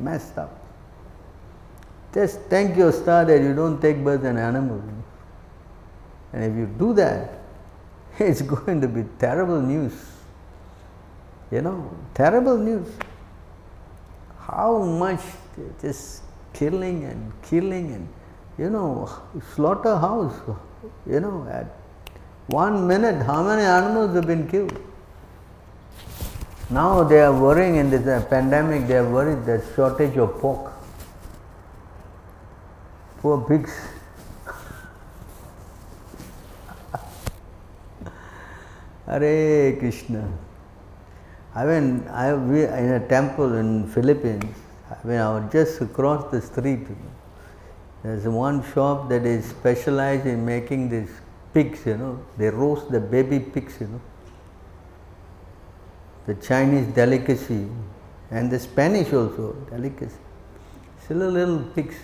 messed 0.00 0.36
up. 0.36 0.50
Just 2.12 2.40
thank 2.50 2.76
your 2.76 2.90
star 2.90 3.24
that 3.24 3.40
you 3.40 3.54
don't 3.54 3.80
take 3.80 4.02
birth 4.02 4.24
and 4.24 4.36
animal. 4.36 4.82
And 6.32 6.44
if 6.44 6.56
you 6.56 6.66
do 6.66 6.92
that, 6.94 7.38
it's 8.18 8.42
going 8.42 8.80
to 8.80 8.88
be 8.88 9.04
terrible 9.20 9.62
news. 9.62 9.94
You 11.52 11.62
know, 11.62 11.94
terrible 12.14 12.58
news. 12.58 12.88
How 14.40 14.78
much 14.82 15.20
this 15.80 16.22
killing 16.52 17.04
and 17.04 17.32
killing 17.42 17.92
and 17.92 18.08
you 18.58 18.68
know 18.68 19.08
slaughterhouse 19.54 20.34
you 21.06 21.20
know 21.20 21.46
at 21.50 21.66
one 22.48 22.86
minute 22.86 23.24
how 23.24 23.42
many 23.42 23.62
animals 23.62 24.14
have 24.14 24.26
been 24.26 24.46
killed 24.48 24.78
now 26.72 27.04
they 27.04 27.20
are 27.20 27.32
worrying 27.46 27.76
in 27.76 27.90
this 27.90 28.06
uh, 28.06 28.24
pandemic 28.28 28.86
they 28.86 28.96
are 28.96 29.10
worried 29.10 29.44
that 29.44 29.62
shortage 29.76 30.16
of 30.16 30.38
pork 30.40 30.72
poor 33.20 33.40
pigs 33.48 33.72
Hare 39.06 39.76
Krishna. 39.78 40.32
I 41.54 41.66
mean, 41.66 42.08
I 42.08 42.32
we 42.34 42.64
in 42.64 42.92
a 42.92 43.08
temple 43.08 43.56
in 43.56 43.86
Philippines. 43.88 44.54
I 44.90 45.06
mean, 45.06 45.18
I 45.18 45.38
was 45.38 45.52
just 45.52 45.80
across 45.82 46.30
the 46.30 46.40
street. 46.40 46.86
There's 48.02 48.24
one 48.24 48.62
shop 48.72 49.10
that 49.10 49.26
is 49.26 49.44
specialized 49.44 50.26
in 50.26 50.46
making 50.46 50.88
these 50.88 51.10
pigs. 51.52 51.84
You 51.84 51.98
know, 51.98 52.24
they 52.38 52.48
roast 52.48 52.90
the 52.90 53.00
baby 53.00 53.38
pigs. 53.38 53.80
You 53.80 53.88
know, 53.88 54.00
the 56.26 56.34
Chinese 56.34 56.86
delicacy 56.94 57.68
and 58.30 58.50
the 58.50 58.58
Spanish 58.58 59.12
also 59.12 59.52
delicacy. 59.70 60.16
Still 61.04 61.22
a 61.22 61.30
little 61.30 61.60
pigs, 61.74 61.96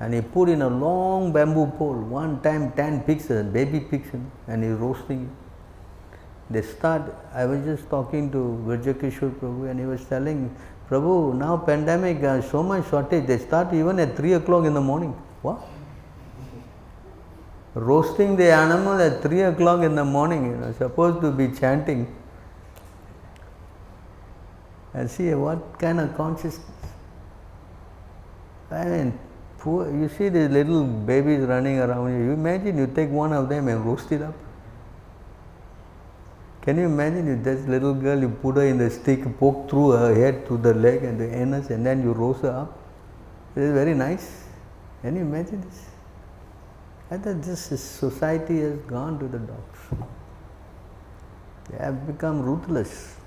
and 0.00 0.14
he 0.14 0.20
put 0.20 0.48
in 0.48 0.62
a 0.62 0.68
long 0.68 1.32
bamboo 1.32 1.66
pole. 1.78 1.94
One 1.94 2.40
time, 2.40 2.72
ten 2.72 3.02
pigs, 3.02 3.26
baby 3.26 3.80
pigs, 3.80 4.12
know, 4.12 4.30
and 4.46 4.62
he's 4.62 4.72
roasting 4.74 5.24
it 5.24 5.48
they 6.50 6.62
start, 6.62 7.14
I 7.34 7.44
was 7.44 7.64
just 7.64 7.88
talking 7.90 8.30
to 8.32 8.38
Virjakishore 8.66 9.32
Prabhu 9.38 9.70
and 9.70 9.78
he 9.78 9.84
was 9.84 10.04
telling, 10.06 10.54
Prabhu, 10.88 11.34
now 11.36 11.58
pandemic, 11.58 12.22
uh, 12.22 12.40
so 12.40 12.62
much 12.62 12.88
shortage, 12.88 13.26
they 13.26 13.38
start 13.38 13.74
even 13.74 13.98
at 13.98 14.16
3 14.16 14.32
o'clock 14.34 14.64
in 14.64 14.72
the 14.72 14.80
morning. 14.80 15.10
What? 15.42 15.60
Roasting 17.74 18.36
the 18.36 18.50
animal 18.50 18.98
at 19.00 19.20
3 19.20 19.42
o'clock 19.42 19.82
in 19.82 19.94
the 19.94 20.04
morning, 20.04 20.46
you 20.46 20.56
know, 20.56 20.72
supposed 20.72 21.20
to 21.20 21.30
be 21.30 21.48
chanting. 21.48 22.06
And 24.98 25.08
see 25.08 25.32
what 25.32 25.78
kind 25.78 26.00
of 26.00 26.16
consciousness. 26.16 26.66
I 28.68 28.84
mean, 28.84 29.18
poor, 29.58 29.88
you 29.88 30.08
see 30.08 30.28
these 30.28 30.50
little 30.50 30.82
babies 30.84 31.42
running 31.42 31.78
around 31.78 32.14
you. 32.14 32.24
You 32.24 32.32
imagine 32.32 32.76
you 32.76 32.88
take 32.88 33.08
one 33.08 33.32
of 33.32 33.48
them 33.48 33.68
and 33.68 33.84
roast 33.86 34.10
it 34.10 34.22
up. 34.22 34.34
Can 36.62 36.78
you 36.78 36.86
imagine 36.86 37.28
if 37.32 37.44
this 37.44 37.64
little 37.68 37.94
girl, 37.94 38.20
you 38.20 38.28
put 38.28 38.56
her 38.56 38.64
in 38.64 38.78
the 38.78 38.90
stick, 38.90 39.22
poke 39.38 39.70
through 39.70 39.92
her 39.92 40.12
head, 40.12 40.44
through 40.48 40.58
the 40.58 40.74
leg 40.74 41.04
and 41.04 41.20
the 41.20 41.32
anus, 41.32 41.70
and 41.70 41.86
then 41.86 42.02
you 42.02 42.12
roast 42.12 42.42
her 42.42 42.50
up? 42.50 42.76
It 43.54 43.62
is 43.62 43.72
very 43.72 43.94
nice. 43.94 44.46
Can 45.02 45.14
you 45.14 45.22
imagine 45.22 45.60
this? 45.60 45.86
I 47.12 47.18
thought 47.18 47.40
this 47.40 47.60
society 47.60 48.62
has 48.62 48.76
gone 48.80 49.20
to 49.20 49.28
the 49.28 49.38
dogs. 49.38 49.78
They 51.70 51.78
have 51.78 52.04
become 52.04 52.42
ruthless. 52.42 53.17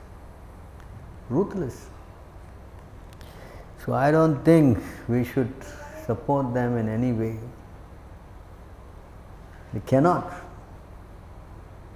Ruthless. 1.31 1.87
So 3.85 3.93
I 3.93 4.11
don't 4.11 4.43
think 4.43 4.77
we 5.07 5.23
should 5.23 5.53
support 6.05 6.53
them 6.53 6.77
in 6.77 6.89
any 6.89 7.13
way. 7.13 7.39
We 9.73 9.79
cannot. 9.79 10.29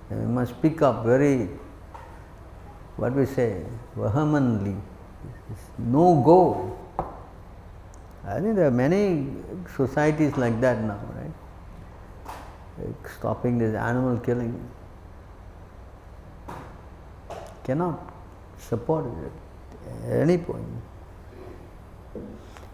And 0.09 0.21
we 0.21 0.33
must 0.33 0.59
pick 0.61 0.81
up 0.81 1.03
very, 1.03 1.49
what 2.95 3.13
we 3.13 3.25
say, 3.25 3.65
vehemently. 3.95 4.77
No 5.77 6.21
go. 6.23 6.79
I 8.25 8.39
think 8.39 8.55
there 8.55 8.67
are 8.67 8.71
many 8.71 9.27
societies 9.75 10.37
like 10.37 10.61
that 10.61 10.81
now, 10.81 10.99
right? 11.17 12.35
Like 12.79 13.09
stopping 13.09 13.57
this 13.57 13.75
animal 13.75 14.17
killing. 14.19 14.57
Cannot 17.65 18.14
support 18.57 19.05
it 19.05 20.11
at 20.11 20.21
any 20.21 20.37
point. 20.37 20.65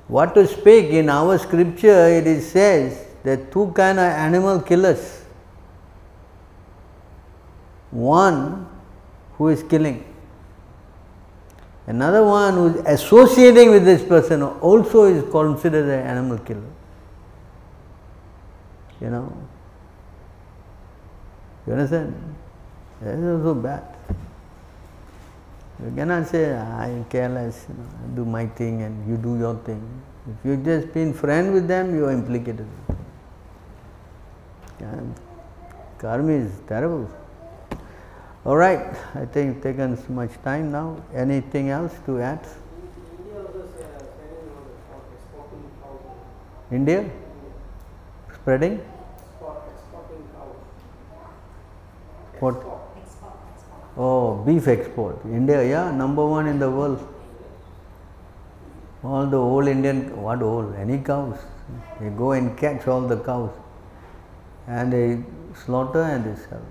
what 0.07 0.33
to 0.35 0.45
speak? 0.47 0.89
In 0.89 1.09
our 1.09 1.37
scripture 1.37 2.07
it 2.07 2.27
is 2.27 2.51
says 2.51 3.07
that 3.23 3.51
two 3.51 3.71
kind 3.75 3.99
of 3.99 4.05
animal 4.05 4.59
killers. 4.61 5.23
One 7.91 8.67
who 9.37 9.49
is 9.49 9.63
killing. 9.63 10.03
Another 11.87 12.23
one 12.23 12.53
who 12.53 12.67
is 12.67 12.85
associating 12.85 13.71
with 13.71 13.85
this 13.85 14.03
person 14.03 14.43
also 14.43 15.05
is 15.05 15.29
considered 15.31 15.85
an 15.85 16.07
animal 16.07 16.37
killer. 16.37 16.71
You 19.01 19.09
know? 19.09 19.47
You 21.65 21.73
understand? 21.73 22.35
That 23.01 23.17
is 23.17 23.39
also 23.39 23.55
bad 23.55 23.90
you 25.85 25.91
cannot 25.95 26.27
say 26.27 26.53
I 26.53 26.89
am 26.89 27.05
careless, 27.05 27.65
you 27.67 27.75
know, 27.75 27.89
I 28.03 28.15
do 28.15 28.25
my 28.25 28.45
thing 28.45 28.83
and 28.83 29.07
you 29.07 29.17
do 29.17 29.37
your 29.37 29.55
thing. 29.55 29.81
If 30.29 30.45
you 30.45 30.57
just 30.57 30.93
been 30.93 31.13
friend 31.13 31.53
with 31.53 31.67
them, 31.67 31.95
you 31.95 32.05
are 32.05 32.11
implicated. 32.11 32.67
And 34.79 35.15
karma 35.97 36.33
is 36.33 36.51
terrible. 36.67 37.09
All 38.43 38.57
right, 38.57 38.95
I 39.15 39.25
think 39.25 39.61
taken 39.61 39.97
so 39.97 40.13
much 40.13 40.31
time 40.43 40.71
now. 40.71 40.97
Anything 41.13 41.69
else 41.69 41.93
to 42.05 42.19
add? 42.19 42.45
India 46.71 47.09
spreading. 48.33 48.77
What? 52.39 52.80
Oh, 54.03 54.43
beef 54.45 54.67
export. 54.67 55.23
India, 55.25 55.63
yeah, 55.63 55.91
number 55.91 56.25
one 56.25 56.47
in 56.47 56.57
the 56.57 56.69
world. 56.69 57.07
All 59.03 59.27
the 59.27 59.37
old 59.37 59.67
Indian, 59.67 59.99
what 60.21 60.41
old? 60.41 60.73
Any 60.75 60.97
cows. 60.97 61.37
They 61.99 62.09
go 62.09 62.31
and 62.31 62.57
catch 62.57 62.87
all 62.87 63.01
the 63.01 63.17
cows 63.17 63.51
and 64.67 64.91
they 64.91 65.23
slaughter 65.65 66.01
and 66.01 66.25
they 66.25 66.35
sell. 66.41 66.65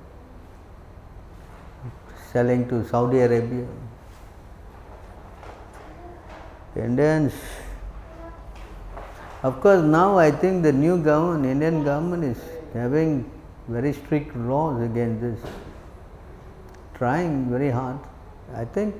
Selling 2.32 2.68
to 2.68 2.84
Saudi 2.88 3.20
Arabia. 3.20 3.66
Indians, 6.74 7.32
of 9.44 9.60
course, 9.60 9.82
now 9.82 10.18
I 10.18 10.32
think 10.32 10.64
the 10.64 10.72
new 10.72 11.00
government, 11.00 11.46
Indian 11.46 11.84
government, 11.84 12.24
is 12.24 12.42
having 12.74 13.30
very 13.68 13.92
strict 13.92 14.36
laws 14.36 14.82
against 14.82 15.20
this 15.20 15.50
trying 17.00 17.36
very 17.50 17.70
hard. 17.70 17.98
I 18.54 18.64
think 18.64 18.94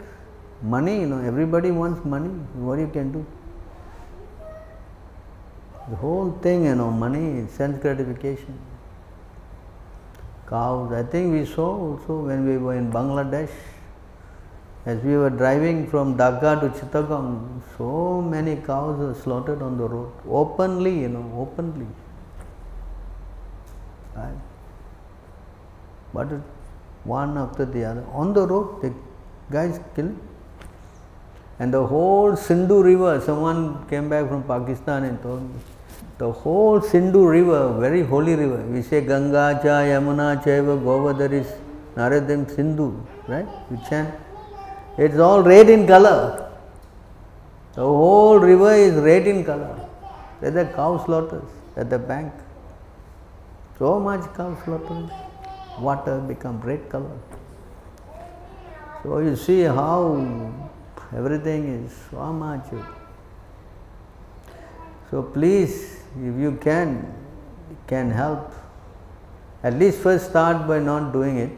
money, 0.62 1.00
you 1.00 1.06
know, 1.06 1.18
everybody 1.30 1.70
wants 1.70 2.04
money. 2.04 2.30
What 2.68 2.78
you 2.78 2.88
can 2.88 3.12
do? 3.12 3.26
The 5.90 5.96
whole 5.96 6.30
thing, 6.42 6.64
you 6.64 6.74
know, 6.74 6.90
money, 6.90 7.46
sense 7.48 7.78
gratification. 7.82 8.58
Cows. 10.48 10.92
I 10.92 11.02
think 11.02 11.32
we 11.32 11.44
saw 11.44 11.68
also 11.86 12.20
when 12.28 12.46
we 12.48 12.56
were 12.56 12.74
in 12.74 12.90
Bangladesh, 12.90 13.50
as 14.86 15.02
we 15.02 15.16
were 15.16 15.30
driving 15.30 15.86
from 15.86 16.16
Dhaka 16.16 16.60
to 16.60 16.68
Chittagong, 16.78 17.60
so 17.76 18.22
many 18.22 18.56
cows 18.56 18.98
were 18.98 19.14
slaughtered 19.14 19.62
on 19.62 19.76
the 19.76 19.88
road, 19.88 20.10
openly, 20.28 21.00
you 21.00 21.08
know, 21.08 21.26
openly. 21.38 21.86
Right? 24.16 24.40
But 26.14 26.32
it, 26.32 26.40
one 27.04 27.38
after 27.38 27.64
the 27.64 27.84
other. 27.84 28.04
On 28.12 28.32
the 28.32 28.46
road, 28.46 28.82
the 28.82 28.94
guys 29.50 29.80
kill. 29.94 30.12
And 31.58 31.74
the 31.74 31.86
whole 31.86 32.36
Sindhu 32.36 32.82
river, 32.82 33.20
someone 33.20 33.86
came 33.88 34.08
back 34.08 34.28
from 34.28 34.42
Pakistan 34.44 35.04
and 35.04 35.22
told 35.22 35.42
me, 35.42 35.60
the 36.18 36.30
whole 36.30 36.80
Sindhu 36.80 37.26
river, 37.26 37.78
very 37.78 38.02
holy 38.02 38.34
river, 38.34 38.62
we 38.66 38.82
say 38.82 39.00
Ganga 39.00 39.60
cha 39.62 39.80
Yamuna 39.90 40.42
chaiva 40.42 40.78
Govadaris 40.82 41.58
Naradam 41.96 42.54
Sindhu, 42.54 42.94
right? 43.26 43.46
We 43.70 43.78
chant. 43.88 44.14
It's 44.98 45.18
all 45.18 45.42
red 45.42 45.70
in 45.70 45.86
color. 45.86 46.50
The 47.74 47.82
whole 47.82 48.38
river 48.38 48.72
is 48.72 48.94
red 48.94 49.26
in 49.26 49.44
color. 49.44 49.88
There's 50.40 50.54
the 50.54 50.66
cow 50.74 51.02
slaughters 51.04 51.48
at 51.76 51.88
the 51.88 51.98
bank. 51.98 52.32
So 53.78 53.98
much 54.00 54.22
cow 54.34 54.56
slaughters 54.64 55.10
water 55.80 56.20
become 56.20 56.60
red 56.60 56.88
color. 56.88 57.18
So 59.02 59.18
you 59.18 59.34
see 59.36 59.62
how 59.62 60.52
everything 61.16 61.84
is 61.84 61.92
so 62.10 62.32
much. 62.32 62.66
So 65.10 65.22
please, 65.22 66.02
if 66.16 66.38
you 66.38 66.58
can, 66.60 67.12
can 67.86 68.10
help. 68.10 68.52
At 69.62 69.74
least 69.74 69.98
first 69.98 70.30
start 70.30 70.66
by 70.68 70.78
not 70.78 71.12
doing 71.12 71.38
it, 71.38 71.56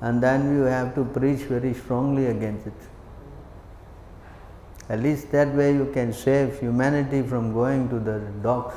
and 0.00 0.22
then 0.22 0.54
you 0.54 0.62
have 0.62 0.94
to 0.94 1.04
preach 1.04 1.40
very 1.40 1.74
strongly 1.74 2.26
against 2.26 2.66
it. 2.66 2.72
At 4.88 5.00
least 5.00 5.32
that 5.32 5.52
way 5.54 5.74
you 5.74 5.90
can 5.92 6.12
save 6.12 6.60
humanity 6.60 7.22
from 7.22 7.52
going 7.52 7.88
to 7.88 7.98
the 7.98 8.20
dogs. 8.42 8.74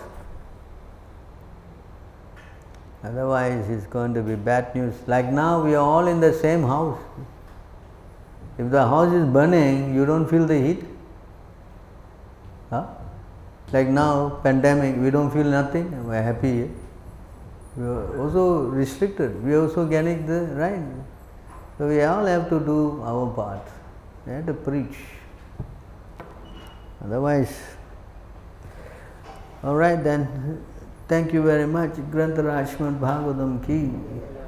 Otherwise, 3.04 3.70
it's 3.70 3.86
going 3.86 4.14
to 4.14 4.22
be 4.22 4.36
bad 4.36 4.76
news. 4.76 4.94
Like 5.08 5.32
now, 5.32 5.64
we 5.64 5.74
are 5.74 5.84
all 5.84 6.08
in 6.08 6.20
the 6.20 6.34
same 6.34 6.64
house. 6.64 7.00
If 8.58 8.70
the 8.72 8.86
house 8.86 9.14
is 9.14 9.26
burning, 9.26 9.96
you 9.96 10.06
don't 10.06 10.28
feel 10.28 10.46
the 10.46 10.60
heat. 10.60 10.84
Huh? 12.70 12.86
Like 13.72 13.88
now, 13.88 14.42
pandemic, 14.44 14.98
we 14.98 15.12
don't 15.12 15.32
feel 15.32 15.46
nothing. 15.46 16.08
We're 16.08 16.22
happy. 16.22 16.70
We 17.78 17.86
are 17.86 18.22
also 18.22 18.64
restricted. 18.64 19.42
We 19.44 19.54
are 19.54 19.62
also 19.62 19.86
getting 19.86 20.26
the 20.26 20.42
right. 20.56 20.84
So 21.78 21.88
we 21.88 22.02
all 22.02 22.26
have 22.26 22.50
to 22.50 22.60
do 22.60 23.02
our 23.04 23.32
part. 23.34 23.66
We 24.26 24.34
have 24.34 24.46
to 24.48 24.54
preach. 24.54 24.98
Otherwise, 27.02 27.56
all 29.64 29.76
right 29.76 30.04
then. 30.04 30.66
Thank 31.10 31.34
you 31.34 31.42
very 31.42 31.66
much. 31.66 31.94
Grantharaj 32.14 32.78
Bhagavatam 33.04 33.66
ki. 33.66 34.39